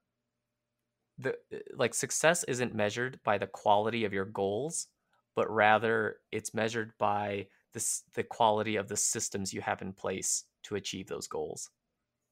the 1.18 1.30
uh, 1.52 1.58
like 1.76 1.94
success 1.94 2.44
isn't 2.44 2.74
measured 2.74 3.20
by 3.24 3.38
the 3.38 3.46
quality 3.46 4.04
of 4.04 4.12
your 4.12 4.24
goals 4.24 4.88
but 5.36 5.50
rather 5.50 6.16
it's 6.32 6.54
measured 6.54 6.92
by 6.98 7.46
this 7.72 8.02
the 8.14 8.22
quality 8.22 8.76
of 8.76 8.88
the 8.88 8.96
systems 8.96 9.52
you 9.52 9.60
have 9.60 9.82
in 9.82 9.92
place 9.92 10.44
to 10.62 10.74
achieve 10.74 11.06
those 11.06 11.26
goals 11.26 11.70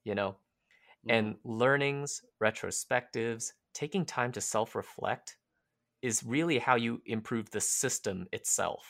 you 0.03 0.15
know 0.15 0.31
mm-hmm. 1.07 1.11
and 1.11 1.35
learnings 1.43 2.21
retrospectives 2.41 3.51
taking 3.79 4.05
time 4.05 4.31
to 4.31 4.41
self-reflect 4.41 5.37
is 6.01 6.23
really 6.23 6.57
how 6.57 6.75
you 6.75 7.01
improve 7.05 7.49
the 7.49 7.61
system 7.61 8.25
itself 8.33 8.83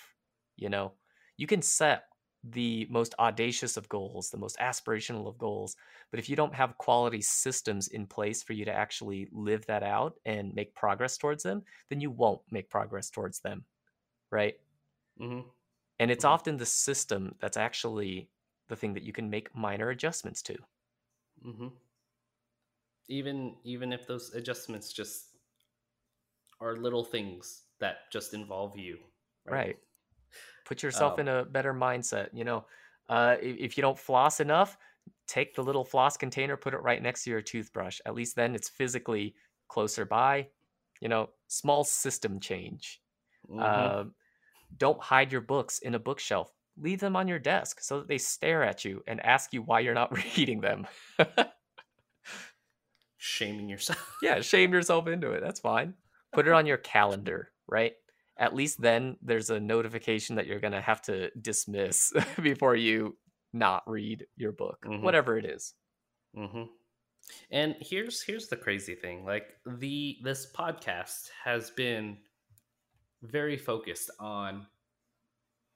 you 0.58 0.70
know 0.70 0.92
you 1.38 1.48
can 1.48 1.62
set 1.62 2.04
the 2.52 2.88
most 2.90 3.14
audacious 3.20 3.76
of 3.78 3.90
goals 3.90 4.30
the 4.30 4.38
most 4.38 4.58
aspirational 4.60 5.28
of 5.28 5.38
goals 5.38 5.76
but 6.10 6.20
if 6.20 6.30
you 6.30 6.36
don't 6.36 6.56
have 6.56 6.78
quality 6.78 7.22
systems 7.22 7.90
in 7.90 8.08
place 8.08 8.42
for 8.42 8.54
you 8.54 8.66
to 8.66 8.74
actually 8.74 9.28
live 9.32 9.66
that 9.66 9.84
out 9.84 10.14
and 10.26 10.54
make 10.56 10.74
progress 10.74 11.18
towards 11.18 11.44
them 11.44 11.62
then 11.90 12.00
you 12.00 12.10
won't 12.10 12.42
make 12.50 12.70
progress 12.70 13.10
towards 13.10 13.40
them 13.42 13.64
right 14.32 14.56
mm-hmm. 15.22 15.42
And 16.00 16.10
it's 16.10 16.24
mm-hmm. 16.24 16.34
often 16.34 16.58
the 16.58 16.66
system 16.66 17.36
that's 17.40 17.58
actually 17.58 18.30
the 18.70 18.76
thing 18.76 18.94
that 18.94 19.04
you 19.04 19.14
can 19.14 19.30
make 19.30 19.56
minor 19.56 19.90
adjustments 19.90 20.42
to. 20.44 20.58
Mm-hmm. 21.46 21.68
Even 23.10 23.56
even 23.64 23.92
if 23.92 24.08
those 24.08 24.34
adjustments 24.34 24.94
just 24.94 25.26
are 26.62 26.78
little 26.78 27.04
things 27.04 27.64
that 27.80 28.12
just 28.12 28.34
involve 28.34 28.78
you, 28.78 28.98
right? 29.46 29.54
right. 29.54 29.78
Put 30.66 30.84
yourself 30.84 31.14
um, 31.14 31.22
in 31.22 31.28
a 31.28 31.46
better 31.46 31.74
mindset. 31.74 32.30
You 32.34 32.44
know, 32.44 32.66
uh, 33.10 33.38
if, 33.42 33.76
you 33.76 33.82
don't 33.82 33.98
floss 33.98 34.40
enough, 34.40 34.78
take 35.28 35.56
the 35.56 35.64
little 35.64 35.84
floss 35.84 36.16
container, 36.16 36.56
put 36.56 36.76
it 36.76 36.84
right 36.84 37.02
next 37.02 37.24
to 37.24 37.32
your 37.32 37.42
toothbrush. 37.42 38.00
At 38.06 38.14
least 38.14 38.36
then 38.36 38.54
it's 38.54 38.70
physically 38.70 39.34
closer 39.68 40.06
by. 40.06 40.48
You 41.02 41.10
know, 41.10 41.30
small 41.48 41.84
system 41.84 42.40
change. 42.40 43.02
Mm-hmm. 43.50 43.60
Uh, 43.60 44.04
don't 44.78 45.02
hide 45.02 45.32
your 45.32 45.42
books 45.42 45.80
in 45.80 45.96
a 45.96 46.00
bookshelf. 46.00 46.54
Leave 46.78 47.00
them 47.00 47.16
on 47.16 47.28
your 47.28 47.40
desk 47.40 47.82
so 47.82 48.00
that 48.00 48.08
they 48.08 48.18
stare 48.18 48.64
at 48.64 48.86
you 48.86 49.02
and 49.08 49.26
ask 49.26 49.54
you 49.54 49.62
why 49.62 49.80
you're 49.80 49.94
not 49.94 50.16
reading 50.38 50.62
them. 50.62 50.86
Shaming 53.22 53.68
yourself. 53.68 54.18
yeah, 54.24 54.40
shame 54.40 54.74
yourself 54.74 55.08
into 55.08 55.32
it. 55.32 55.42
That's 55.42 55.60
fine. 55.60 55.94
Put 56.32 56.48
it 56.48 56.54
on 56.54 56.66
your 56.66 56.78
calendar, 56.78 57.52
right? 57.68 57.94
At 58.38 58.56
least 58.56 58.82
then 58.82 59.18
there's 59.22 59.50
a 59.50 59.60
notification 59.60 60.38
that 60.38 60.48
you're 60.48 60.62
going 60.62 60.74
to 60.74 60.82
have 60.82 61.02
to 61.04 61.30
dismiss 61.32 62.14
before 62.42 62.76
you 62.76 63.18
not 63.52 63.84
read 63.86 64.26
your 64.38 64.54
book, 64.54 64.86
mm-hmm. 64.86 65.04
whatever 65.04 65.38
it 65.38 65.46
is. 65.46 65.74
Mm-hmm. 66.38 66.64
And 67.52 67.76
here's 67.82 68.22
here's 68.24 68.48
the 68.48 68.56
crazy 68.56 68.96
thing. 68.96 69.26
Like 69.26 69.48
the 69.66 70.18
this 70.24 70.52
podcast 70.52 71.30
has 71.44 71.70
been 71.72 72.18
very 73.22 73.58
focused 73.58 74.10
on 74.18 74.66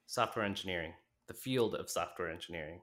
software 0.07 0.45
engineering, 0.45 0.93
the 1.27 1.33
field 1.33 1.75
of 1.75 1.89
software 1.89 2.29
engineering. 2.29 2.79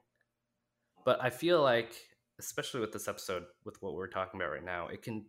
But 1.05 1.23
I 1.23 1.31
feel 1.31 1.63
like, 1.63 1.95
especially 2.41 2.81
with 2.81 2.93
this 2.93 3.07
episode, 3.07 3.45
with 3.65 3.81
what 3.81 3.95
we're 3.95 4.09
talking 4.09 4.41
about 4.41 4.51
right 4.51 4.65
now, 4.65 4.89
it 4.89 5.03
can 5.03 5.25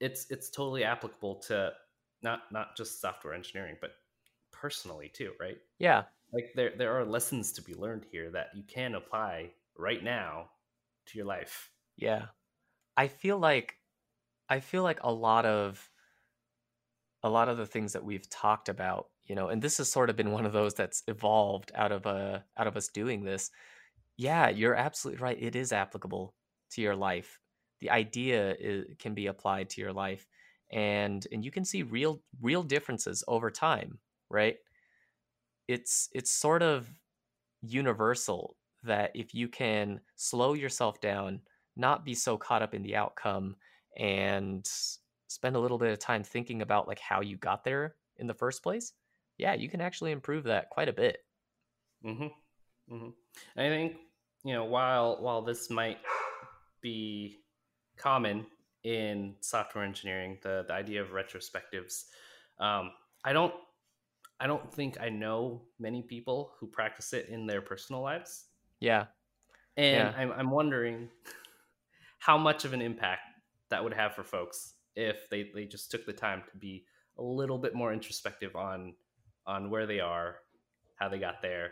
it's 0.00 0.26
it's 0.30 0.50
totally 0.50 0.84
applicable 0.84 1.36
to 1.36 1.72
not 2.22 2.40
not 2.52 2.76
just 2.76 3.00
software 3.00 3.34
engineering, 3.34 3.76
but 3.80 3.92
personally 4.52 5.10
too, 5.12 5.32
right? 5.40 5.58
Yeah. 5.78 6.04
Like 6.32 6.52
there 6.54 6.72
there 6.76 6.98
are 6.98 7.04
lessons 7.04 7.52
to 7.52 7.62
be 7.62 7.74
learned 7.74 8.06
here 8.10 8.30
that 8.30 8.48
you 8.54 8.62
can 8.62 8.94
apply 8.94 9.52
right 9.76 10.02
now 10.02 10.50
to 11.06 11.18
your 11.18 11.26
life. 11.26 11.70
Yeah. 11.96 12.26
I 12.96 13.08
feel 13.08 13.38
like 13.38 13.76
I 14.48 14.60
feel 14.60 14.82
like 14.82 15.00
a 15.02 15.12
lot 15.12 15.46
of 15.46 15.88
a 17.22 17.30
lot 17.30 17.48
of 17.48 17.56
the 17.56 17.66
things 17.66 17.92
that 17.94 18.04
we've 18.04 18.28
talked 18.30 18.68
about, 18.68 19.08
you 19.24 19.34
know, 19.34 19.48
and 19.48 19.60
this 19.60 19.78
has 19.78 19.90
sort 19.90 20.10
of 20.10 20.16
been 20.16 20.30
one 20.30 20.46
of 20.46 20.52
those 20.52 20.74
that's 20.74 21.02
evolved 21.08 21.72
out 21.74 21.92
of 21.92 22.06
uh 22.06 22.40
out 22.56 22.66
of 22.66 22.76
us 22.76 22.88
doing 22.88 23.24
this. 23.24 23.50
Yeah, 24.18 24.48
you're 24.50 24.74
absolutely 24.74 25.22
right. 25.22 25.38
It 25.40 25.56
is 25.56 25.72
applicable 25.72 26.34
to 26.72 26.82
your 26.82 26.96
life. 26.96 27.40
The 27.80 27.90
idea 27.90 28.56
is, 28.58 28.86
can 28.98 29.14
be 29.14 29.28
applied 29.28 29.70
to 29.70 29.80
your 29.80 29.92
life, 29.92 30.26
and 30.72 31.26
and 31.32 31.44
you 31.44 31.50
can 31.52 31.64
see 31.64 31.84
real 31.84 32.20
real 32.42 32.64
differences 32.64 33.24
over 33.28 33.50
time, 33.50 34.00
right? 34.28 34.56
It's 35.68 36.08
it's 36.12 36.30
sort 36.30 36.62
of 36.62 36.88
universal 37.62 38.56
that 38.84 39.12
if 39.14 39.34
you 39.34 39.48
can 39.48 40.00
slow 40.16 40.54
yourself 40.54 41.00
down, 41.00 41.42
not 41.76 42.04
be 42.04 42.14
so 42.14 42.36
caught 42.36 42.62
up 42.62 42.74
in 42.74 42.82
the 42.82 42.96
outcome, 42.96 43.56
and 43.96 44.66
spend 45.28 45.56
a 45.56 45.60
little 45.60 45.78
bit 45.78 45.92
of 45.92 45.98
time 46.00 46.24
thinking 46.24 46.62
about 46.62 46.88
like 46.88 47.00
how 47.00 47.20
you 47.20 47.36
got 47.36 47.64
there 47.64 47.96
in 48.16 48.26
the 48.26 48.34
first 48.34 48.62
place, 48.62 48.94
yeah, 49.38 49.54
you 49.54 49.68
can 49.68 49.80
actually 49.80 50.12
improve 50.12 50.44
that 50.44 50.70
quite 50.70 50.88
a 50.88 50.92
bit. 50.92 51.18
Mm-hmm. 52.04 52.94
Mm-hmm. 52.94 53.10
I 53.56 53.68
think 53.68 53.96
you 54.44 54.54
know 54.54 54.64
while 54.64 55.18
while 55.20 55.42
this 55.42 55.70
might 55.70 55.98
be 56.80 57.38
common 57.96 58.46
in 58.84 59.34
software 59.40 59.84
engineering, 59.84 60.38
the 60.42 60.64
the 60.66 60.74
idea 60.74 61.00
of 61.00 61.08
retrospectives, 61.08 62.04
um, 62.60 62.90
I 63.24 63.32
don't 63.32 63.54
I 64.40 64.46
don't 64.46 64.72
think 64.72 65.00
I 65.00 65.08
know 65.08 65.62
many 65.78 66.02
people 66.02 66.52
who 66.58 66.66
practice 66.66 67.12
it 67.12 67.28
in 67.28 67.46
their 67.46 67.60
personal 67.60 68.02
lives. 68.02 68.44
Yeah, 68.80 69.06
and 69.76 70.08
yeah. 70.08 70.14
I'm 70.16 70.32
I'm 70.32 70.50
wondering 70.50 71.08
how 72.18 72.38
much 72.38 72.64
of 72.64 72.72
an 72.72 72.82
impact 72.82 73.22
that 73.70 73.82
would 73.82 73.94
have 73.94 74.14
for 74.14 74.24
folks 74.24 74.74
if 74.96 75.28
they, 75.30 75.50
they 75.54 75.64
just 75.64 75.90
took 75.90 76.06
the 76.06 76.12
time 76.12 76.42
to 76.50 76.56
be 76.58 76.84
a 77.18 77.22
little 77.22 77.58
bit 77.58 77.74
more 77.74 77.92
introspective 77.92 78.56
on 78.56 78.94
on 79.46 79.70
where 79.70 79.86
they 79.86 80.00
are, 80.00 80.36
how 80.96 81.08
they 81.08 81.18
got 81.18 81.42
there, 81.42 81.70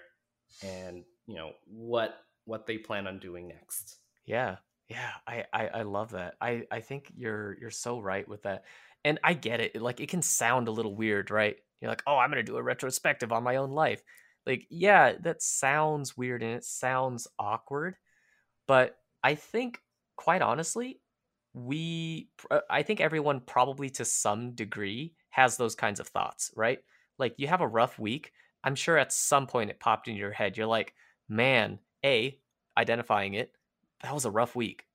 and 0.65 1.05
you 1.27 1.37
know 1.37 1.53
what 1.67 2.19
what 2.47 2.67
they 2.67 2.79
plan 2.79 3.07
on 3.07 3.19
doing 3.19 3.49
next. 3.49 3.99
Yeah, 4.25 4.57
yeah, 4.89 5.13
I, 5.27 5.45
I 5.53 5.67
I 5.69 5.83
love 5.83 6.13
that. 6.13 6.35
I 6.41 6.65
I 6.71 6.81
think 6.81 7.13
you're 7.15 7.57
you're 7.61 7.71
so 7.71 8.01
right 8.01 8.27
with 8.27 8.43
that, 8.43 8.65
and 9.05 9.19
I 9.23 9.35
get 9.35 9.61
it. 9.61 9.81
Like 9.81 10.01
it 10.01 10.09
can 10.09 10.23
sound 10.23 10.69
a 10.69 10.73
little 10.73 10.95
weird, 10.95 11.31
right? 11.31 11.57
You're 11.81 11.91
like, 11.91 12.03
oh, 12.07 12.17
I'm 12.17 12.31
gonna 12.31 12.43
do 12.43 12.57
a 12.57 12.63
retrospective 12.63 13.33
on 13.33 13.43
my 13.43 13.57
own 13.57 13.71
life. 13.71 14.03
Like, 14.47 14.67
yeah, 14.71 15.15
that 15.23 15.43
sounds 15.43 16.17
weird 16.17 16.43
and 16.43 16.53
it 16.55 16.65
sounds 16.65 17.27
awkward, 17.39 17.97
but 18.67 18.97
I 19.23 19.35
think, 19.35 19.81
quite 20.17 20.43
honestly, 20.43 21.01
we 21.55 22.29
uh, 22.51 22.61
i 22.71 22.83
think 22.83 23.01
everyone 23.01 23.41
probably 23.41 23.89
to 23.89 24.05
some 24.05 24.53
degree 24.55 25.15
has 25.31 25.57
those 25.57 25.75
kinds 25.75 26.01
of 26.01 26.09
thoughts 26.09 26.51
right 26.55 26.81
like 27.19 27.35
you 27.39 27.49
have 27.49 27.63
a 27.63 27.67
rough 27.67 27.99
week 27.99 28.33
i'm 28.63 28.75
sure 28.75 28.99
at 28.99 29.13
some 29.13 29.47
point 29.47 29.71
it 29.71 29.81
popped 29.81 30.07
into 30.07 30.21
your 30.21 30.33
head 30.33 30.57
you're 30.57 30.67
like 30.67 30.95
man 31.29 31.79
a 32.07 32.39
identifying 32.79 33.35
it. 33.35 33.53
That 34.03 34.15
was 34.15 34.25
a 34.25 34.31
rough 34.31 34.57
week. 34.57 34.87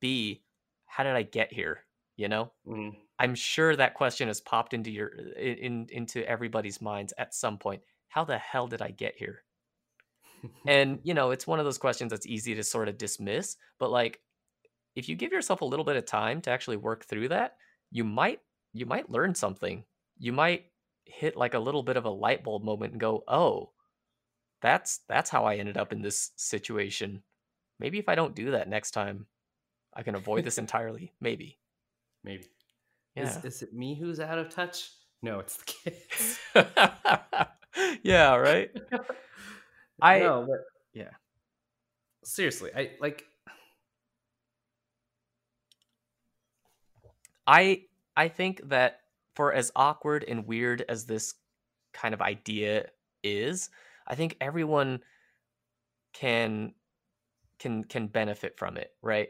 B 0.00 0.42
how 0.86 1.04
did 1.04 1.16
i 1.16 1.22
get 1.22 1.52
here 1.52 1.84
you 2.16 2.28
know? 2.28 2.52
Mm-hmm. 2.68 2.96
i'm 3.18 3.34
sure 3.34 3.74
that 3.74 3.94
question 3.94 4.28
has 4.28 4.40
popped 4.40 4.74
into 4.74 4.90
your 4.90 5.08
in 5.08 5.86
into 5.90 6.28
everybody's 6.28 6.80
minds 6.80 7.12
at 7.18 7.34
some 7.34 7.58
point. 7.58 7.82
How 8.08 8.24
the 8.24 8.38
hell 8.38 8.66
did 8.66 8.82
i 8.82 8.90
get 8.90 9.16
here? 9.16 9.44
And 10.66 11.00
you 11.04 11.14
know 11.14 11.30
it's 11.30 11.46
one 11.46 11.58
of 11.58 11.64
those 11.64 11.78
questions 11.78 12.10
that's 12.10 12.26
easy 12.26 12.54
to 12.54 12.62
sort 12.62 12.88
of 12.88 12.98
dismiss 12.98 13.56
but 13.78 13.90
like 13.90 14.20
if 14.94 15.08
you 15.08 15.16
give 15.16 15.32
yourself 15.32 15.62
a 15.62 15.66
little 15.66 15.84
bit 15.84 15.96
of 15.96 16.04
time 16.06 16.40
to 16.42 16.50
actually 16.50 16.76
work 16.76 17.04
through 17.04 17.28
that, 17.28 17.56
you 17.90 18.04
might 18.04 18.40
you 18.72 18.86
might 18.86 19.10
learn 19.10 19.34
something. 19.34 19.84
You 20.18 20.32
might 20.32 20.66
hit 21.04 21.36
like 21.36 21.54
a 21.54 21.58
little 21.58 21.82
bit 21.82 21.96
of 21.96 22.04
a 22.04 22.10
light 22.10 22.44
bulb 22.44 22.62
moment 22.62 22.92
and 22.92 23.00
go, 23.00 23.24
"Oh, 23.28 23.72
that's 24.62 25.00
that's 25.08 25.30
how 25.30 25.44
I 25.44 25.56
ended 25.56 25.76
up 25.76 25.92
in 25.92 26.02
this 26.02 26.30
situation." 26.36 27.22
maybe 27.82 27.98
if 27.98 28.08
I 28.08 28.14
don't 28.14 28.34
do 28.34 28.52
that 28.52 28.68
next 28.68 28.92
time, 28.92 29.26
I 29.92 30.04
can 30.04 30.14
avoid 30.14 30.44
this 30.44 30.56
entirely. 30.64 31.12
Maybe. 31.20 31.58
Maybe. 32.24 32.46
Yeah. 33.16 33.38
Is, 33.38 33.44
is 33.44 33.62
it 33.62 33.74
me 33.74 33.96
who's 33.96 34.20
out 34.20 34.38
of 34.38 34.48
touch? 34.48 34.90
No, 35.20 35.40
it's 35.40 35.56
the 35.56 35.64
kids. 35.64 36.38
yeah, 38.02 38.34
right. 38.36 38.70
I 40.00 40.20
no, 40.20 40.46
but 40.48 40.60
yeah. 40.94 41.10
Seriously, 42.24 42.70
I 42.74 42.92
like 43.00 43.24
I 47.46 47.82
I 48.16 48.28
think 48.28 48.68
that 48.68 49.00
for 49.34 49.52
as 49.52 49.70
awkward 49.76 50.24
and 50.26 50.46
weird 50.46 50.84
as 50.88 51.04
this 51.06 51.34
kind 51.92 52.14
of 52.14 52.22
idea 52.22 52.88
is, 53.22 53.70
I 54.06 54.14
think 54.14 54.36
everyone 54.40 55.00
can 56.12 56.74
can 57.58 57.84
can 57.84 58.08
benefit 58.08 58.58
from 58.58 58.76
it, 58.76 58.90
right? 59.02 59.28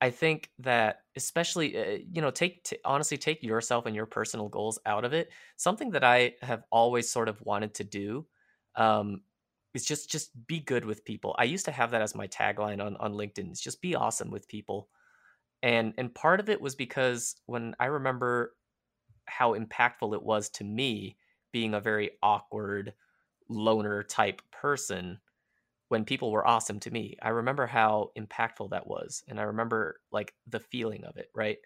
I 0.00 0.10
think 0.10 0.50
that 0.60 1.02
especially 1.16 1.76
uh, 1.76 1.98
you 2.12 2.22
know 2.22 2.30
take 2.30 2.64
t- 2.64 2.78
honestly 2.84 3.18
take 3.18 3.42
yourself 3.42 3.86
and 3.86 3.96
your 3.96 4.06
personal 4.06 4.48
goals 4.48 4.78
out 4.86 5.04
of 5.04 5.12
it. 5.12 5.30
Something 5.56 5.90
that 5.90 6.04
I 6.04 6.34
have 6.42 6.64
always 6.70 7.10
sort 7.10 7.28
of 7.28 7.40
wanted 7.42 7.74
to 7.74 7.84
do 7.84 8.26
um, 8.76 9.22
is 9.74 9.84
just 9.84 10.10
just 10.10 10.30
be 10.46 10.60
good 10.60 10.84
with 10.84 11.04
people. 11.04 11.34
I 11.38 11.44
used 11.44 11.66
to 11.66 11.72
have 11.72 11.90
that 11.92 12.02
as 12.02 12.14
my 12.14 12.28
tagline 12.28 12.84
on 12.84 12.96
on 12.96 13.14
LinkedIn. 13.14 13.50
It's 13.50 13.60
just 13.60 13.82
be 13.82 13.94
awesome 13.94 14.30
with 14.30 14.48
people. 14.48 14.88
And 15.62 15.94
and 15.98 16.14
part 16.14 16.40
of 16.40 16.48
it 16.48 16.60
was 16.60 16.74
because 16.74 17.36
when 17.46 17.74
I 17.80 17.86
remember 17.86 18.54
how 19.26 19.54
impactful 19.54 20.14
it 20.14 20.22
was 20.22 20.48
to 20.50 20.64
me 20.64 21.16
being 21.52 21.74
a 21.74 21.80
very 21.80 22.12
awkward 22.22 22.94
loner 23.48 24.02
type 24.02 24.42
person 24.50 25.20
when 25.88 26.04
people 26.04 26.30
were 26.30 26.46
awesome 26.46 26.80
to 26.80 26.90
me. 26.90 27.16
I 27.22 27.30
remember 27.30 27.66
how 27.66 28.10
impactful 28.18 28.70
that 28.70 28.86
was. 28.86 29.22
And 29.28 29.40
I 29.40 29.44
remember 29.44 30.00
like 30.12 30.34
the 30.46 30.60
feeling 30.60 31.04
of 31.04 31.16
it, 31.16 31.30
right? 31.34 31.58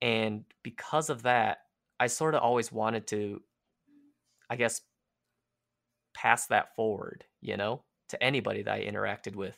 And 0.00 0.44
because 0.62 1.10
of 1.10 1.22
that, 1.22 1.58
I 2.00 2.08
sort 2.08 2.34
of 2.34 2.42
always 2.42 2.72
wanted 2.72 3.06
to, 3.08 3.42
I 4.50 4.56
guess, 4.56 4.82
pass 6.14 6.46
that 6.46 6.74
forward, 6.74 7.24
you 7.40 7.56
know, 7.56 7.84
to 8.08 8.22
anybody 8.22 8.62
that 8.62 8.74
I 8.74 8.84
interacted 8.84 9.34
with. 9.34 9.56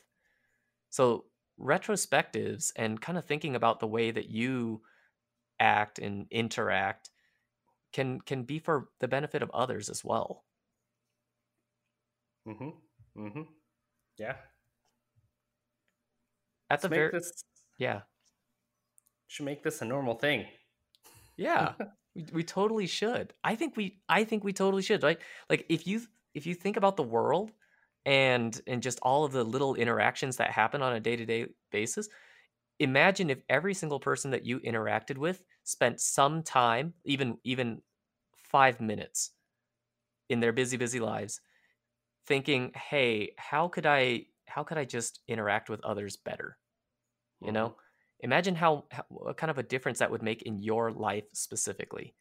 So 0.89 1.25
retrospectives 1.59 2.71
and 2.75 3.01
kind 3.01 3.17
of 3.17 3.25
thinking 3.25 3.55
about 3.55 3.79
the 3.79 3.87
way 3.87 4.11
that 4.11 4.29
you 4.29 4.81
act 5.59 5.99
and 5.99 6.27
interact 6.31 7.11
can 7.93 8.21
can 8.21 8.43
be 8.43 8.59
for 8.59 8.89
the 9.01 9.09
benefit 9.09 9.43
of 9.43 9.51
others 9.51 9.89
as 9.89 10.05
well. 10.05 10.44
Mhm. 12.45 12.81
Mhm. 13.15 13.47
Yeah. 14.17 14.37
At 16.69 16.81
the 16.81 16.89
very 16.89 17.09
this, 17.11 17.43
yeah. 17.77 18.03
Should 19.27 19.45
make 19.45 19.61
this 19.61 19.83
a 19.83 19.85
normal 19.85 20.15
thing. 20.15 20.47
Yeah. 21.37 21.75
we, 22.15 22.25
we 22.33 22.43
totally 22.43 22.87
should. 22.87 23.33
I 23.43 23.55
think 23.55 23.75
we 23.77 24.01
I 24.09 24.23
think 24.23 24.43
we 24.43 24.53
totally 24.53 24.81
should, 24.83 25.03
right? 25.03 25.21
Like 25.49 25.65
if 25.69 25.87
you 25.87 26.01
if 26.33 26.45
you 26.45 26.55
think 26.55 26.77
about 26.77 26.97
the 26.97 27.03
world 27.03 27.53
and 28.05 28.59
and 28.67 28.81
just 28.81 28.99
all 29.01 29.23
of 29.25 29.31
the 29.31 29.43
little 29.43 29.75
interactions 29.75 30.37
that 30.37 30.51
happen 30.51 30.81
on 30.81 30.93
a 30.93 30.99
day-to-day 30.99 31.47
basis, 31.71 32.09
imagine 32.79 33.29
if 33.29 33.43
every 33.49 33.73
single 33.75 33.99
person 33.99 34.31
that 34.31 34.45
you 34.45 34.59
interacted 34.61 35.17
with 35.17 35.43
spent 35.63 36.01
some 36.01 36.43
time, 36.43 36.95
even 37.05 37.39
even 37.43 37.81
5 38.37 38.81
minutes 38.81 39.31
in 40.29 40.39
their 40.39 40.53
busy 40.53 40.77
busy 40.77 40.99
lives 40.99 41.41
thinking, 42.27 42.71
"Hey, 42.75 43.33
how 43.37 43.67
could 43.67 43.85
I 43.85 44.25
how 44.47 44.63
could 44.63 44.77
I 44.77 44.85
just 44.85 45.21
interact 45.27 45.69
with 45.69 45.83
others 45.83 46.17
better?" 46.17 46.57
You 47.41 47.47
mm-hmm. 47.47 47.53
know? 47.55 47.75
Imagine 48.21 48.55
how, 48.55 48.85
how 48.91 49.05
what 49.09 49.37
kind 49.37 49.51
of 49.51 49.57
a 49.57 49.63
difference 49.63 49.99
that 49.99 50.09
would 50.09 50.23
make 50.23 50.41
in 50.43 50.61
your 50.61 50.91
life 50.91 51.25
specifically. 51.33 52.15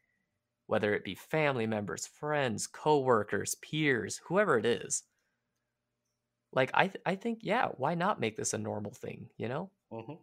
Whether 0.67 0.95
it 0.95 1.05
be 1.05 1.15
family 1.15 1.67
members, 1.67 2.07
friends, 2.07 2.67
coworkers, 2.67 3.55
peers, 3.57 4.21
whoever 4.27 4.59
it 4.59 4.67
is. 4.67 5.03
Like 6.53 6.71
I 6.75 6.89
th- 6.89 7.03
I 7.05 7.15
think 7.15 7.41
yeah, 7.43 7.69
why 7.77 7.95
not 7.95 8.21
make 8.21 8.37
this 8.37 8.55
a 8.55 8.59
normal 8.59 8.93
thing, 8.93 9.29
you 9.37 9.49
know? 9.49 9.71
Mm-hmm. 9.93 10.15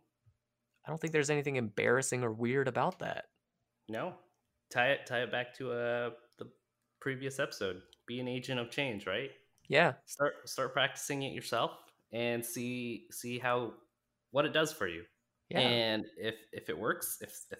I 0.85 0.89
don't 0.89 0.99
think 0.99 1.13
there's 1.13 1.29
anything 1.29 1.57
embarrassing 1.57 2.23
or 2.23 2.31
weird 2.31 2.67
about 2.67 2.99
that. 2.99 3.25
No. 3.87 4.15
Tie 4.71 4.91
it 4.91 5.05
tie 5.05 5.23
it 5.23 5.31
back 5.31 5.53
to 5.57 5.71
uh 5.71 6.09
the 6.37 6.49
previous 6.99 7.39
episode. 7.39 7.81
Be 8.07 8.19
an 8.19 8.27
agent 8.27 8.59
of 8.59 8.71
change, 8.71 9.05
right? 9.05 9.31
Yeah. 9.71 9.93
Start 10.05 10.33
start 10.49 10.73
practicing 10.73 11.23
it 11.23 11.33
yourself 11.33 11.71
and 12.11 12.45
see 12.45 13.05
see 13.09 13.39
how 13.39 13.71
what 14.31 14.43
it 14.43 14.51
does 14.51 14.73
for 14.73 14.85
you. 14.85 15.03
Yeah. 15.49 15.59
And 15.59 16.05
if 16.17 16.35
if 16.51 16.69
it 16.69 16.77
works, 16.77 17.19
if 17.21 17.45
if 17.49 17.59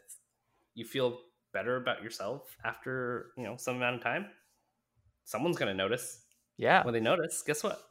you 0.73 0.83
feel 0.83 1.21
better 1.53 1.77
about 1.77 2.03
yourself 2.03 2.57
after, 2.65 3.31
you 3.37 3.43
know, 3.43 3.55
some 3.55 3.77
amount 3.77 3.95
of 3.95 4.03
time, 4.03 4.25
someone's 5.23 5.57
going 5.57 5.71
to 5.71 5.77
notice. 5.77 6.25
Yeah. 6.57 6.83
When 6.83 6.93
they 6.93 6.99
notice, 6.99 7.43
guess 7.43 7.63
what? 7.63 7.81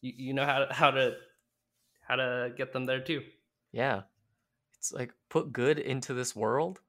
You 0.00 0.14
you 0.16 0.32
know 0.32 0.46
how 0.46 0.64
to, 0.64 0.72
how 0.72 0.90
to 0.90 1.16
how 2.00 2.16
to 2.16 2.54
get 2.56 2.72
them 2.72 2.86
there 2.86 3.00
too. 3.00 3.20
Yeah. 3.70 4.02
It's 4.78 4.92
like 4.94 5.12
put 5.28 5.52
good 5.52 5.78
into 5.78 6.14
this 6.14 6.34
world 6.34 6.80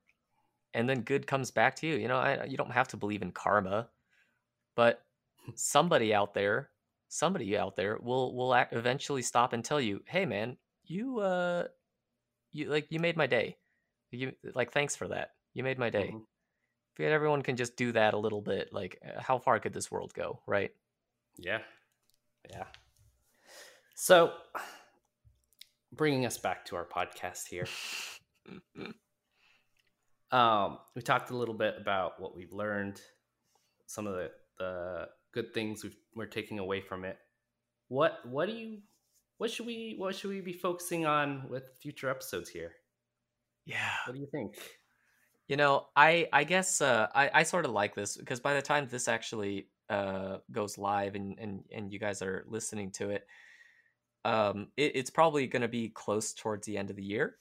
and 0.74 0.88
then 0.90 1.02
good 1.02 1.28
comes 1.28 1.52
back 1.52 1.76
to 1.78 1.88
you. 1.88 1.96
You 1.96 2.08
know, 2.08 2.18
I, 2.18 2.46
you 2.46 2.56
don't 2.56 2.72
have 2.72 2.88
to 2.90 2.98
believe 2.98 3.22
in 3.22 3.34
karma, 3.34 3.90
but 4.76 5.04
somebody 5.56 6.14
out 6.14 6.34
there, 6.34 6.70
somebody 7.08 7.58
out 7.58 7.76
there 7.76 7.98
will 8.02 8.36
will 8.36 8.54
act, 8.54 8.74
eventually 8.74 9.22
stop 9.22 9.54
and 9.54 9.64
tell 9.64 9.82
you, 9.82 10.02
"Hey, 10.08 10.26
man, 10.26 10.58
you 10.86 11.20
uh, 11.20 11.68
you 12.52 12.70
like 12.70 12.88
you 12.90 13.00
made 13.00 13.18
my 13.18 13.28
day. 13.28 13.58
You 14.12 14.34
like 14.56 14.72
thanks 14.72 14.96
for 14.96 15.08
that. 15.10 15.32
You 15.54 15.64
made 15.64 15.80
my 15.80 15.90
day." 15.90 16.08
Mm-hmm. 16.08 16.20
If 16.98 17.08
everyone 17.08 17.42
can 17.42 17.56
just 17.56 17.76
do 17.76 17.92
that 17.94 18.14
a 18.14 18.18
little 18.18 18.42
bit, 18.42 18.70
like 18.72 19.00
uh, 19.04 19.20
how 19.22 19.40
far 19.40 19.60
could 19.60 19.74
this 19.74 19.90
world 19.90 20.14
go, 20.14 20.42
right? 20.46 20.72
Yeah, 21.38 21.60
yeah. 22.50 22.66
So, 23.96 24.34
bringing 25.92 26.26
us 26.26 26.38
back 26.38 26.66
to 26.66 26.76
our 26.76 26.86
podcast 26.86 27.48
here. 27.48 27.68
um, 30.32 30.78
we 30.96 31.02
talked 31.02 31.32
a 31.32 31.38
little 31.38 31.56
bit 31.56 31.76
about 31.80 32.20
what 32.20 32.36
we've 32.36 32.54
learned, 32.54 33.02
some 33.88 34.06
of 34.08 34.14
the 34.14 34.32
the 34.60 35.08
good 35.34 35.54
things 35.54 35.84
we 35.84 36.24
are 36.24 36.28
taking 36.28 36.60
away 36.60 36.82
from 36.82 37.04
it. 37.06 37.18
What 37.90 38.20
what 38.26 38.48
do 38.48 38.54
you 38.54 38.80
what 39.38 39.52
should 39.52 39.66
we 39.66 39.96
what 39.98 40.16
should 40.16 40.30
we 40.30 40.42
be 40.42 40.54
focusing 40.54 41.06
on 41.06 41.50
with 41.50 41.64
future 41.82 42.10
episodes 42.10 42.50
here? 42.50 42.72
Yeah. 43.66 43.92
What 44.06 44.14
do 44.14 44.20
you 44.20 44.28
think? 44.32 44.56
You 45.48 45.58
know, 45.58 45.88
I 45.96 46.28
I 46.32 46.44
guess 46.44 46.82
uh, 46.82 47.08
I 47.14 47.30
I 47.34 47.44
sort 47.44 47.66
of 47.66 47.72
like 47.72 47.96
this 47.96 48.18
because 48.18 48.40
by 48.40 48.54
the 48.54 48.62
time 48.62 48.88
this 48.90 49.08
actually 49.08 49.70
uh, 49.90 50.38
goes 50.52 50.78
live 50.78 51.16
and 51.16 51.38
and 51.40 51.64
and 51.72 51.92
you 51.92 52.00
guys 52.00 52.22
are 52.22 52.46
listening 52.48 52.92
to 52.92 53.10
it, 53.10 53.28
um, 54.26 54.68
it, 54.78 54.96
it's 54.96 55.10
probably 55.10 55.48
going 55.48 55.62
to 55.62 55.68
be 55.68 55.90
close 55.90 56.34
towards 56.34 56.66
the 56.66 56.78
end 56.78 56.90
of 56.90 56.96
the 56.96 57.04
year 57.04 57.38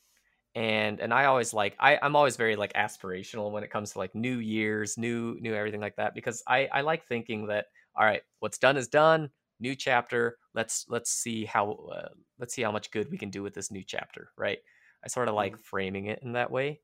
and 0.54 1.00
and 1.00 1.14
i 1.14 1.24
always 1.24 1.54
like 1.54 1.74
I, 1.80 1.98
i'm 2.02 2.14
always 2.14 2.36
very 2.36 2.56
like 2.56 2.74
aspirational 2.74 3.50
when 3.50 3.64
it 3.64 3.70
comes 3.70 3.92
to 3.92 3.98
like 3.98 4.14
new 4.14 4.38
years 4.38 4.98
new 4.98 5.38
new 5.40 5.54
everything 5.54 5.80
like 5.80 5.96
that 5.96 6.14
because 6.14 6.42
i 6.46 6.68
i 6.72 6.82
like 6.82 7.06
thinking 7.06 7.46
that 7.46 7.66
all 7.96 8.04
right 8.04 8.22
what's 8.40 8.58
done 8.58 8.76
is 8.76 8.88
done 8.88 9.30
new 9.60 9.74
chapter 9.74 10.38
let's 10.54 10.86
let's 10.88 11.10
see 11.10 11.44
how 11.44 11.72
uh, 11.92 12.08
let's 12.38 12.54
see 12.54 12.62
how 12.62 12.72
much 12.72 12.90
good 12.90 13.10
we 13.10 13.18
can 13.18 13.30
do 13.30 13.42
with 13.42 13.54
this 13.54 13.70
new 13.70 13.82
chapter 13.84 14.30
right 14.36 14.58
i 15.04 15.08
sort 15.08 15.28
of 15.28 15.34
like 15.34 15.52
mm-hmm. 15.52 15.62
framing 15.62 16.06
it 16.06 16.20
in 16.22 16.32
that 16.32 16.50
way 16.50 16.80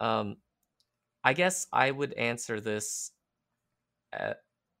um 0.00 0.36
i 1.24 1.32
guess 1.32 1.66
i 1.72 1.90
would 1.90 2.12
answer 2.14 2.60
this 2.60 3.12
uh, 4.18 4.34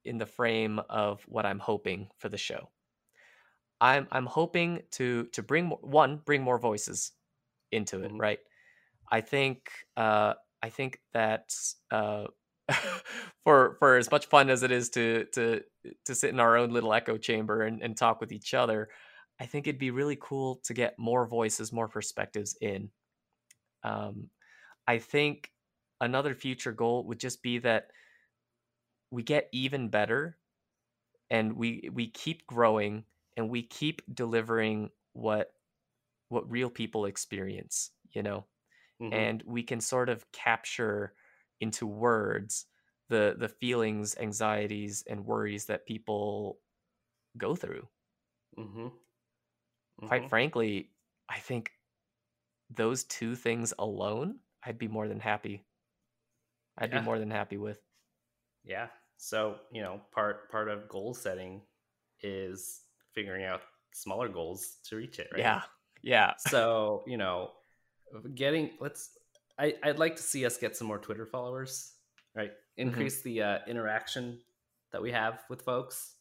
in 0.04 0.18
the 0.18 0.26
frame 0.26 0.80
of 0.90 1.22
what 1.26 1.46
i'm 1.46 1.58
hoping 1.58 2.08
for 2.18 2.28
the 2.28 2.38
show 2.38 2.68
i'm 3.80 4.06
i'm 4.10 4.26
hoping 4.26 4.80
to 4.90 5.24
to 5.32 5.42
bring 5.42 5.66
more, 5.66 5.78
one 5.82 6.20
bring 6.24 6.42
more 6.42 6.58
voices 6.58 7.12
into 7.72 8.02
it, 8.02 8.08
mm-hmm. 8.08 8.20
right? 8.20 8.38
I 9.10 9.20
think 9.20 9.70
uh, 9.96 10.34
I 10.62 10.68
think 10.68 11.00
that 11.12 11.54
uh, 11.90 12.26
for 13.44 13.76
for 13.78 13.96
as 13.96 14.10
much 14.10 14.26
fun 14.26 14.50
as 14.50 14.62
it 14.62 14.70
is 14.70 14.90
to 14.90 15.24
to 15.32 15.62
to 16.04 16.14
sit 16.14 16.30
in 16.30 16.40
our 16.40 16.56
own 16.56 16.70
little 16.70 16.92
echo 16.92 17.16
chamber 17.16 17.62
and, 17.62 17.82
and 17.82 17.96
talk 17.96 18.20
with 18.20 18.32
each 18.32 18.54
other, 18.54 18.88
I 19.40 19.46
think 19.46 19.66
it'd 19.66 19.80
be 19.80 19.90
really 19.90 20.18
cool 20.20 20.60
to 20.64 20.74
get 20.74 20.98
more 20.98 21.26
voices, 21.26 21.72
more 21.72 21.88
perspectives 21.88 22.56
in. 22.60 22.90
Um, 23.82 24.30
I 24.86 24.98
think 24.98 25.50
another 26.00 26.34
future 26.34 26.72
goal 26.72 27.04
would 27.06 27.18
just 27.18 27.42
be 27.42 27.58
that 27.58 27.88
we 29.10 29.22
get 29.22 29.48
even 29.52 29.88
better 29.88 30.38
and 31.30 31.56
we 31.56 31.88
we 31.92 32.08
keep 32.08 32.46
growing 32.46 33.04
and 33.36 33.48
we 33.48 33.62
keep 33.62 34.02
delivering 34.12 34.90
what 35.12 35.52
what 36.28 36.50
real 36.50 36.70
people 36.70 37.04
experience, 37.04 37.90
you 38.12 38.22
know, 38.22 38.46
mm-hmm. 39.00 39.12
and 39.12 39.42
we 39.46 39.62
can 39.62 39.80
sort 39.80 40.08
of 40.08 40.24
capture 40.32 41.14
into 41.62 41.86
words 41.86 42.66
the 43.08 43.36
the 43.38 43.48
feelings, 43.48 44.16
anxieties, 44.18 45.04
and 45.08 45.24
worries 45.24 45.66
that 45.66 45.86
people 45.86 46.58
go 47.38 47.54
through. 47.54 47.86
Mm-hmm. 48.58 48.88
quite 50.06 50.20
mm-hmm. 50.20 50.28
frankly, 50.28 50.90
I 51.28 51.38
think 51.38 51.70
those 52.68 53.04
two 53.04 53.34
things 53.34 53.72
alone, 53.78 54.40
I'd 54.62 54.78
be 54.78 54.88
more 54.88 55.08
than 55.08 55.20
happy. 55.20 55.64
I'd 56.76 56.92
yeah. 56.92 56.98
be 56.98 57.04
more 57.04 57.18
than 57.18 57.30
happy 57.30 57.56
with. 57.56 57.80
Yeah. 58.64 58.88
So, 59.16 59.56
you 59.72 59.82
know, 59.82 60.00
part 60.12 60.50
part 60.50 60.68
of 60.68 60.88
goal 60.88 61.14
setting 61.14 61.62
is 62.22 62.80
figuring 63.14 63.44
out 63.44 63.62
smaller 63.92 64.28
goals 64.28 64.78
to 64.88 64.96
reach 64.96 65.18
it, 65.18 65.28
right? 65.32 65.40
Yeah. 65.40 65.62
Yeah. 66.02 66.32
So, 66.38 67.04
you 67.06 67.16
know, 67.16 67.52
getting 68.34 68.70
let's 68.80 69.10
I, 69.58 69.74
I'd 69.82 69.98
like 69.98 70.16
to 70.16 70.22
see 70.22 70.44
us 70.46 70.56
get 70.56 70.76
some 70.76 70.86
more 70.86 70.98
Twitter 70.98 71.26
followers, 71.26 71.92
right? 72.34 72.50
Mm-hmm. 72.50 72.88
Increase 72.88 73.20
mm-hmm. 73.20 73.28
the 73.28 73.42
uh, 73.42 73.58
interaction 73.66 74.38
that 74.92 75.02
we 75.02 75.12
have 75.12 75.42
with 75.48 75.62
folks. 75.62 76.14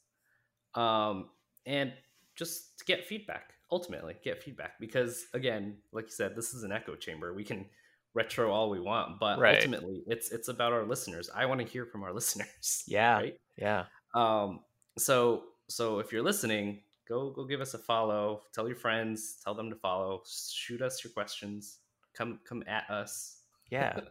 Um, 0.75 1.29
and 1.65 1.93
just 2.35 2.79
to 2.79 2.85
get 2.85 3.05
feedback 3.05 3.53
ultimately 3.71 4.15
get 4.23 4.43
feedback 4.43 4.79
because 4.79 5.25
again 5.33 5.77
like 5.91 6.05
you 6.05 6.11
said 6.11 6.35
this 6.35 6.53
is 6.53 6.63
an 6.63 6.71
echo 6.71 6.95
chamber 6.95 7.33
we 7.33 7.43
can 7.43 7.65
retro 8.13 8.51
all 8.51 8.69
we 8.69 8.79
want 8.79 9.19
but 9.19 9.39
right. 9.39 9.55
ultimately 9.55 10.03
it's 10.07 10.31
it's 10.31 10.49
about 10.49 10.73
our 10.73 10.83
listeners 10.83 11.29
i 11.33 11.45
want 11.45 11.61
to 11.61 11.67
hear 11.67 11.85
from 11.85 12.03
our 12.03 12.13
listeners 12.19 12.83
yeah 12.87 13.15
right 13.15 13.35
yeah 13.57 13.85
um 14.13 14.59
so 14.97 15.43
so 15.69 15.99
if 15.99 16.11
you're 16.11 16.23
listening 16.23 16.81
go 17.07 17.29
go 17.29 17.45
give 17.45 17.61
us 17.61 17.73
a 17.73 17.77
follow 17.77 18.41
tell 18.53 18.67
your 18.67 18.75
friends 18.75 19.37
tell 19.43 19.53
them 19.53 19.69
to 19.69 19.75
follow 19.77 20.21
shoot 20.27 20.81
us 20.81 21.03
your 21.03 21.13
questions 21.13 21.77
come 22.15 22.39
come 22.47 22.63
at 22.67 22.89
us. 22.89 23.41
Yeah. 23.69 23.99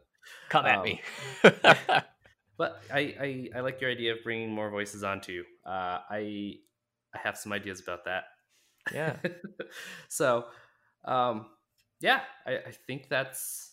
Come 0.51 0.67
at 0.67 0.79
um, 0.79 0.85
me. 0.85 1.01
But 2.61 2.83
I, 2.93 2.99
I 3.19 3.49
i 3.57 3.61
like 3.61 3.81
your 3.81 3.91
idea 3.91 4.13
of 4.13 4.19
bringing 4.23 4.53
more 4.53 4.69
voices 4.69 5.03
onto 5.03 5.45
uh 5.65 6.01
i 6.11 6.53
i 7.15 7.19
have 7.25 7.39
some 7.39 7.55
ideas 7.55 7.81
about 7.81 8.05
that. 8.05 8.25
Yeah. 8.93 9.17
So 10.09 10.45
um 11.07 11.47
yeah 12.01 12.21
I, 12.47 12.59
I 12.59 12.73
think 12.87 13.09
that's 13.09 13.73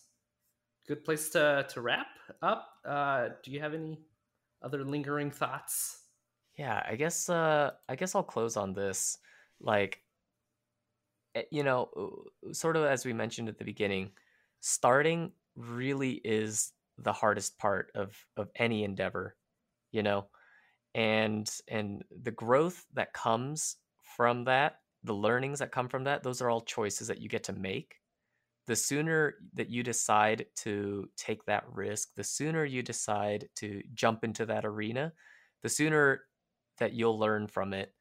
a 0.86 0.88
good 0.88 1.04
place 1.04 1.28
to 1.30 1.66
to 1.68 1.82
wrap 1.82 2.06
up. 2.40 2.66
Uh 2.82 3.28
do 3.44 3.50
you 3.50 3.60
have 3.60 3.74
any 3.74 4.00
other 4.62 4.82
lingering 4.84 5.30
thoughts? 5.30 6.00
Yeah 6.56 6.82
i 6.88 6.96
guess 6.96 7.28
uh 7.28 7.72
i 7.90 7.94
guess 7.94 8.14
i'll 8.14 8.22
close 8.22 8.56
on 8.56 8.72
this. 8.72 9.18
Like 9.60 10.00
Eh, 11.38 11.42
you 11.50 11.62
know 11.62 11.88
sort 12.52 12.76
of 12.76 12.84
as 12.84 13.04
we 13.04 13.12
mentioned 13.12 13.48
at 13.48 13.58
the 13.58 13.64
beginning 13.64 14.10
starting 14.60 15.32
really 15.56 16.20
is 16.24 16.72
the 16.98 17.12
hardest 17.12 17.58
part 17.58 17.90
of 17.94 18.16
of 18.36 18.50
any 18.56 18.84
endeavor 18.84 19.36
you 19.92 20.02
know 20.02 20.28
and 20.94 21.50
and 21.68 22.04
the 22.10 22.30
growth 22.30 22.84
that 22.94 23.12
comes 23.12 23.76
from 24.02 24.44
that 24.44 24.80
the 25.04 25.14
learnings 25.14 25.60
that 25.60 25.72
come 25.72 25.88
from 25.88 26.04
that, 26.04 26.22
those 26.22 26.42
are 26.42 26.50
all 26.50 26.60
choices 26.60 27.08
that 27.08 27.20
you 27.20 27.28
get 27.28 27.44
to 27.44 27.52
make. 27.52 27.96
The 28.66 28.76
sooner 28.76 29.36
that 29.54 29.70
you 29.70 29.82
decide 29.82 30.46
to 30.56 31.08
take 31.16 31.44
that 31.46 31.64
risk, 31.72 32.14
the 32.14 32.24
sooner 32.24 32.64
you 32.64 32.82
decide 32.82 33.48
to 33.56 33.82
jump 33.94 34.24
into 34.24 34.44
that 34.46 34.64
arena, 34.64 35.12
the 35.62 35.68
sooner 35.68 36.24
that 36.78 36.92
you'll 36.92 37.18
learn 37.18 37.46
from 37.46 37.72
it 37.72 37.94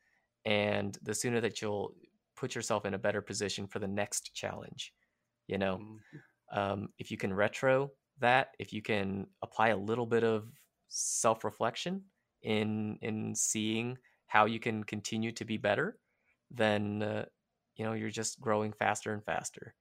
and 0.45 0.97
the 1.01 1.15
sooner 1.15 1.39
that 1.41 1.61
you'll 1.61 1.95
put 2.37 2.55
yourself 2.55 2.85
in 2.85 2.93
a 2.93 2.99
better 2.99 3.21
position 3.21 3.67
for 3.67 3.79
the 3.79 3.87
next 3.87 4.33
challenge. 4.33 4.93
You 5.47 5.57
know, 5.57 5.77
mm-hmm. 5.77 6.59
um, 6.59 6.89
if 6.97 7.11
you 7.11 7.17
can 7.17 7.33
retro 7.33 7.91
that, 8.19 8.49
if 8.59 8.71
you 8.71 8.81
can 8.81 9.27
apply 9.41 9.69
a 9.69 9.77
little 9.77 10.05
bit 10.05 10.23
of 10.23 10.45
self 10.87 11.43
reflection 11.43 12.03
in 12.43 12.97
in 13.01 13.35
seeing 13.35 13.97
how 14.27 14.45
you 14.45 14.59
can 14.59 14.83
continue 14.83 15.31
to 15.33 15.45
be 15.45 15.57
better, 15.57 15.97
then 16.51 17.01
uh, 17.01 17.25
you 17.75 17.85
know 17.85 17.93
you're 17.93 18.09
just 18.09 18.39
growing 18.39 18.71
faster 18.71 19.13
and 19.13 19.23
faster. 19.23 19.73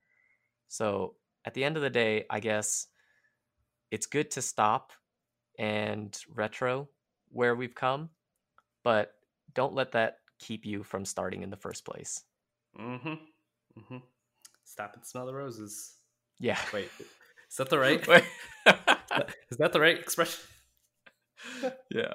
So 0.69 1.15
at 1.45 1.55
the 1.55 1.65
end 1.65 1.77
of 1.77 1.83
the 1.83 1.91
day, 1.91 2.25
I 2.31 2.41
guess 2.41 2.89
it's 3.91 4.07
good 4.07 4.31
to 4.33 4.43
stop 4.43 4.93
and 5.59 6.17
retro 6.35 6.89
where 7.31 7.55
we've 7.55 7.75
come, 7.75 8.11
but 8.83 9.13
don't 9.55 9.75
let 9.75 9.93
that 9.93 10.19
keep 10.39 10.67
you 10.67 10.83
from 10.83 11.05
starting 11.05 11.43
in 11.43 11.51
the 11.51 11.57
first 11.57 11.85
place. 11.85 12.25
Mm-hmm. 12.79 13.09
Mm-hmm. 13.09 13.97
Stop 14.65 14.95
and 14.95 15.07
smell 15.07 15.27
the 15.27 15.35
roses. 15.35 15.95
Yeah. 16.39 16.59
Wait, 16.73 16.91
is 17.51 17.57
that 17.57 17.71
the 17.71 17.79
right? 17.79 18.01
is 19.51 19.59
that 19.59 19.73
the 19.73 19.81
right 19.81 19.99
expression? 19.99 20.41
yeah. 21.91 22.15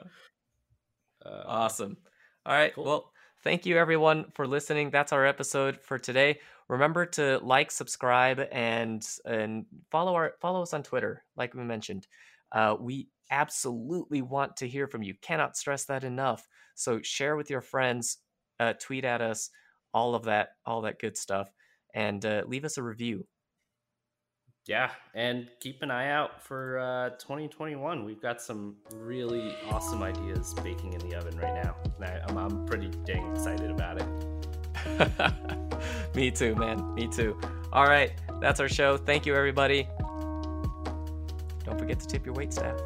Uh, 1.25 1.43
awesome. 1.45 1.97
All 2.45 2.53
right. 2.53 2.73
Cool. 2.73 2.83
Well, 2.83 3.11
Thank 3.43 3.65
you 3.65 3.77
everyone 3.77 4.25
for 4.35 4.45
listening. 4.45 4.91
That's 4.91 5.11
our 5.11 5.25
episode 5.25 5.79
for 5.81 5.97
today. 5.97 6.39
Remember 6.69 7.07
to 7.07 7.39
like, 7.39 7.71
subscribe, 7.71 8.39
and 8.51 9.03
and 9.25 9.65
follow 9.89 10.13
our 10.13 10.33
follow 10.39 10.61
us 10.61 10.75
on 10.75 10.83
Twitter, 10.83 11.23
like 11.35 11.55
we 11.55 11.63
mentioned. 11.63 12.05
Uh, 12.51 12.75
we 12.79 13.09
absolutely 13.31 14.21
want 14.21 14.57
to 14.57 14.67
hear 14.67 14.85
from 14.85 15.01
you. 15.01 15.15
Cannot 15.23 15.57
stress 15.57 15.85
that 15.85 16.03
enough. 16.03 16.47
So 16.75 17.01
share 17.01 17.35
with 17.35 17.49
your 17.49 17.61
friends, 17.61 18.17
uh, 18.59 18.73
tweet 18.79 19.05
at 19.05 19.21
us, 19.21 19.49
all 19.93 20.15
of 20.15 20.23
that, 20.23 20.49
all 20.65 20.81
that 20.81 20.99
good 20.99 21.17
stuff, 21.17 21.49
and 21.93 22.25
uh, 22.25 22.43
leave 22.47 22.65
us 22.65 22.77
a 22.77 22.83
review 22.83 23.27
yeah, 24.67 24.91
and 25.15 25.47
keep 25.59 25.81
an 25.81 25.89
eye 25.89 26.11
out 26.11 26.43
for 26.43 26.79
uh, 26.79 27.09
2021. 27.17 28.05
We've 28.05 28.21
got 28.21 28.41
some 28.41 28.75
really 28.93 29.55
awesome 29.69 30.03
ideas 30.03 30.53
baking 30.63 30.93
in 30.93 30.99
the 31.09 31.15
oven 31.15 31.37
right 31.39 31.53
now. 31.53 31.75
I, 31.99 32.19
I'm, 32.27 32.37
I'm 32.37 32.65
pretty 32.65 32.89
dang 33.05 33.31
excited 33.31 33.71
about 33.71 33.99
it. 33.99 34.07
Me 36.15 36.29
too, 36.29 36.53
man. 36.55 36.93
Me 36.93 37.07
too. 37.07 37.39
All 37.73 37.85
right, 37.85 38.11
that's 38.39 38.59
our 38.59 38.69
show. 38.69 38.97
Thank 38.97 39.25
you, 39.25 39.35
everybody. 39.35 39.87
Don't 41.65 41.79
forget 41.79 41.99
to 41.99 42.07
tip 42.07 42.25
your 42.25 42.35
wait 42.35 42.53
staff. 42.53 42.79